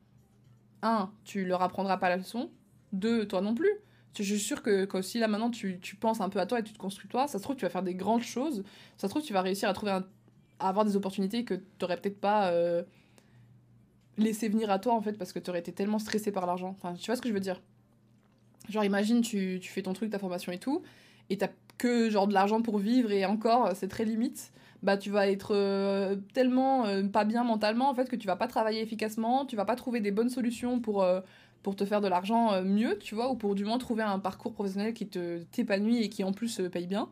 un, 0.81 1.11
tu 1.23 1.45
leur 1.45 1.61
apprendras 1.61 1.97
pas 1.97 2.09
la 2.09 2.17
leçon. 2.17 2.49
Deux, 2.93 3.27
toi 3.27 3.41
non 3.41 3.53
plus. 3.55 3.71
Je 4.17 4.23
suis 4.23 4.39
sûre 4.39 4.61
que, 4.61 4.85
que 4.85 5.01
si 5.01 5.19
là 5.19 5.27
maintenant 5.27 5.49
tu, 5.49 5.79
tu, 5.79 5.95
penses 5.95 6.19
un 6.19 6.29
peu 6.29 6.39
à 6.39 6.45
toi 6.45 6.59
et 6.59 6.63
tu 6.63 6.73
te 6.73 6.77
construis 6.77 7.07
toi, 7.07 7.27
ça 7.27 7.37
se 7.37 7.43
trouve 7.43 7.55
tu 7.55 7.63
vas 7.63 7.69
faire 7.69 7.83
des 7.83 7.95
grandes 7.95 8.23
choses. 8.23 8.63
Ça 8.97 9.07
se 9.07 9.13
trouve 9.13 9.23
tu 9.23 9.31
vas 9.31 9.41
réussir 9.41 9.69
à 9.69 9.73
trouver 9.73 9.91
à 9.91 10.03
avoir 10.59 10.83
des 10.83 10.97
opportunités 10.97 11.45
que 11.45 11.53
tu 11.53 11.63
n'aurais 11.81 11.95
peut-être 11.95 12.19
pas 12.19 12.49
euh, 12.49 12.83
laissé 14.17 14.49
venir 14.49 14.71
à 14.71 14.79
toi 14.79 14.93
en 14.93 15.01
fait 15.01 15.13
parce 15.13 15.31
que 15.31 15.39
tu 15.39 15.49
aurais 15.49 15.59
été 15.59 15.71
tellement 15.71 15.99
stressé 15.99 16.31
par 16.31 16.45
l'argent. 16.45 16.75
Enfin, 16.77 16.95
tu 16.95 17.05
vois 17.05 17.15
ce 17.15 17.21
que 17.21 17.29
je 17.29 17.33
veux 17.33 17.39
dire? 17.39 17.61
Genre, 18.67 18.83
imagine, 18.83 19.21
tu, 19.21 19.59
tu 19.61 19.71
fais 19.71 19.81
ton 19.81 19.93
truc, 19.93 20.11
ta 20.11 20.19
formation 20.19 20.51
et 20.51 20.59
tout, 20.59 20.83
et 21.29 21.37
t'as 21.37 21.49
que 21.77 22.09
genre 22.09 22.27
de 22.27 22.33
l'argent 22.33 22.61
pour 22.61 22.77
vivre, 22.77 23.11
et 23.11 23.25
encore, 23.25 23.71
c'est 23.75 23.87
très 23.87 24.05
limite. 24.05 24.51
Bah, 24.81 24.95
tu 24.97 25.09
vas 25.09 25.27
être 25.27 25.53
euh, 25.53 26.15
tellement 26.33 26.85
euh, 26.85 27.03
pas 27.03 27.25
bien 27.25 27.43
mentalement 27.43 27.89
en 27.89 27.93
fait 27.93 28.09
que 28.09 28.15
tu 28.15 28.27
vas 28.27 28.37
pas 28.37 28.47
travailler 28.47 28.81
efficacement, 28.81 29.45
tu 29.45 29.57
vas 29.57 29.65
pas 29.65 29.75
trouver 29.75 29.99
des 29.99 30.11
bonnes 30.11 30.29
solutions 30.29 30.79
pour, 30.79 31.03
euh, 31.03 31.19
pour 31.63 31.75
te 31.75 31.83
faire 31.83 31.99
de 31.99 32.07
l'argent 32.07 32.63
mieux, 32.63 32.97
tu 32.97 33.13
vois, 33.13 33.29
ou 33.29 33.35
pour 33.35 33.55
du 33.55 33.65
moins 33.65 33.77
trouver 33.77 34.03
un 34.03 34.19
parcours 34.19 34.53
professionnel 34.53 34.93
qui 34.93 35.07
te 35.07 35.43
t'épanouit 35.51 36.03
et 36.03 36.09
qui 36.09 36.23
en 36.23 36.31
plus 36.31 36.61
paye 36.71 36.87
bien 36.87 37.09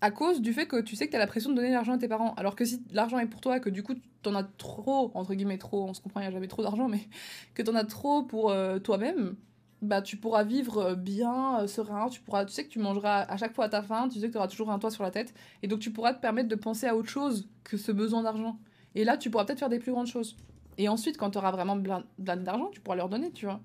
à 0.00 0.10
cause 0.10 0.40
du 0.40 0.52
fait 0.52 0.66
que 0.66 0.80
tu 0.80 0.96
sais 0.96 1.06
que 1.06 1.12
tu 1.12 1.16
as 1.16 1.20
la 1.20 1.28
pression 1.28 1.50
de 1.50 1.54
donner 1.54 1.70
l'argent 1.70 1.92
à 1.92 1.98
tes 1.98 2.08
parents. 2.08 2.34
Alors 2.34 2.56
que 2.56 2.64
si 2.64 2.82
l'argent 2.90 3.20
est 3.20 3.26
pour 3.26 3.40
toi, 3.40 3.60
que 3.60 3.70
du 3.70 3.84
coup 3.84 3.94
tu 3.94 4.28
en 4.28 4.34
as 4.34 4.42
trop, 4.42 5.12
entre 5.14 5.34
guillemets 5.34 5.58
trop, 5.58 5.84
on 5.84 5.94
se 5.94 6.00
comprend, 6.00 6.18
il 6.18 6.24
n'y 6.24 6.28
a 6.28 6.32
jamais 6.32 6.48
trop 6.48 6.64
d'argent, 6.64 6.88
mais 6.88 7.08
que 7.54 7.62
tu 7.62 7.70
en 7.70 7.76
as 7.76 7.84
trop 7.84 8.24
pour 8.24 8.52
toi-même, 8.82 9.36
bah, 9.82 10.00
tu 10.00 10.16
pourras 10.16 10.44
vivre 10.44 10.78
euh, 10.78 10.94
bien, 10.94 11.60
euh, 11.60 11.66
serein, 11.66 12.08
tu, 12.08 12.20
pourras, 12.20 12.44
tu 12.44 12.52
sais 12.52 12.64
que 12.64 12.70
tu 12.70 12.78
mangeras 12.78 13.22
à 13.22 13.36
chaque 13.36 13.52
fois 13.52 13.64
à 13.64 13.68
ta 13.68 13.82
faim, 13.82 14.08
tu 14.08 14.20
sais 14.20 14.28
que 14.28 14.32
tu 14.32 14.38
auras 14.38 14.46
toujours 14.46 14.70
un 14.70 14.78
toit 14.78 14.92
sur 14.92 15.02
la 15.02 15.10
tête, 15.10 15.34
et 15.62 15.66
donc 15.66 15.80
tu 15.80 15.90
pourras 15.90 16.14
te 16.14 16.20
permettre 16.20 16.48
de 16.48 16.54
penser 16.54 16.86
à 16.86 16.96
autre 16.96 17.08
chose 17.08 17.48
que 17.64 17.76
ce 17.76 17.90
besoin 17.90 18.22
d'argent. 18.22 18.58
Et 18.94 19.04
là, 19.04 19.16
tu 19.16 19.28
pourras 19.28 19.44
peut-être 19.44 19.58
faire 19.58 19.68
des 19.68 19.80
plus 19.80 19.92
grandes 19.92 20.06
choses. 20.06 20.36
Et 20.78 20.88
ensuite, 20.88 21.18
quand 21.18 21.30
tu 21.30 21.38
auras 21.38 21.50
vraiment 21.50 21.78
plein 21.80 22.04
d'argent, 22.18 22.70
tu 22.72 22.80
pourras 22.80 22.96
leur 22.96 23.08
donner, 23.08 23.32
tu 23.32 23.46
vois. 23.46 23.60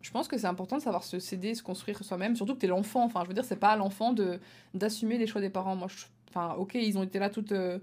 Je 0.00 0.10
pense 0.10 0.28
que 0.28 0.38
c'est 0.38 0.46
important 0.46 0.76
de 0.78 0.82
savoir 0.82 1.04
se 1.04 1.18
céder, 1.18 1.54
se 1.54 1.62
construire 1.62 2.02
soi-même, 2.02 2.34
surtout 2.34 2.54
que 2.54 2.60
tu 2.60 2.66
es 2.66 2.68
l'enfant. 2.68 3.04
Enfin, 3.04 3.20
je 3.24 3.28
veux 3.28 3.34
dire, 3.34 3.44
c'est 3.44 3.56
pas 3.56 3.70
à 3.70 3.76
l'enfant 3.76 4.12
de 4.12 4.38
d'assumer 4.72 5.18
les 5.18 5.26
choix 5.26 5.40
des 5.40 5.50
parents. 5.50 5.76
Moi, 5.76 5.88
enfin, 6.30 6.54
ok, 6.54 6.74
ils 6.74 6.96
ont 6.96 7.02
été 7.02 7.18
là 7.18 7.28
toute, 7.28 7.52
euh, 7.52 7.78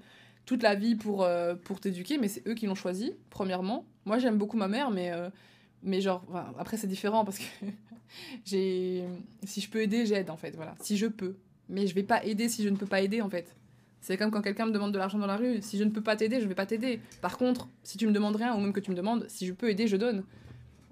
toute 0.46 0.64
la 0.64 0.76
vie 0.76 0.96
pour, 0.96 1.28
pour 1.66 1.80
t'éduquer, 1.80 2.18
mais 2.18 2.28
c'est 2.28 2.48
eux 2.48 2.54
qui 2.56 2.66
l'ont 2.66 2.76
choisi, 2.76 3.14
premièrement. 3.30 3.86
Moi, 4.06 4.18
j'aime 4.18 4.38
beaucoup 4.38 4.58
ma 4.58 4.68
mère, 4.68 4.90
mais 4.92 5.12
mais 5.86 6.02
genre, 6.02 6.26
après 6.60 6.78
c'est 6.78 6.88
différent 6.88 7.24
parce 7.24 7.40
que 7.40 7.46
j'ai. 8.46 9.06
Si 9.44 9.62
je 9.62 9.70
peux 9.70 9.82
aider, 9.82 10.06
j'aide 10.06 10.30
en 10.30 10.38
fait, 10.38 10.56
voilà. 10.56 10.76
Si 10.82 10.98
je 10.98 11.06
peux. 11.06 11.36
Mais 11.70 11.88
je 11.88 11.96
vais 11.96 12.04
pas 12.04 12.24
aider 12.24 12.50
si 12.50 12.64
je 12.64 12.70
ne 12.70 12.76
peux 12.76 12.86
pas 12.86 13.02
aider 13.02 13.22
en 13.22 13.30
fait. 13.30 13.56
C'est 14.02 14.18
comme 14.18 14.30
quand 14.30 14.42
quelqu'un 14.42 14.68
me 14.68 14.72
demande 14.72 14.92
de 14.92 15.00
l'argent 15.00 15.18
dans 15.18 15.26
la 15.26 15.38
rue. 15.38 15.62
Si 15.62 15.78
je 15.78 15.84
ne 15.84 15.90
peux 15.90 16.02
pas 16.02 16.16
t'aider, 16.16 16.40
je 16.40 16.48
vais 16.48 16.54
pas 16.54 16.68
t'aider. 16.68 17.00
Par 17.22 17.38
contre, 17.38 17.68
si 17.82 17.98
tu 17.98 18.06
me 18.06 18.12
demandes 18.12 18.36
rien, 18.36 18.56
ou 18.56 18.60
même 18.60 18.74
que 18.74 18.80
tu 18.80 18.92
me 18.92 18.96
demandes, 18.96 19.26
si 19.30 19.48
je 19.48 19.54
peux 19.54 19.70
aider, 19.70 19.88
je 19.88 19.98
donne. 19.98 20.24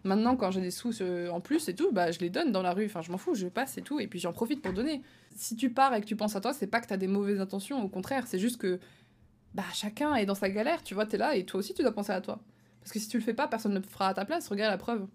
Maintenant, 0.03 0.35
quand 0.35 0.51
j'ai 0.51 0.61
des 0.61 0.71
sous 0.71 1.01
euh, 1.01 1.29
en 1.29 1.39
plus 1.39 1.69
et 1.69 1.75
tout, 1.75 1.91
bah 1.91 2.11
je 2.11 2.19
les 2.19 2.29
donne 2.29 2.51
dans 2.51 2.61
la 2.61 2.73
rue. 2.73 2.85
Enfin, 2.85 3.01
je 3.01 3.11
m'en 3.11 3.17
fous, 3.17 3.35
je 3.35 3.47
passe 3.47 3.77
et 3.77 3.81
tout, 3.81 3.99
et 3.99 4.07
puis 4.07 4.19
j'en 4.19 4.33
profite 4.33 4.61
pour 4.61 4.73
donner. 4.73 5.01
Si 5.35 5.55
tu 5.55 5.69
pars 5.69 5.93
et 5.93 6.01
que 6.01 6.05
tu 6.05 6.15
penses 6.15 6.35
à 6.35 6.41
toi, 6.41 6.53
c'est 6.53 6.67
pas 6.67 6.81
que 6.81 6.87
t'as 6.87 6.97
des 6.97 7.07
mauvaises 7.07 7.39
intentions, 7.39 7.83
au 7.83 7.87
contraire, 7.87 8.27
c'est 8.27 8.39
juste 8.39 8.57
que 8.57 8.79
bah 9.53 9.63
chacun 9.73 10.15
est 10.15 10.25
dans 10.25 10.35
sa 10.35 10.49
galère, 10.49 10.83
tu 10.83 10.93
vois, 10.93 11.05
t'es 11.05 11.17
là 11.17 11.35
et 11.35 11.45
toi 11.45 11.59
aussi 11.59 11.73
tu 11.73 11.83
dois 11.83 11.91
penser 11.91 12.11
à 12.11 12.21
toi. 12.21 12.39
Parce 12.83 12.91
que 12.91 12.99
si 12.99 13.07
tu 13.07 13.17
le 13.17 13.23
fais 13.23 13.33
pas, 13.33 13.47
personne 13.47 13.73
ne 13.73 13.79
le 13.79 13.85
fera 13.85 14.09
à 14.09 14.13
ta 14.13 14.25
place. 14.25 14.49
Regarde 14.49 14.71
la 14.71 14.77
preuve. 14.77 15.07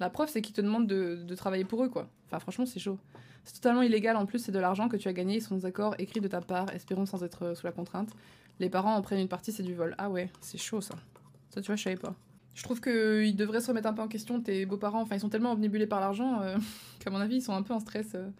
La 0.00 0.08
preuve, 0.08 0.30
c'est 0.30 0.40
qu'ils 0.40 0.54
te 0.54 0.62
demandent 0.62 0.86
de, 0.86 1.34
travailler 1.34 1.64
pour 1.64 1.84
eux, 1.84 1.90
quoi. 1.90 2.08
Enfin, 2.26 2.38
franchement, 2.38 2.64
c'est 2.64 2.80
chaud. 2.80 2.98
C'est 3.44 3.54
totalement 3.54 3.82
illégal. 3.82 4.16
En 4.16 4.24
plus, 4.24 4.38
c'est 4.38 4.52
de 4.52 4.58
l'argent 4.58 4.88
que 4.88 4.96
tu 4.96 5.06
as 5.06 5.12
gagné 5.12 5.40
sans 5.40 5.66
accord 5.66 5.94
écrit 5.98 6.20
de 6.20 6.28
ta 6.28 6.40
part, 6.40 6.72
espérons 6.74 7.04
sans 7.04 7.22
être 7.22 7.44
euh, 7.44 7.54
sous 7.54 7.66
la 7.66 7.72
contrainte. 7.72 8.08
Les 8.60 8.70
parents 8.70 8.94
en 8.94 9.02
prennent 9.02 9.20
une 9.20 9.28
partie, 9.28 9.52
c'est 9.52 9.62
du 9.62 9.74
vol. 9.74 9.94
Ah 9.98 10.08
ouais, 10.08 10.30
c'est 10.40 10.58
chaud, 10.58 10.80
ça. 10.80 10.94
Ça, 11.50 11.60
tu 11.60 11.66
vois, 11.66 11.76
je 11.76 11.82
savais 11.82 11.96
pas. 11.96 12.14
Je 12.54 12.62
trouve 12.62 12.80
qu'ils 12.80 13.36
devraient 13.36 13.60
se 13.60 13.68
remettre 13.68 13.88
un 13.88 13.92
peu 13.92 14.00
en 14.00 14.08
question, 14.08 14.40
tes 14.40 14.64
beaux-parents. 14.64 15.02
Enfin, 15.02 15.16
ils 15.16 15.20
sont 15.20 15.28
tellement 15.28 15.52
omnibulés 15.52 15.86
par 15.86 16.00
l'argent 16.00 16.40
euh, 16.40 16.56
qu'à 16.98 17.10
mon 17.10 17.20
avis, 17.20 17.36
ils 17.36 17.42
sont 17.42 17.52
un 17.52 17.62
peu 17.62 17.74
en 17.74 17.80
stress. 17.80 18.12
Euh. 18.14 18.30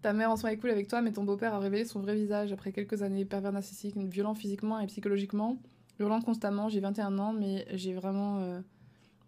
Ta 0.00 0.14
mère 0.14 0.30
en 0.30 0.36
soi 0.36 0.52
est 0.52 0.56
cool 0.56 0.70
avec 0.70 0.88
toi, 0.88 1.02
mais 1.02 1.12
ton 1.12 1.24
beau-père 1.24 1.52
a 1.52 1.58
révélé 1.58 1.84
son 1.84 2.00
vrai 2.00 2.14
visage 2.14 2.50
après 2.50 2.72
quelques 2.72 3.02
années 3.02 3.26
pervers 3.26 3.52
narcissique, 3.52 3.94
violent 3.96 4.34
physiquement 4.34 4.80
et 4.80 4.86
psychologiquement 4.86 5.58
hurlant 5.98 6.20
constamment. 6.20 6.68
J'ai 6.68 6.80
21 6.80 7.18
ans, 7.18 7.32
mais 7.32 7.66
j'ai 7.72 7.94
vraiment. 7.94 8.40
Euh, 8.40 8.60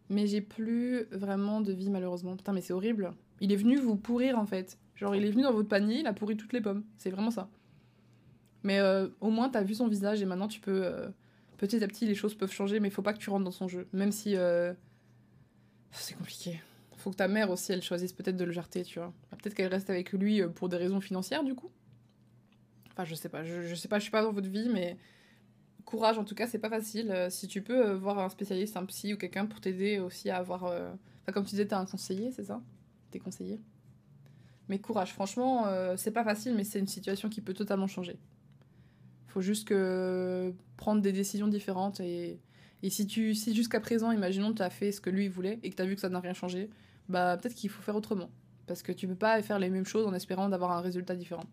mais 0.09 0.27
j'ai 0.27 0.41
plus 0.41 1.05
vraiment 1.11 1.61
de 1.61 1.73
vie, 1.73 1.91
malheureusement. 1.91 2.37
Putain, 2.37 2.53
mais 2.53 2.61
c'est 2.61 2.73
horrible. 2.73 3.13
Il 3.41 3.53
est 3.53 3.57
venu 3.57 3.79
vous 3.79 3.97
pourrir, 3.97 4.39
en 4.39 4.47
fait. 4.47 4.79
Genre, 4.97 5.15
il 5.15 5.25
est 5.25 5.31
venu 5.31 5.43
dans 5.43 5.53
votre 5.53 5.69
panier, 5.69 6.01
il 6.01 6.07
a 6.07 6.13
pourri 6.13 6.37
toutes 6.37 6.53
les 6.53 6.61
pommes. 6.61 6.85
C'est 6.99 7.11
vraiment 7.11 7.31
ça. 7.31 7.49
Mais 8.63 8.79
euh, 8.79 9.09
au 9.21 9.31
moins, 9.31 9.49
t'as 9.49 9.63
vu 9.63 9.75
son 9.75 9.89
visage 9.89 10.21
et 10.21 10.27
maintenant, 10.27 10.49
tu 10.49 10.61
peux. 10.61 10.85
Euh, 10.85 11.09
petit 11.57 11.83
à 11.83 11.89
petit, 11.89 12.07
les 12.07 12.15
choses 12.15 12.35
peuvent 12.35 12.53
changer, 12.53 12.81
mais 12.81 12.91
faut 12.91 13.03
pas 13.03 13.13
que 13.13 13.19
tu 13.19 13.31
rentres 13.31 13.45
dans 13.45 13.51
son 13.51 13.69
jeu. 13.69 13.89
Même 13.93 14.13
si. 14.13 14.37
C'est 15.93 16.15
compliqué. 16.17 16.61
Faut 16.97 17.11
que 17.11 17.17
ta 17.17 17.29
mère 17.29 17.51
aussi, 17.51 17.73
elle 17.73 17.83
choisisse 17.83 18.13
peut-être 18.13 18.37
de 18.37 18.45
le 18.45 18.53
jarter, 18.53 18.85
tu 18.85 18.99
vois. 18.99 19.13
Peut-être 19.31 19.55
qu'elle 19.55 19.73
reste 19.73 19.89
avec 19.89 20.13
lui 20.13 20.43
pour 20.55 20.69
des 20.69 20.77
raisons 20.77 21.01
financières, 21.01 21.43
du 21.43 21.55
coup. 21.55 21.71
Enfin, 22.93 23.05
je 23.05 23.15
sais 23.15 23.31
pas. 23.31 23.43
Je, 23.43 23.63
je 23.63 23.75
sais 23.75 23.89
pas, 23.89 23.99
je 23.99 24.03
suis 24.03 24.11
pas 24.11 24.23
dans 24.23 24.33
votre 24.33 24.49
vie, 24.49 24.69
mais. 24.69 24.99
Courage, 25.91 26.19
en 26.19 26.25
tout 26.25 26.37
cas, 26.37 26.47
c'est 26.47 26.61
pas 26.61 26.71
facile. 26.71 27.11
Euh, 27.11 27.31
si 27.31 27.49
tu 27.49 27.63
peux 27.63 27.85
euh, 27.89 27.97
voir 27.97 28.21
un 28.21 28.29
spécialiste, 28.29 28.77
un 28.77 28.85
psy 28.85 29.13
ou 29.13 29.17
quelqu'un 29.17 29.47
pour 29.47 29.61
t'aider 29.61 29.99
aussi 29.99 30.31
à 30.31 30.37
avoir. 30.37 30.65
euh, 30.67 30.93
Enfin, 31.23 31.33
comme 31.33 31.45
tu 31.45 31.51
disais, 31.51 31.67
t'as 31.67 31.79
un 31.81 31.85
conseiller, 31.85 32.31
c'est 32.31 32.45
ça? 32.45 32.63
T'es 33.11 33.19
conseiller? 33.19 33.59
Mais 34.69 34.79
courage, 34.79 35.13
franchement, 35.13 35.67
c'est 35.97 36.13
pas 36.13 36.23
facile, 36.23 36.55
mais 36.55 36.63
c'est 36.63 36.79
une 36.79 36.87
situation 36.87 37.29
qui 37.29 37.41
peut 37.41 37.55
totalement 37.55 37.89
changer. 37.89 38.19
Faut 39.27 39.41
juste 39.41 39.67
que 39.67 40.55
prendre 40.77 41.03
des 41.03 41.13
décisions 41.13 41.49
différentes 41.49 41.99
et, 42.01 42.41
et 42.83 42.91
si 42.91 43.07
tu 43.07 43.35
si 43.35 43.55
jusqu'à 43.55 43.81
présent, 43.81 44.13
imaginons 44.13 44.55
tu 44.55 44.63
as 44.63 44.71
fait 44.71 44.93
ce 44.93 45.01
que 45.01 45.11
lui 45.11 45.29
voulait 45.29 45.59
et 45.65 45.71
que 45.71 45.77
tu 45.77 45.83
as 45.83 45.87
vu 45.87 45.97
que 45.97 46.01
ça 46.01 46.09
n'a 46.09 46.21
rien 46.21 46.35
changé, 46.35 46.71
bah 47.09 47.37
peut-être 47.37 47.55
qu'il 47.55 47.69
faut 47.69 47.83
faire 47.83 47.97
autrement 47.97 48.31
parce 48.69 48.83
que 48.83 48.93
tu 48.93 49.09
peux 49.09 49.17
pas 49.17 49.43
faire 49.43 49.59
les 49.59 49.71
mêmes 49.71 49.87
choses 49.87 50.07
en 50.07 50.15
espérant 50.15 50.49
d'avoir 50.49 50.71
un 50.73 50.81
résultat 50.81 51.17
différent. 51.17 51.45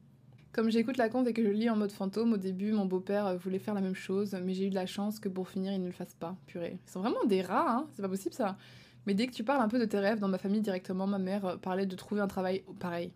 Comme 0.52 0.72
j'écoute 0.72 0.98
la 0.98 1.10
conte 1.10 1.28
et 1.28 1.34
que 1.34 1.43
je 1.43 1.50
lis 1.50 1.70
en 1.70 1.76
mode 1.76 1.91
fantôme, 1.91 2.34
au 2.34 2.38
début, 2.38 2.72
mon 2.72 2.86
beau-père 2.86 3.28
euh, 3.28 3.38
voulait 3.38 3.60
faire 3.60 3.74
la 3.74 3.82
même 3.82 3.95
chose, 3.95 4.36
mais 4.43 4.54
j'ai 4.54 4.68
eu 4.68 4.70
de 4.70 4.76
la 4.76 4.86
chance 4.86 5.20
que 5.20 5.30
pour 5.30 5.50
finir, 5.50 5.74
il 5.74 5.82
ne 5.82 5.86
le 5.86 5.91
fasse 5.91 6.14
pas. 6.16 6.36
Purée. 6.48 6.80
Ils 6.88 6.91
sont 6.91 7.02
vraiment 7.02 7.24
des 7.26 7.41
rats, 7.41 7.70
hein 7.70 7.88
C'est 7.93 8.02
pas 8.02 8.10
possible 8.10 8.34
ça. 8.34 8.58
Mais 9.06 9.14
dès 9.14 9.28
que 9.28 9.34
tu 9.34 9.43
parles 9.43 9.62
un 9.62 9.68
peu 9.68 9.80
de 9.80 9.86
tes 9.86 10.00
rêves, 10.00 10.20
dans 10.20 10.28
ma 10.28 10.38
famille 10.38 10.62
directement, 10.62 11.08
ma 11.08 11.20
mère 11.20 11.45
euh, 11.45 11.58
parlait 11.58 11.86
de 11.86 11.95
trouver 11.95 12.22
un 12.22 12.28
travail 12.28 12.64
pareil. 12.80 13.12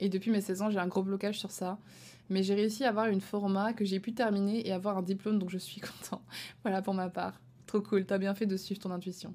Et 0.00 0.08
depuis 0.08 0.30
mes 0.30 0.40
16 0.40 0.62
ans, 0.62 0.70
j'ai 0.70 0.78
un 0.78 0.86
gros 0.86 1.02
blocage 1.02 1.38
sur 1.38 1.50
ça. 1.50 1.78
Mais 2.30 2.42
j'ai 2.42 2.54
réussi 2.54 2.84
à 2.84 2.90
avoir 2.90 3.06
une 3.06 3.20
format 3.20 3.72
que 3.72 3.84
j'ai 3.84 4.00
pu 4.00 4.14
terminer 4.14 4.66
et 4.66 4.72
avoir 4.72 4.98
un 4.98 5.02
diplôme, 5.02 5.38
donc 5.38 5.50
je 5.50 5.58
suis 5.58 5.80
content. 5.82 6.22
voilà 6.62 6.82
pour 6.82 6.94
ma 6.94 7.08
part. 7.08 7.40
Trop 7.66 7.80
cool, 7.82 8.06
t'as 8.06 8.18
bien 8.18 8.34
fait 8.34 8.46
de 8.46 8.56
suivre 8.56 8.80
ton 8.80 8.90
intuition. 8.90 9.34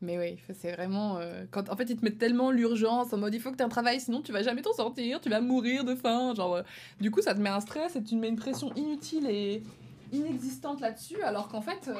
Mais 0.00 0.16
oui, 0.16 0.38
c'est 0.54 0.72
vraiment. 0.72 1.18
euh, 1.18 1.44
quand, 1.50 1.68
en 1.68 1.76
fait, 1.76 1.90
ils 1.90 1.96
te 1.96 2.04
mettent 2.04 2.18
tellement 2.18 2.50
l'urgence 2.50 3.12
en 3.12 3.18
mode 3.18 3.34
il 3.34 3.40
faut 3.40 3.50
que 3.50 3.56
tu 3.56 3.62
aies 3.62 3.66
un 3.66 3.70
travail, 3.70 4.00
sinon 4.00 4.22
tu 4.22 4.30
vas 4.32 4.42
jamais 4.42 4.62
t'en 4.62 4.72
sortir, 4.72 5.20
tu 5.20 5.28
vas 5.28 5.40
mourir 5.40 5.84
de 5.84 5.94
faim. 5.96 6.34
Genre, 6.34 6.56
euh, 6.56 6.62
du 7.00 7.10
coup, 7.10 7.20
ça 7.20 7.34
te 7.34 7.40
met 7.40 7.48
un 7.48 7.60
stress 7.60 7.96
et 7.96 8.02
tu 8.02 8.10
te 8.10 8.14
mets 8.14 8.28
une 8.28 8.36
pression 8.36 8.72
inutile 8.74 9.26
et 9.28 9.62
inexistante 10.12 10.80
là-dessus, 10.80 11.20
alors 11.22 11.48
qu'en 11.48 11.60
fait, 11.60 11.88
euh, 11.88 11.94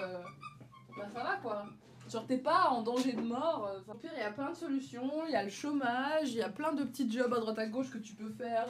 bah 0.97 1.07
ça 1.13 1.23
va 1.25 1.37
quoi. 1.43 1.67
Genre, 2.09 2.25
t'es 2.27 2.39
pas 2.39 2.69
en 2.71 2.83
danger 2.83 3.13
de 3.13 3.21
mort. 3.21 3.69
au 3.87 3.95
pire, 3.95 4.11
il 4.17 4.21
y 4.21 4.23
a 4.23 4.31
plein 4.31 4.51
de 4.51 4.57
solutions, 4.57 5.27
il 5.27 5.33
y 5.33 5.37
a 5.37 5.43
le 5.43 5.51
chômage, 5.51 6.31
il 6.31 6.37
y 6.37 6.43
a 6.43 6.49
plein 6.49 6.73
de 6.73 6.85
petits 6.85 7.11
jobs 7.11 7.35
à 7.35 7.41
droite 7.41 7.59
à 7.59 7.67
gauche 7.67 7.91
que 7.91 7.99
tu 7.99 8.15
peux 8.15 8.31
faire. 8.31 8.69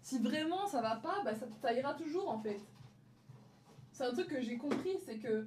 si 0.00 0.18
vraiment 0.20 0.66
ça 0.68 0.80
va 0.80 0.96
pas, 0.96 1.22
bah 1.24 1.34
ça, 1.34 1.46
ça 1.60 1.72
ira 1.74 1.92
toujours 1.94 2.30
en 2.30 2.38
fait. 2.38 2.60
C'est 3.92 4.04
un 4.04 4.12
truc 4.12 4.28
que 4.28 4.40
j'ai 4.40 4.56
compris, 4.56 4.96
c'est 5.04 5.18
que 5.18 5.46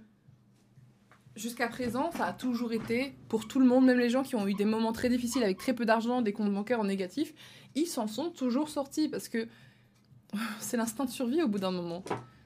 jusqu'à 1.38 1.68
présent, 1.68 2.12
ça 2.12 2.26
a 2.26 2.34
toujours 2.34 2.74
été 2.74 3.14
pour 3.30 3.48
tout 3.48 3.60
le 3.60 3.66
monde, 3.66 3.86
même 3.86 4.00
les 4.00 4.10
gens 4.10 4.24
qui 4.24 4.36
ont 4.36 4.48
eu 4.48 4.54
des 4.54 4.66
moments 4.66 4.92
très 4.92 5.10
difficiles 5.10 5.44
avec 5.44 5.58
très 5.58 5.74
peu 5.74 5.86
d'argent, 5.86 6.22
des 6.22 6.34
comptes 6.34 6.54
bancaires 6.54 6.80
en 6.80 6.86
négatif, 6.86 7.34
ils 7.76 7.86
s'en 7.86 8.08
sont 8.08 8.30
toujours 8.30 8.70
sortis 8.70 9.08
parce 9.08 9.30
que 9.30 9.48
c'est 10.60 10.78
l'instinct 10.78 11.06
de 11.06 11.10
survie 11.10 11.42
au 11.42 11.48
bout 11.48 11.60
d'un 11.60 11.72
moment. 11.72 12.04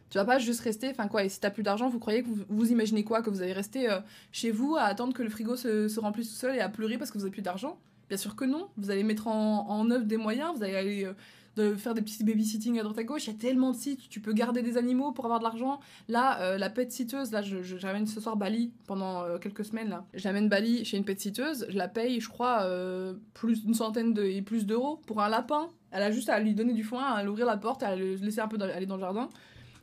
Tu 0.10 0.18
vas 0.18 0.26
pas 0.26 0.39
juste 0.39 0.60
rester, 0.60 0.89
enfin 0.89 1.08
quoi, 1.08 1.24
et 1.24 1.30
si 1.30 1.39
t'as 1.39 1.50
plus 1.50 1.64
d'argent, 1.64 1.88
vous 1.88 2.00
croyez 2.00 2.22
que 2.22 2.28
vous, 2.50 2.72
imaginez 2.72 3.06
quoi 3.06 3.22
Que 3.22 3.30
vous 3.30 3.42
allez 3.42 3.54
rester 3.54 3.89
euh, 3.89 4.02
chez 4.34 4.52
vous 4.52 4.76
à 4.76 4.84
attendre 4.84 5.14
que 5.14 5.24
le 5.24 5.30
frigo 5.30 5.56
se, 5.56 5.88
se 5.88 6.00
remplisse 6.02 6.30
tout 6.30 6.36
seul 6.36 6.56
et 6.56 6.60
à 6.60 6.68
pleurer 6.68 6.98
parce 6.98 7.12
que 7.12 7.18
vous 7.18 7.24
avez 7.24 7.32
plus 7.32 7.42
d'argent? 7.42 7.80
Bien 8.10 8.18
sûr 8.18 8.36
que 8.36 8.44
non. 8.44 8.68
Vous 8.76 8.92
allez 8.92 9.04
mettre 9.04 9.28
en, 9.28 9.70
en 9.70 9.89
œuvre 9.89 10.04
des 10.04 10.18
moyens, 10.18 10.54
vous 10.58 10.64
allez 10.64 10.76
aller 10.76 11.06
euh, 11.06 11.14
de 11.56 11.76
faire 11.76 11.93
des 11.93 12.02
petits 12.02 12.24
babysitting 12.24 12.80
à 12.80 12.84
droite 12.84 12.97
à 12.97 13.04
gauche. 13.04 13.28
Il 13.28 13.34
y 13.34 13.36
a 13.36 13.39
tellement 13.39 13.72
de 13.72 13.76
sites, 13.76 14.10
tu 14.10 14.20
peux 14.20 14.34
garder 14.34 14.62
des 14.62 14.78
animaux 14.78 15.12
pour 15.12 15.26
avoir 15.26 15.39
de 15.39 15.43
l'argent. 15.43 15.80
Là, 16.08 16.39
euh, 16.41 16.58
la 16.58 16.70
pet 16.70 16.91
siteuse, 16.91 17.32
là, 17.32 17.41
je, 17.41 17.62
j'amène 17.62 18.08
ce 18.08 18.22
soir 18.22 18.38
Bali 18.38 18.72
pendant 18.88 19.24
euh, 19.24 19.38
quelques 19.38 19.66
semaines. 19.66 19.89
là. 19.89 20.06
J'amène 20.14 20.49
Bali 20.49 20.86
chez 20.86 20.97
une 20.97 21.04
pet 21.04 21.20
siteuse, 21.20 21.66
je 21.70 21.78
la 21.78 21.88
paye, 21.88 22.20
je 22.20 22.30
crois, 22.30 22.64
euh, 22.64 23.14
plus 23.34 23.64
d'une 23.64 23.74
centaine 23.74 24.14
de, 24.14 24.24
et 24.24 24.41
plus 24.41 24.66
d'euros 24.66 25.02
pour 25.08 25.22
un 25.22 25.30
lapin. 25.30 25.70
Elle 25.91 26.04
a 26.04 26.12
juste 26.12 26.30
à 26.30 26.39
lui 26.39 26.54
donner 26.54 26.74
du 26.74 26.84
foin, 26.84 27.04
à 27.04 27.24
l'ouvrir 27.24 27.45
la 27.45 27.58
porte, 27.58 27.84
à 27.84 27.95
le 27.95 28.16
laisser 28.16 28.39
un 28.39 28.47
peu 28.47 28.58
aller 28.62 28.86
dans 28.86 28.95
le 28.95 29.02
jardin. 29.02 29.28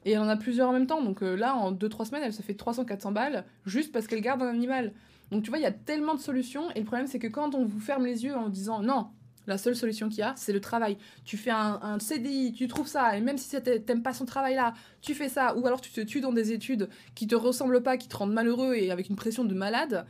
Et 0.04 0.12
elle 0.12 0.20
en 0.20 0.28
a 0.28 0.36
plusieurs 0.36 0.70
en 0.70 0.72
même 0.72 0.86
temps. 0.86 1.02
Donc 1.02 1.20
là, 1.20 1.54
en 1.54 1.72
2-3 1.72 2.06
semaines, 2.06 2.22
elle 2.24 2.32
se 2.32 2.40
fait 2.40 2.54
300-400 2.54 3.12
balles 3.12 3.44
juste 3.66 3.92
parce 3.92 4.06
qu'elle 4.06 4.22
garde 4.22 4.40
un 4.42 4.48
animal. 4.48 4.94
Donc 5.30 5.42
tu 5.42 5.50
vois, 5.50 5.58
il 5.58 5.62
y 5.62 5.66
a 5.66 5.72
tellement 5.72 6.14
de 6.14 6.20
solutions. 6.20 6.70
Et 6.70 6.80
le 6.80 6.86
problème, 6.86 7.06
c'est 7.06 7.18
que 7.18 7.26
quand 7.26 7.54
on 7.54 7.64
vous 7.64 7.80
ferme 7.80 8.06
les 8.06 8.24
yeux 8.24 8.34
en 8.34 8.48
disant 8.48 8.80
non, 8.80 9.08
la 9.48 9.58
seule 9.58 9.76
solution 9.76 10.08
qu'il 10.08 10.18
y 10.18 10.22
a, 10.22 10.34
c'est 10.36 10.52
le 10.52 10.60
travail. 10.60 10.96
Tu 11.24 11.36
fais 11.36 11.50
un, 11.50 11.98
CDI, 11.98 12.52
tu 12.52 12.68
trouves 12.68 12.86
ça, 12.86 13.16
et 13.16 13.20
même 13.20 13.38
si 13.38 13.60
t'aimes 13.60 14.02
pas 14.02 14.14
son 14.14 14.24
travail 14.24 14.54
là, 14.54 14.74
tu 15.00 15.14
fais 15.14 15.28
ça, 15.28 15.56
ou 15.56 15.66
alors 15.66 15.80
tu 15.80 15.90
te 15.90 16.00
tues 16.00 16.20
dans 16.20 16.32
des 16.32 16.52
études 16.52 16.88
qui 17.14 17.26
te 17.26 17.34
ressemblent 17.34 17.82
pas, 17.82 17.96
qui 17.96 18.08
te 18.08 18.16
rendent 18.16 18.32
malheureux 18.32 18.74
et 18.74 18.90
avec 18.90 19.08
une 19.08 19.16
pression 19.16 19.44
de 19.44 19.54
malade. 19.54 20.06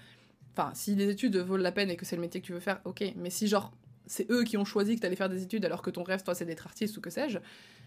Enfin, 0.52 0.70
si 0.74 0.94
les 0.94 1.08
études 1.08 1.36
valent 1.36 1.62
la 1.62 1.72
peine 1.72 1.90
et 1.90 1.96
que 1.96 2.04
c'est 2.04 2.16
le 2.16 2.22
métier 2.22 2.40
que 2.40 2.46
tu 2.46 2.52
veux 2.52 2.60
faire, 2.60 2.80
ok. 2.84 3.04
Mais 3.16 3.30
si 3.30 3.46
genre 3.46 3.72
c'est 4.08 4.30
eux 4.30 4.42
qui 4.42 4.56
ont 4.56 4.64
choisi 4.64 4.96
que 4.96 5.00
t'allais 5.00 5.16
faire 5.16 5.28
des 5.28 5.42
études 5.42 5.64
alors 5.64 5.82
que 5.82 5.90
ton 5.90 6.02
rêve, 6.02 6.22
toi, 6.22 6.34
c'est 6.34 6.44
d'être 6.44 6.66
artiste 6.66 6.96
ou 6.96 7.00
que 7.00 7.10
sais-je, 7.10 7.38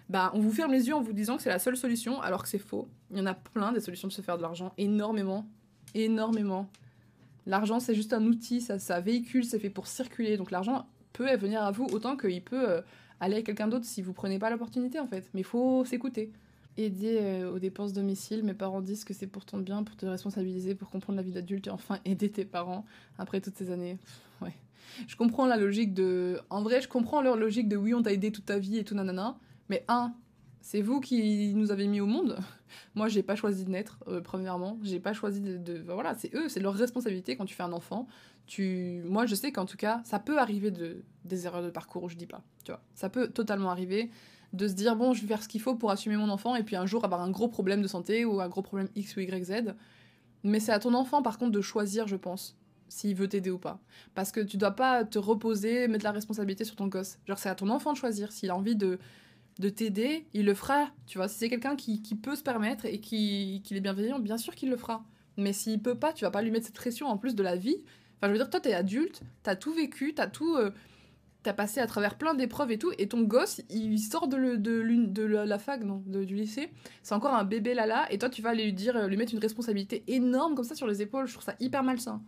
bah 0.10 0.32
on 0.34 0.40
vous 0.40 0.52
ferme 0.52 0.72
les 0.72 0.88
yeux 0.88 0.96
en 0.96 1.02
vous 1.02 1.14
disant 1.14 1.38
que 1.38 1.44
c'est 1.44 1.50
la 1.50 1.60
seule 1.60 1.78
solution 1.78 2.22
alors 2.22 2.44
que 2.44 2.50
c'est 2.50 2.60
faux. 2.60 2.88
Il 3.12 3.18
y 3.18 3.22
en 3.22 3.26
a 3.26 3.34
plein 3.34 3.72
des 3.72 3.80
solutions 3.80 4.08
de 4.08 4.14
se 4.14 4.22
faire 4.22 4.38
de 4.38 4.42
l'argent, 4.42 4.74
énormément, 4.78 5.48
énormément. 5.94 6.70
L'argent, 7.46 7.80
c'est 7.80 7.96
juste 7.96 8.14
un 8.14 8.24
outil, 8.26 8.62
ça, 8.62 8.78
ça 8.78 9.00
véhicule, 9.00 9.44
c'est 9.44 9.60
fait 9.60 9.70
pour 9.70 9.88
circuler. 9.88 10.38
Donc 10.38 10.52
l'argent 10.52 10.88
peut 11.22 11.36
venir 11.38 11.64
à 11.64 11.72
vous 11.72 11.86
autant 11.92 12.18
qu'il 12.18 12.42
peut 12.42 12.70
euh, 12.70 12.82
aller 13.20 13.38
à 13.38 13.42
quelqu'un 13.42 13.68
d'autre 13.68 13.86
si 13.86 14.02
vous 14.02 14.14
prenez 14.14 14.40
pas 14.40 14.50
l'opportunité 14.50 15.00
en 15.00 15.08
fait. 15.08 15.30
Mais 15.34 15.42
il 15.42 15.46
faut 15.46 15.86
s'écouter. 15.86 16.32
Aider 16.78 17.18
euh, 17.22 17.52
aux 17.52 17.60
dépenses 17.60 17.92
domicile, 17.94 18.44
mes 18.44 18.54
parents 18.54 18.82
disent 18.82 19.04
que 19.04 19.14
c'est 19.14 19.28
pour 19.28 19.46
ton 19.46 19.58
bien, 19.58 19.84
pour 19.84 19.96
te 19.98 20.06
responsabiliser, 20.06 20.74
pour 20.74 20.90
comprendre 20.90 21.18
la 21.18 21.24
vie 21.24 21.34
d'adulte 21.34 21.68
et 21.68 21.70
enfin 21.70 22.00
aider 22.06 22.30
tes 22.30 22.46
parents 22.46 22.86
après 23.18 23.42
toutes 23.42 23.58
ces 23.58 23.72
années. 23.72 23.98
Ouais. 24.42 24.54
Je 25.08 25.16
comprends 25.16 25.46
la 25.46 25.58
logique 25.58 25.94
de. 25.94 26.40
En 26.50 26.62
vrai, 26.62 26.82
je 26.82 26.88
comprends 26.88 27.22
leur 27.22 27.36
logique 27.36 27.68
de 27.68 27.76
oui, 27.76 27.94
on 27.94 28.02
t'a 28.02 28.14
aidé 28.14 28.32
toute 28.32 28.46
ta 28.46 28.58
vie 28.58 28.78
et 28.78 28.84
tout 28.84 28.96
nanana. 28.96 29.38
Mais 29.70 29.84
un, 29.88 30.14
c'est 30.62 30.82
vous 30.82 31.00
qui 31.00 31.54
nous 31.56 31.72
avez 31.72 31.88
mis 31.88 32.00
au 32.00 32.06
monde. 32.06 32.38
Moi, 32.96 33.08
j'ai 33.08 33.24
pas 33.24 33.36
choisi 33.36 33.66
de 33.66 33.72
naître, 33.72 34.00
euh, 34.08 34.22
premièrement. 34.22 34.78
J'ai 34.84 35.00
pas 35.00 35.14
choisi 35.14 35.42
de. 35.42 35.84
voilà, 35.88 36.16
c'est 36.16 36.34
eux, 36.36 36.48
c'est 36.50 36.60
leur 36.60 36.74
responsabilité 36.74 37.36
quand 37.36 37.46
tu 37.46 37.56
fais 37.56 37.64
un 37.64 37.74
enfant. 37.74 38.08
Tu... 38.48 39.02
Moi, 39.06 39.26
je 39.26 39.36
sais 39.36 39.52
qu'en 39.52 39.66
tout 39.66 39.78
cas, 39.78 40.02
ça 40.06 40.20
peut 40.20 40.38
arriver 40.38 40.72
de... 40.72 41.04
des 41.26 41.46
erreurs 41.46 41.64
de 41.64 41.70
parcours, 41.70 42.10
je 42.10 42.16
dis 42.16 42.28
pas. 42.28 42.44
Tu 42.64 42.72
vois, 42.72 42.82
ça 42.96 43.10
peut 43.10 43.28
totalement 43.28 43.72
arriver 43.72 44.12
de 44.54 44.68
se 44.68 44.74
dire 44.74 44.96
bon, 44.96 45.14
je 45.14 45.22
vais 45.22 45.28
faire 45.28 45.44
ce 45.44 45.48
qu'il 45.48 45.62
faut 45.62 45.76
pour 45.76 45.92
assumer 45.92 46.18
mon 46.18 46.30
enfant 46.30 46.56
et 46.56 46.64
puis 46.64 46.76
un 46.76 46.86
jour 46.86 47.06
avoir 47.06 47.22
un 47.22 47.32
gros 47.32 47.48
problème 47.48 47.82
de 47.82 47.88
santé 47.88 48.26
ou 48.26 48.42
un 48.42 48.50
gros 48.50 48.62
problème 48.62 48.90
X 48.96 49.16
ou 49.16 49.22
Y, 49.22 49.46
Z. 49.46 49.74
Mais 50.44 50.60
c'est 50.60 50.72
à 50.72 50.80
ton 50.80 50.94
enfant, 50.94 51.22
par 51.22 51.38
contre, 51.38 51.52
de 51.52 51.62
choisir, 51.62 52.08
je 52.08 52.16
pense, 52.16 52.58
s'il 52.90 53.16
veut 53.16 53.28
t'aider 53.28 53.52
ou 53.52 53.60
pas. 53.60 53.80
Parce 54.16 54.32
que 54.32 54.42
tu 54.42 54.58
dois 54.58 54.72
pas 54.72 55.06
te 55.06 55.20
reposer, 55.20 55.88
mettre 55.88 56.04
la 56.04 56.12
responsabilité 56.12 56.66
sur 56.66 56.76
ton 56.76 56.88
gosse. 56.88 57.20
Genre, 57.28 57.38
c'est 57.38 57.50
à 57.50 57.56
ton 57.56 57.70
enfant 57.70 57.94
de 57.94 57.98
choisir. 57.98 58.32
S'il 58.32 58.50
a 58.50 58.56
envie 58.56 58.76
de, 58.76 59.00
de 59.60 59.70
t'aider, 59.70 60.26
il 60.34 60.46
le 60.46 60.54
fera. 60.54 60.90
Tu 61.08 61.18
vois, 61.18 61.28
si 61.28 61.38
c'est 61.38 61.50
quelqu'un 61.50 61.76
qui, 61.76 62.02
qui 62.02 62.16
peut 62.16 62.36
se 62.36 62.44
permettre 62.44 62.86
et 62.86 63.00
qui, 63.00 63.62
qui 63.64 63.76
est 63.76 63.80
bienveillant, 63.82 64.20
bien 64.20 64.38
sûr 64.38 64.56
qu'il 64.56 64.70
le 64.70 64.78
fera. 64.78 65.04
Mais 65.38 65.54
s'il 65.54 65.82
peut 65.82 65.96
pas, 65.96 66.14
tu 66.14 66.26
vas 66.26 66.32
pas 66.32 66.42
lui 66.42 66.52
mettre 66.52 66.66
cette 66.66 66.76
pression 66.76 67.08
en 67.08 67.18
plus 67.18 67.36
de 67.36 67.44
la 67.44 67.56
vie. 67.56 67.78
Enfin, 68.18 68.28
je 68.28 68.32
veux 68.32 68.38
dire, 68.38 68.50
toi, 68.50 68.60
t'es 68.60 68.74
adulte, 68.74 69.22
t'as 69.44 69.56
tout 69.56 69.74
vécu, 69.74 70.14
t'as 70.14 70.28
tout. 70.28 70.56
euh, 70.56 70.72
T'as 71.44 71.54
passé 71.54 71.80
à 71.80 71.88
travers 71.88 72.20
plein 72.20 72.36
d'épreuves 72.36 72.70
et 72.70 72.78
tout, 72.78 72.92
et 73.00 73.08
ton 73.08 73.24
gosse, 73.24 73.62
il 73.72 73.98
sort 73.98 74.28
de, 74.28 74.38
le- 74.38 74.60
de, 74.60 74.74
l'une- 74.80 75.12
de 75.12 75.24
la, 75.24 75.58
fac, 75.58 75.82
non, 75.84 76.04
de- 76.06 76.24
du 76.24 76.36
lycée, 76.36 76.70
c'est 77.02 77.16
encore 77.16 77.34
un 77.34 77.44
bébé 77.46 77.74
là-là, 77.74 78.06
et 78.12 78.20
toi, 78.20 78.30
tu 78.30 78.44
vas 78.44 78.54
lui 78.54 78.72
dire, 78.74 79.08
lui 79.08 79.18
mettre 79.18 79.34
une 79.34 79.40
responsabilité 79.40 80.04
énorme 80.08 80.54
comme 80.54 80.64
ça 80.66 80.76
sur 80.76 80.86
les 80.86 81.02
épaules. 81.02 81.26
Je 81.26 81.34
trouve 81.34 81.44
ça 81.44 81.56
hyper 81.60 81.82
malsain. 81.82 82.22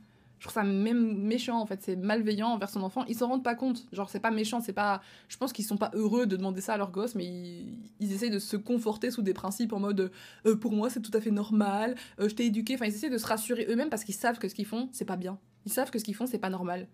Je 0.43 0.49
trouve 0.49 0.61
ça 0.61 0.67
même 0.67 1.19
méchant, 1.19 1.57
en 1.61 1.65
fait. 1.65 1.81
C'est 1.81 1.95
malveillant 1.95 2.49
envers 2.49 2.69
son 2.69 2.83
enfant. 2.83 3.05
Ils 3.07 3.15
s'en 3.15 3.29
rendent 3.29 3.45
pas 3.45 3.55
compte. 3.55 3.85
Genre, 3.93 4.09
c'est 4.09 4.19
pas 4.19 4.29
méchant, 4.29 4.59
c'est 4.59 4.73
pas. 4.73 5.01
Je 5.29 5.37
pense 5.37 5.53
qu'ils 5.53 5.63
sont 5.63 5.77
pas 5.77 5.89
heureux 5.93 6.25
de 6.25 6.35
demander 6.35 6.59
ça 6.59 6.73
à 6.73 6.77
leur 6.77 6.91
gosse, 6.91 7.15
mais 7.15 7.23
ils, 7.25 8.11
essayent 8.11 8.29
de 8.29 8.39
se 8.39 8.57
conforter 8.57 9.09
sous 9.09 9.21
des 9.21 9.33
principes 9.33 9.71
en 9.71 9.79
mode 9.79 10.11
euh, 10.45 10.57
pour 10.57 10.73
moi, 10.73 10.89
c'est 10.89 10.99
tout 10.99 11.13
à 11.13 11.21
fait 11.21 11.31
normal, 11.31 11.95
euh, 12.19 12.27
je 12.27 12.35
t'ai 12.35 12.47
éduqué. 12.47 12.75
Enfin, 12.75 12.87
ils 12.87 12.93
essaient 12.93 13.09
de 13.09 13.17
se 13.17 13.25
rassurer 13.25 13.67
eux-mêmes 13.69 13.89
parce 13.89 14.03
qu'ils 14.03 14.15
savent 14.15 14.37
que 14.37 14.49
ce 14.49 14.53
qu'ils 14.53 14.65
font, 14.65 14.89
c'est 14.91 15.05
pas 15.05 15.15
bien. 15.15 15.39
Ils 15.65 15.71
savent 15.71 15.91
que 15.91 15.97
ce 15.97 16.03
qu'ils 16.03 16.13
font, 16.13 16.25
c'est 16.25 16.39
pas 16.39 16.49
normal. 16.49 16.89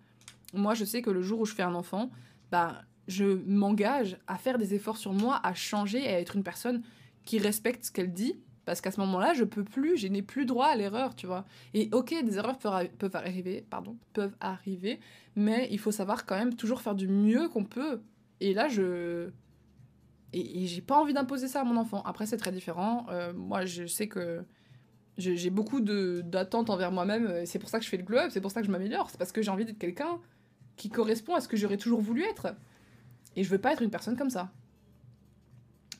Moi, 0.54 0.76
je 0.76 0.86
sais 0.86 1.02
que 1.02 1.10
le 1.10 1.24
jour 1.24 1.39
où 1.39 1.45
je 1.45 1.56
fais 1.56 1.64
un 1.64 1.74
enfant, 1.74 2.12
bah, 2.52 2.84
je 3.08 3.26
m'engage 3.47 4.20
à 4.28 4.38
faire 4.38 4.60
des 4.60 4.76
efforts 4.76 4.97
sur 4.97 5.14
moi, 5.14 5.39
à 5.41 5.56
changer 5.56 6.04
et 6.04 6.10
à 6.10 6.20
être 6.20 6.36
une 6.36 6.43
personne 6.43 6.84
qui 7.26 7.39
respecte 7.39 7.86
ce 7.86 7.91
qu'elle 7.91 8.14
dit. 8.14 8.36
Parce 8.70 8.82
qu'à 8.82 8.91
ce 8.91 8.99
moment-là, 8.99 9.34
je 9.34 9.43
peux 9.45 9.63
plus, 9.63 9.97
je 9.97 10.05
n'ai 10.05 10.22
plus 10.22 10.45
droit 10.45 10.67
à 10.67 10.76
l'erreur, 10.76 11.15
tu 11.15 11.26
vois. 11.26 11.43
Et 11.74 11.89
ok, 11.91 12.13
des 12.24 12.38
erreurs 12.38 12.59
peuvent, 12.59 12.72
arri- 12.72 12.91
peuvent 12.91 13.15
arriver, 13.15 13.65
pardon, 13.67 13.97
peuvent 14.13 14.36
arriver, 14.39 14.99
mais 15.36 15.67
il 15.72 15.80
faut 15.80 15.89
savoir 15.89 16.28
quand 16.28 16.38
même 16.38 16.53
toujours 16.53 16.80
faire 16.82 16.93
du 16.93 17.07
mieux 17.07 17.49
qu'on 17.49 17.63
peut. 17.65 17.99
Et 18.41 18.53
là, 18.53 18.67
je. 18.67 19.32
Et, 20.34 20.67
j'ai 20.67 20.82
pas 20.84 20.99
envie 21.01 21.13
d'imposer 21.13 21.47
ça 21.47 21.61
à 21.61 21.63
mon 21.63 21.78
enfant. 21.78 22.03
Après, 22.03 22.28
c'est 22.28 22.38
très 22.38 22.51
différent. 22.51 23.07
Euh, 23.09 23.34
moi, 23.34 23.65
je 23.65 23.88
sais 23.88 24.07
que 24.07 24.45
j'ai 25.17 25.49
beaucoup 25.49 25.82
d'attentes 25.82 26.70
envers 26.70 26.91
moi-même. 26.91 27.28
et 27.38 27.47
C'est 27.47 27.57
pour 27.57 27.70
ça 27.70 27.80
que 27.80 27.86
je 27.86 27.89
fais 27.89 27.97
le 27.97 28.03
glow 28.03 28.20
up, 28.20 28.30
c'est 28.30 28.39
pour 28.39 28.51
ça 28.51 28.61
que 28.61 28.67
je 28.67 28.72
m'améliore. 28.72 29.09
C'est 29.09 29.17
parce 29.17 29.32
que 29.32 29.41
j'ai 29.41 29.49
envie 29.49 29.65
d'être 29.65 29.80
quelqu'un 29.80 30.20
qui 30.76 30.91
correspond 30.91 31.34
à 31.34 31.41
ce 31.41 31.47
que 31.47 31.57
j'aurais 31.57 31.78
toujours 31.78 32.01
voulu 32.01 32.22
être. 32.22 32.55
Et 33.36 33.43
je 33.43 33.49
veux 33.49 33.57
pas 33.57 33.74
être 33.74 33.82
une 33.82 33.89
personne 33.89 34.15
comme 34.15 34.30
ça. 34.30 34.51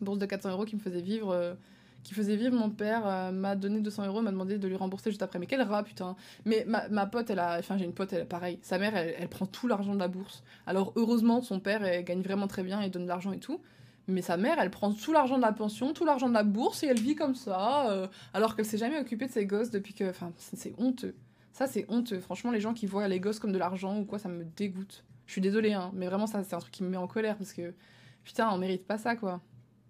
Bourse 0.01 0.20
de 0.20 0.28
400 0.28 0.51
euros 0.51 0.65
qui 0.65 0.76
me 0.76 0.82
faisait 0.82 1.01
vivre 1.01 1.32
euh, 1.32 1.55
qui 2.04 2.14
faisait 2.14 2.36
vivre 2.36 2.56
mon 2.56 2.70
père 2.70 3.06
euh, 3.06 3.32
m'a 3.32 3.56
donné 3.56 3.82
200 3.82 4.08
euros, 4.08 4.22
m'a 4.22 4.32
demandé 4.32 4.58
de 4.58 4.68
lui 4.68 4.76
rembourser 4.76 5.10
juste 5.12 5.22
après. 5.22 5.39
Mais 5.39 5.45
quel 5.45 5.62
rat, 5.62 5.84
putain. 5.84 6.16
Mais 6.45 6.64
ma, 6.68 6.88
ma 6.89 7.06
pote, 7.06 7.30
elle 7.30 7.39
a. 7.39 7.58
Enfin, 7.60 7.78
j'ai 7.78 7.86
une 7.86 7.93
pote, 7.93 8.14
elle 8.14 8.26
pareil. 8.26 8.60
Sa 8.62 8.78
mère, 8.78 8.95
elle, 8.95 9.16
elle 9.18 9.28
prend 9.28 9.45
tout 9.45 9.68
l'argent 9.68 9.93
de 9.93 10.00
la 10.00 10.08
bourse. 10.08 10.43
Alors, 10.66 10.93
heureusement, 10.95 11.41
son 11.41 11.60
père 11.60 11.84
elle 11.84 12.04
gagne 12.04 12.22
vraiment 12.22 12.47
très 12.47 12.64
bien 12.64 12.82
et 12.82 12.89
donne 12.89 13.04
de 13.04 13.08
l'argent 13.08 13.32
et 13.32 13.39
tout. 13.39 13.62
Mais 14.08 14.22
sa 14.22 14.38
mère, 14.38 14.60
elle 14.60 14.72
prend 14.72 14.91
tout 14.91 15.14
l'argent 15.14 15.38
de 15.38 15.43
la 15.43 15.52
pension, 15.52 15.93
tout 15.93 16.06
l'argent 16.06 16.30
de 16.30 16.34
la 16.34 16.43
bourse 16.43 16.84
et 16.84 16.88
elle 16.88 17.00
vit 17.00 17.16
comme 17.16 17.36
ça, 17.36 17.91
euh, 17.91 18.08
alors 18.34 18.56
qu'elle 18.56 18.66
s'est 18.66 18.78
jamais 18.78 19.00
occupée 19.00 19.28
de 19.28 19.32
ses 19.32 19.45
gosses 19.45 19.70
depuis 19.70 19.93
que. 19.93 20.10
Enfin, 20.10 20.32
c'est 20.38 20.74
honteux. 20.78 21.16
Ça, 21.54 21.68
c'est 21.68 21.86
honteux. 21.89 22.20
Franchement, 22.20 22.52
les 22.52 22.62
gens 22.62 22.74
qui 22.74 22.86
voient 22.86 23.08
les 23.08 23.20
gosses 23.20 23.39
comme 23.39 23.52
de 23.52 23.58
l'argent 23.58 24.00
ou 24.00 24.06
quoi, 24.06 24.18
ça 24.18 24.30
me 24.30 24.45
dégoûte. 24.56 25.04
Je 25.28 25.34
suis 25.34 25.41
désolée, 25.41 25.74
hein, 25.74 25.91
mais 25.93 26.08
vraiment, 26.08 26.26
ça, 26.26 26.43
c'est 26.43 26.56
un 26.56 26.60
truc 26.60 26.72
qui 26.72 26.84
me 26.84 26.89
met 26.89 26.97
en 26.97 27.08
colère 27.08 27.38
parce 27.38 27.54
que. 27.54 27.74
Putain, 28.24 28.50
on 28.52 28.58
mérite 28.58 28.86
pas 28.86 28.97
ça, 28.97 29.16
quoi. 29.16 29.41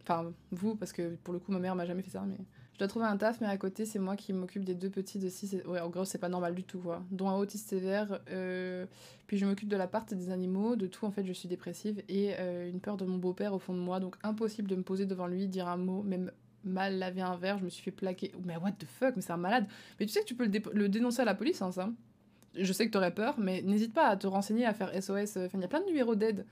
Enfin, 0.09 0.33
vous, 0.51 0.75
parce 0.75 0.91
que 0.91 1.15
pour 1.23 1.33
le 1.33 1.39
coup, 1.39 1.51
ma 1.51 1.59
mère 1.59 1.75
m'a 1.75 1.85
jamais 1.85 2.01
fait 2.01 2.09
ça, 2.09 2.23
mais. 2.27 2.37
Je 2.73 2.79
dois 2.79 2.87
trouver 2.87 3.05
un 3.05 3.17
taf, 3.17 3.41
mais 3.41 3.47
à 3.47 3.57
côté, 3.57 3.85
c'est 3.85 3.99
moi 3.99 4.15
qui 4.15 4.31
m'occupe 4.31 4.63
des 4.63 4.73
deux 4.73 4.89
petits 4.89 5.19
de 5.19 5.27
6 5.27 5.53
et... 5.53 5.67
Ouais, 5.67 5.81
en 5.81 5.89
gros, 5.89 6.05
c'est 6.05 6.17
pas 6.17 6.29
normal 6.29 6.55
du 6.55 6.63
tout, 6.63 6.79
quoi. 6.79 7.03
Dont 7.11 7.27
un 7.27 7.35
autiste 7.35 7.67
sévère, 7.67 8.21
euh... 8.29 8.85
puis 9.27 9.37
je 9.37 9.45
m'occupe 9.45 9.67
de 9.67 9.75
l'appart 9.75 10.09
et 10.13 10.15
des 10.15 10.31
animaux, 10.31 10.77
de 10.77 10.87
tout, 10.87 11.05
en 11.05 11.11
fait, 11.11 11.25
je 11.25 11.33
suis 11.33 11.49
dépressive, 11.49 12.01
et 12.07 12.35
euh, 12.39 12.69
une 12.69 12.79
peur 12.79 12.95
de 12.95 13.03
mon 13.03 13.17
beau-père 13.17 13.53
au 13.53 13.59
fond 13.59 13.73
de 13.73 13.79
moi, 13.79 13.99
donc 13.99 14.15
impossible 14.23 14.69
de 14.69 14.77
me 14.77 14.83
poser 14.83 15.05
devant 15.05 15.27
lui, 15.27 15.49
dire 15.49 15.67
un 15.67 15.75
mot, 15.75 16.03
même 16.03 16.31
mal 16.63 16.97
laver 16.97 17.21
un 17.21 17.35
verre, 17.35 17.59
je 17.59 17.65
me 17.65 17.69
suis 17.69 17.83
fait 17.83 17.91
plaquer. 17.91 18.31
Mais 18.45 18.55
what 18.55 18.71
the 18.71 18.85
fuck, 18.85 19.17
mais 19.17 19.21
c'est 19.21 19.33
un 19.33 19.37
malade. 19.37 19.67
Mais 19.99 20.05
tu 20.05 20.13
sais 20.13 20.21
que 20.21 20.25
tu 20.25 20.35
peux 20.35 20.45
le, 20.45 20.49
dé 20.49 20.63
le 20.73 20.87
dénoncer 20.87 21.21
à 21.21 21.25
la 21.25 21.35
police, 21.35 21.61
hein, 21.61 21.73
ça. 21.73 21.89
Je 22.55 22.71
sais 22.71 22.87
que 22.87 22.91
t'aurais 22.91 23.13
peur, 23.13 23.35
mais 23.37 23.61
n'hésite 23.61 23.93
pas 23.93 24.07
à 24.07 24.15
te 24.15 24.25
renseigner, 24.25 24.65
à 24.65 24.73
faire 24.73 24.89
SOS, 24.91 25.37
enfin, 25.37 25.49
il 25.55 25.61
y 25.61 25.65
a 25.65 25.67
plein 25.67 25.81
de 25.81 25.85
numéros 25.85 26.15
d'aide. 26.15 26.45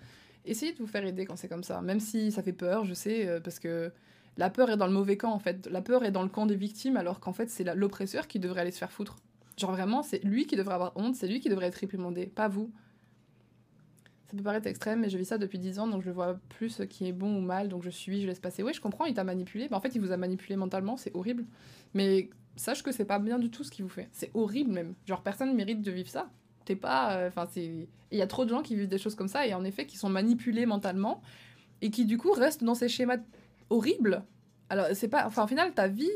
Essayez 0.47 0.73
de 0.73 0.77
vous 0.77 0.87
faire 0.87 1.05
aider 1.05 1.25
quand 1.25 1.35
c'est 1.35 1.49
comme 1.49 1.63
ça, 1.63 1.81
même 1.81 1.99
si 1.99 2.31
ça 2.31 2.41
fait 2.41 2.53
peur, 2.53 2.85
je 2.85 2.93
sais, 2.93 3.27
euh, 3.27 3.39
parce 3.39 3.59
que 3.59 3.91
la 4.37 4.49
peur 4.49 4.69
est 4.69 4.77
dans 4.77 4.87
le 4.87 4.93
mauvais 4.93 5.17
camp 5.17 5.31
en 5.31 5.39
fait. 5.39 5.67
La 5.67 5.81
peur 5.81 6.03
est 6.03 6.11
dans 6.11 6.23
le 6.23 6.29
camp 6.29 6.45
des 6.45 6.55
victimes 6.55 6.97
alors 6.97 7.19
qu'en 7.19 7.33
fait 7.33 7.49
c'est 7.49 7.63
l'oppresseur 7.75 8.27
qui 8.27 8.39
devrait 8.39 8.61
aller 8.61 8.71
se 8.71 8.77
faire 8.77 8.91
foutre. 8.91 9.17
Genre 9.57 9.71
vraiment, 9.71 10.03
c'est 10.03 10.23
lui 10.23 10.45
qui 10.45 10.55
devrait 10.55 10.75
avoir 10.75 10.93
honte, 10.95 11.15
c'est 11.15 11.27
lui 11.27 11.39
qui 11.39 11.49
devrait 11.49 11.67
être 11.67 11.75
réprimandé, 11.75 12.27
pas 12.27 12.47
vous. 12.47 12.71
Ça 14.27 14.35
peut 14.35 14.43
paraître 14.43 14.67
extrême, 14.67 14.99
mais 14.99 15.09
je 15.09 15.17
vis 15.17 15.25
ça 15.25 15.37
depuis 15.37 15.57
10 15.57 15.79
ans, 15.79 15.87
donc 15.87 16.03
je 16.03 16.11
vois 16.11 16.37
plus 16.49 16.69
ce 16.69 16.83
qui 16.83 17.07
est 17.07 17.13
bon 17.13 17.37
ou 17.37 17.41
mal, 17.41 17.69
donc 17.69 17.81
je 17.81 17.89
suis, 17.89 18.21
je 18.21 18.27
laisse 18.27 18.39
passer. 18.39 18.61
Oui, 18.61 18.73
je 18.73 18.81
comprends, 18.81 19.05
il 19.05 19.13
t'a 19.13 19.23
manipulé, 19.23 19.67
mais 19.69 19.75
en 19.75 19.79
fait 19.79 19.95
il 19.95 20.01
vous 20.01 20.11
a 20.11 20.17
manipulé 20.17 20.55
mentalement, 20.57 20.97
c'est 20.97 21.15
horrible. 21.15 21.45
Mais 21.93 22.29
sache 22.55 22.83
que 22.83 22.91
c'est 22.91 23.05
pas 23.05 23.19
bien 23.19 23.39
du 23.39 23.49
tout 23.49 23.63
ce 23.63 23.71
qu'il 23.71 23.83
vous 23.83 23.89
fait. 23.89 24.09
C'est 24.11 24.31
horrible 24.33 24.71
même. 24.71 24.93
Genre 25.05 25.23
personne 25.23 25.55
mérite 25.55 25.81
de 25.81 25.91
vivre 25.91 26.09
ça. 26.09 26.29
T'es 26.67 26.75
pas... 26.75 27.27
Enfin, 27.27 27.43
euh, 27.43 27.47
c'est... 27.49 27.87
Il 28.11 28.17
y 28.17 28.21
a 28.21 28.27
trop 28.27 28.43
de 28.43 28.49
gens 28.49 28.61
qui 28.61 28.75
vivent 28.75 28.89
des 28.89 28.97
choses 28.97 29.15
comme 29.15 29.29
ça, 29.29 29.47
et 29.47 29.53
en 29.53 29.63
effet 29.63 29.85
qui 29.85 29.97
sont 29.97 30.09
manipulés 30.09 30.65
mentalement, 30.65 31.21
et 31.81 31.91
qui 31.91 32.05
du 32.05 32.17
coup 32.17 32.31
restent 32.31 32.63
dans 32.63 32.75
ces 32.75 32.89
schémas 32.89 33.17
horrible. 33.69 34.23
Alors, 34.69 34.87
c'est 34.93 35.07
pas. 35.07 35.25
Enfin, 35.25 35.45
au 35.45 35.47
final, 35.47 35.73
ta 35.73 35.87
vie, 35.87 36.11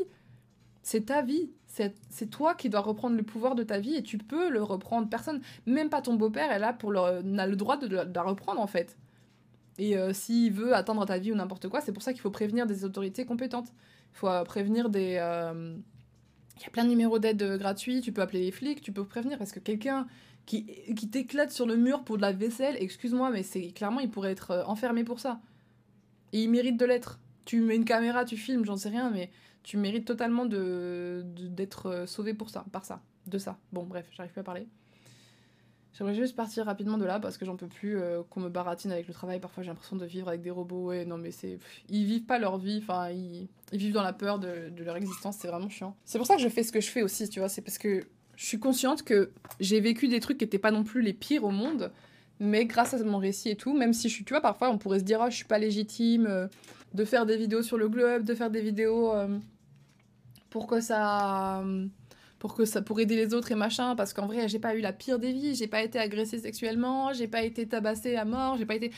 c'est 0.84 1.06
ta 1.06 1.22
vie. 1.22 1.52
C'est 1.68 2.30
toi 2.30 2.54
qui 2.54 2.68
dois 2.68 2.82
reprendre 2.82 3.16
le 3.16 3.24
pouvoir 3.24 3.56
de 3.56 3.64
ta 3.64 3.80
vie 3.80 3.96
et 3.96 4.04
tu 4.04 4.18
peux 4.18 4.50
le 4.50 4.62
reprendre. 4.62 5.08
Personne, 5.08 5.40
même 5.66 5.90
pas 5.90 6.02
ton 6.02 6.16
beau-père, 6.16 6.52
est 6.52 6.60
là 6.60 6.74
pour 6.74 6.92
le, 6.92 7.22
n'a 7.22 7.48
le 7.48 7.56
droit 7.56 7.78
de, 7.78 7.88
la 7.88 8.24
reprendre 8.24 8.60
en 8.60 8.68
fait. 8.68 8.98
Et 9.78 9.98
euh, 9.98 10.12
s'il 10.12 10.52
veut 10.52 10.76
atteindre 10.76 11.06
ta 11.06 11.18
vie 11.18 11.32
ou 11.32 11.36
n'importe 11.36 11.70
quoi, 11.70 11.80
c'est 11.80 11.94
pour 11.94 12.04
ça 12.04 12.12
qu'il 12.12 12.22
faut 12.22 12.30
prévenir 12.30 12.68
des 12.68 12.84
autorités 12.84 13.26
compétentes. 13.26 13.70
Il 14.14 14.18
faut 14.18 14.28
euh, 14.28 14.44
prévenir 14.44 14.90
des. 14.90 15.12
Il 16.58 16.64
y 16.64 16.68
a 16.68 16.70
plein 16.72 16.84
de 16.84 16.90
numéros 16.90 17.20
d'aide 17.20 17.58
gratuits, 17.58 18.02
tu 18.02 18.12
peux 18.12 18.22
appeler 18.22 18.42
les 18.42 18.52
flics, 18.52 18.82
tu 18.82 18.92
peux 18.92 19.06
prévenir 19.06 19.38
parce 19.38 19.54
que 19.54 19.60
quelqu'un 19.60 20.08
qui, 20.46 20.66
qui 20.96 21.10
t'éclate 21.10 21.52
sur 21.52 21.66
le 21.66 21.76
mur 21.76 22.04
pour 22.04 22.18
de 22.18 22.22
la 22.22 22.32
vaisselle, 22.32 22.76
excuse-moi, 22.80 23.30
mais 23.30 23.44
c'est 23.44 23.72
clairement, 23.72 24.00
il 24.00 24.10
pourrait 24.10 24.32
être 24.32 24.64
enfermé 24.68 25.04
pour 25.04 25.20
ça. 25.20 25.40
Et 26.34 26.44
il 26.44 26.50
mérite 26.50 26.78
de 26.78 26.86
l'être 26.86 27.20
tu 27.46 27.62
mets 27.62 27.76
une 27.76 27.86
caméra, 27.86 28.26
tu 28.26 28.38
filmes, 28.38 28.66
j'en 28.66 28.78
sais 28.78 28.90
rien, 28.90 29.10
mais 29.10 29.30
tu 29.64 29.78
mérites 29.78 30.06
totalement 30.06 30.46
de, 30.46 31.24
d'être 31.26 31.88
euh, 31.88 32.06
sauvé 32.06 32.34
pour 32.34 32.50
ça, 32.50 32.66
par 32.72 32.86
ça, 32.86 33.02
de 33.28 33.38
ça. 33.38 33.58
Bon, 33.72 33.84
bref, 33.84 34.08
j'arrive 34.12 34.32
plus 34.32 34.42
à 34.42 34.44
parler. 34.44 34.68
J'aimerais 35.94 36.16
juste 36.16 36.36
partir 36.36 36.66
rapidement 36.66 36.98
de 36.98 37.04
là 37.04 37.20
parce 37.20 37.38
que 37.38 37.46
j'en 37.46 37.58
peux 37.58 37.68
plus 37.68 37.98
euh, 37.98 38.24
qu'on 38.30 38.40
me 38.40 38.50
baratine 38.50 38.92
avec 38.92 39.08
le 39.08 39.14
travail. 39.14 39.42
Parfois, 39.42 39.62
j'ai 39.62 39.70
l'impression 39.70 39.98
de 39.98 40.06
vivre 40.06 40.30
avec 40.30 40.42
des 40.42 40.50
robots. 40.50 40.88
Ouais, 40.88 41.04
non, 41.04 41.18
mais 41.18 41.32
c'est. 41.32 41.60
Ils 41.90 42.06
vivent 42.06 42.24
pas 42.24 42.40
leur 42.40 42.58
vie, 42.58 42.80
enfin, 42.82 43.10
ils, 43.10 43.50
ils 43.74 43.78
vivent 43.78 43.94
dans 43.94 44.02
la 44.02 44.14
peur 44.14 44.40
de, 44.40 44.70
de 44.70 44.84
leur 44.84 44.96
existence, 44.96 45.36
c'est 45.38 45.50
vraiment 45.50 45.70
chiant. 45.70 45.98
C'est 46.06 46.18
pour 46.18 46.26
ça 46.26 46.38
que 46.38 46.42
je 46.42 46.48
fais 46.48 46.64
ce 46.64 46.72
que 46.72 46.80
je 46.80 46.90
fais 46.90 47.02
aussi, 47.02 47.28
tu 47.28 47.40
vois. 47.40 47.50
C'est 47.50 47.62
parce 47.62 47.78
que 47.78 48.08
je 48.42 48.48
suis 48.48 48.60
consciente 48.60 49.04
que 49.04 49.30
j'ai 49.60 49.80
vécu 49.80 50.08
des 50.08 50.20
trucs 50.20 50.40
qui 50.40 50.46
étaient 50.46 50.58
pas 50.58 50.72
non 50.72 50.84
plus 50.84 51.04
les 51.04 51.14
pires 51.14 51.44
au 51.44 51.52
monde, 51.52 51.92
mais 52.40 52.66
grâce 52.66 52.96
à 52.96 53.04
mon 53.04 53.20
récit 53.20 53.50
et 53.50 53.56
tout, 53.56 53.72
même 53.72 53.94
si 53.94 54.10
je 54.10 54.16
suis, 54.16 54.24
tu 54.24 54.34
vois, 54.34 54.42
parfois 54.42 54.72
on 54.72 54.80
pourrait 54.80 54.98
se 54.98 55.04
dire, 55.04 55.20
oh, 55.22 55.30
je 55.30 55.36
suis 55.36 55.46
pas 55.46 55.60
légitime. 55.60 56.26
Euh, 56.26 56.48
de 56.94 57.06
faire 57.06 57.26
des 57.26 57.38
vidéos 57.38 57.62
sur 57.62 57.78
le 57.78 57.88
globe, 57.88 58.24
de 58.24 58.34
faire 58.36 58.50
des 58.50 58.62
vidéos 58.62 59.14
euh, 59.14 59.38
pour 60.50 60.74
ça 60.82 61.64
pour 62.40 62.56
que 62.56 62.66
ça 62.66 62.82
pour 62.82 63.00
aider 63.00 63.16
les 63.16 63.34
autres 63.34 63.52
et 63.52 63.56
machin 63.56 63.96
parce 63.96 64.14
qu'en 64.14 64.26
vrai 64.26 64.50
j'ai 64.50 64.60
pas 64.60 64.76
eu 64.76 64.82
la 64.82 64.92
pire 64.92 65.20
des 65.20 65.32
vies 65.32 65.56
j'ai 65.56 65.68
pas 65.68 65.84
été 65.84 66.00
agressée 66.00 66.40
sexuellement 66.40 67.14
j'ai 67.14 67.28
pas 67.28 67.44
été 67.44 67.66
tabassée 67.68 68.18
à 68.18 68.26
mort 68.26 68.58
j'ai 68.58 68.66
pas 68.66 68.76
été 68.76 68.92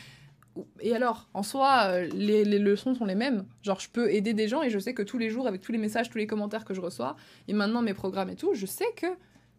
et 0.80 0.96
alors 0.96 1.30
en 1.36 1.44
soi 1.44 1.84
euh, 1.90 2.10
les, 2.16 2.46
les, 2.46 2.58
leçons 2.58 2.96
sont 2.96 3.06
les 3.06 3.14
mêmes 3.14 3.46
genre 3.62 3.80
je 3.80 3.90
peux 3.90 4.12
aider 4.12 4.34
des 4.34 4.48
gens 4.48 4.64
et 4.64 4.72
je 4.72 4.80
sais 4.80 4.96
que 4.96 5.04
tous 5.04 5.20
les 5.20 5.30
jours 5.30 5.46
avec 5.46 5.62
tous 5.62 5.72
les 5.72 5.78
messages 5.78 6.10
tous 6.10 6.18
les 6.18 6.26
commentaires 6.26 6.66
que 6.66 6.74
je 6.74 6.82
reçois 6.82 7.16
et 7.48 7.54
maintenant 7.54 7.84
mes 7.84 7.94
programmes 7.94 8.30
et 8.30 8.36
tout 8.36 8.56
je 8.56 8.66
sais 8.66 8.92
que 8.96 9.08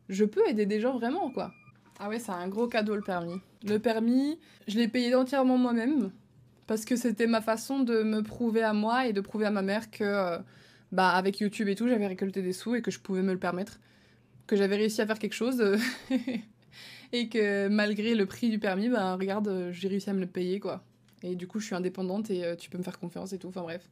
je 0.08 0.24
peux 0.24 0.46
aider 0.48 0.66
des 0.66 0.80
gens 0.80 0.96
vraiment 0.98 1.30
quoi 1.30 1.52
ah 1.98 2.08
ouais 2.08 2.18
c'est 2.18 2.32
un 2.32 2.48
gros 2.48 2.66
cadeau 2.66 2.96
le 2.96 3.02
permis 3.02 3.40
le 3.64 3.78
permis 3.78 4.38
je 4.68 4.78
l'ai 4.78 4.88
payé 4.88 5.14
entièrement 5.14 5.58
moi-même 5.58 6.10
parce 6.66 6.84
que 6.84 6.96
c'était 6.96 7.26
ma 7.26 7.40
façon 7.40 7.80
de 7.80 8.02
me 8.02 8.22
prouver 8.22 8.62
à 8.62 8.72
moi 8.72 9.06
et 9.06 9.12
de 9.12 9.20
prouver 9.20 9.46
à 9.46 9.50
ma 9.50 9.62
mère 9.62 9.90
que, 9.90 10.04
euh, 10.04 10.38
bah, 10.92 11.10
avec 11.10 11.40
YouTube 11.40 11.68
et 11.68 11.74
tout, 11.74 11.88
j'avais 11.88 12.06
récolté 12.06 12.42
des 12.42 12.52
sous 12.52 12.74
et 12.74 12.82
que 12.82 12.90
je 12.90 13.00
pouvais 13.00 13.22
me 13.22 13.32
le 13.32 13.38
permettre. 13.38 13.80
Que 14.46 14.56
j'avais 14.56 14.76
réussi 14.76 15.00
à 15.02 15.06
faire 15.06 15.18
quelque 15.18 15.34
chose. 15.34 15.60
Euh, 15.60 15.76
et 17.12 17.28
que 17.28 17.68
malgré 17.68 18.14
le 18.14 18.26
prix 18.26 18.50
du 18.50 18.58
permis, 18.58 18.88
bah, 18.88 19.14
regarde, 19.16 19.48
euh, 19.48 19.72
j'ai 19.72 19.88
réussi 19.88 20.10
à 20.10 20.14
me 20.14 20.20
le 20.20 20.26
payer, 20.26 20.60
quoi. 20.60 20.82
Et 21.22 21.36
du 21.36 21.46
coup, 21.46 21.60
je 21.60 21.66
suis 21.66 21.74
indépendante 21.74 22.30
et 22.30 22.54
tu 22.58 22.68
peux 22.68 22.76
me 22.76 22.82
faire 22.82 22.98
confiance 22.98 23.32
et 23.32 23.38
tout. 23.38 23.48
Enfin 23.48 23.62
bref. 23.62 23.88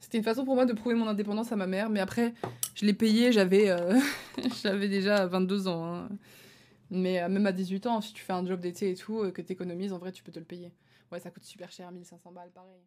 C'était 0.00 0.18
une 0.18 0.24
façon 0.24 0.44
pour 0.44 0.54
moi 0.54 0.66
de 0.66 0.72
prouver 0.72 0.94
mon 0.94 1.06
indépendance 1.06 1.52
à 1.52 1.56
ma 1.56 1.66
mère. 1.66 1.90
Mais 1.90 2.00
après, 2.00 2.34
je 2.74 2.86
l'ai 2.86 2.94
payé, 2.94 3.32
j'avais 3.32 3.74
j'avais 4.62 4.88
déjà 4.88 5.26
22 5.26 5.68
ans. 5.68 5.84
Hein. 5.84 6.08
Mais 6.90 7.28
même 7.28 7.46
à 7.46 7.52
18 7.52 7.86
ans, 7.86 8.00
si 8.00 8.12
tu 8.12 8.22
fais 8.22 8.32
un 8.32 8.46
job 8.46 8.60
d'été 8.60 8.90
et 8.90 8.94
tout, 8.94 9.30
que 9.32 9.42
tu 9.42 9.52
économises, 9.52 9.92
en 9.92 9.98
vrai, 9.98 10.12
tu 10.12 10.22
peux 10.22 10.32
te 10.32 10.38
le 10.38 10.44
payer. 10.44 10.72
Ouais, 11.10 11.20
ça 11.20 11.30
coûte 11.30 11.44
super 11.44 11.70
cher, 11.70 11.90
1500 11.90 12.32
balles, 12.32 12.50
pareil. 12.50 12.80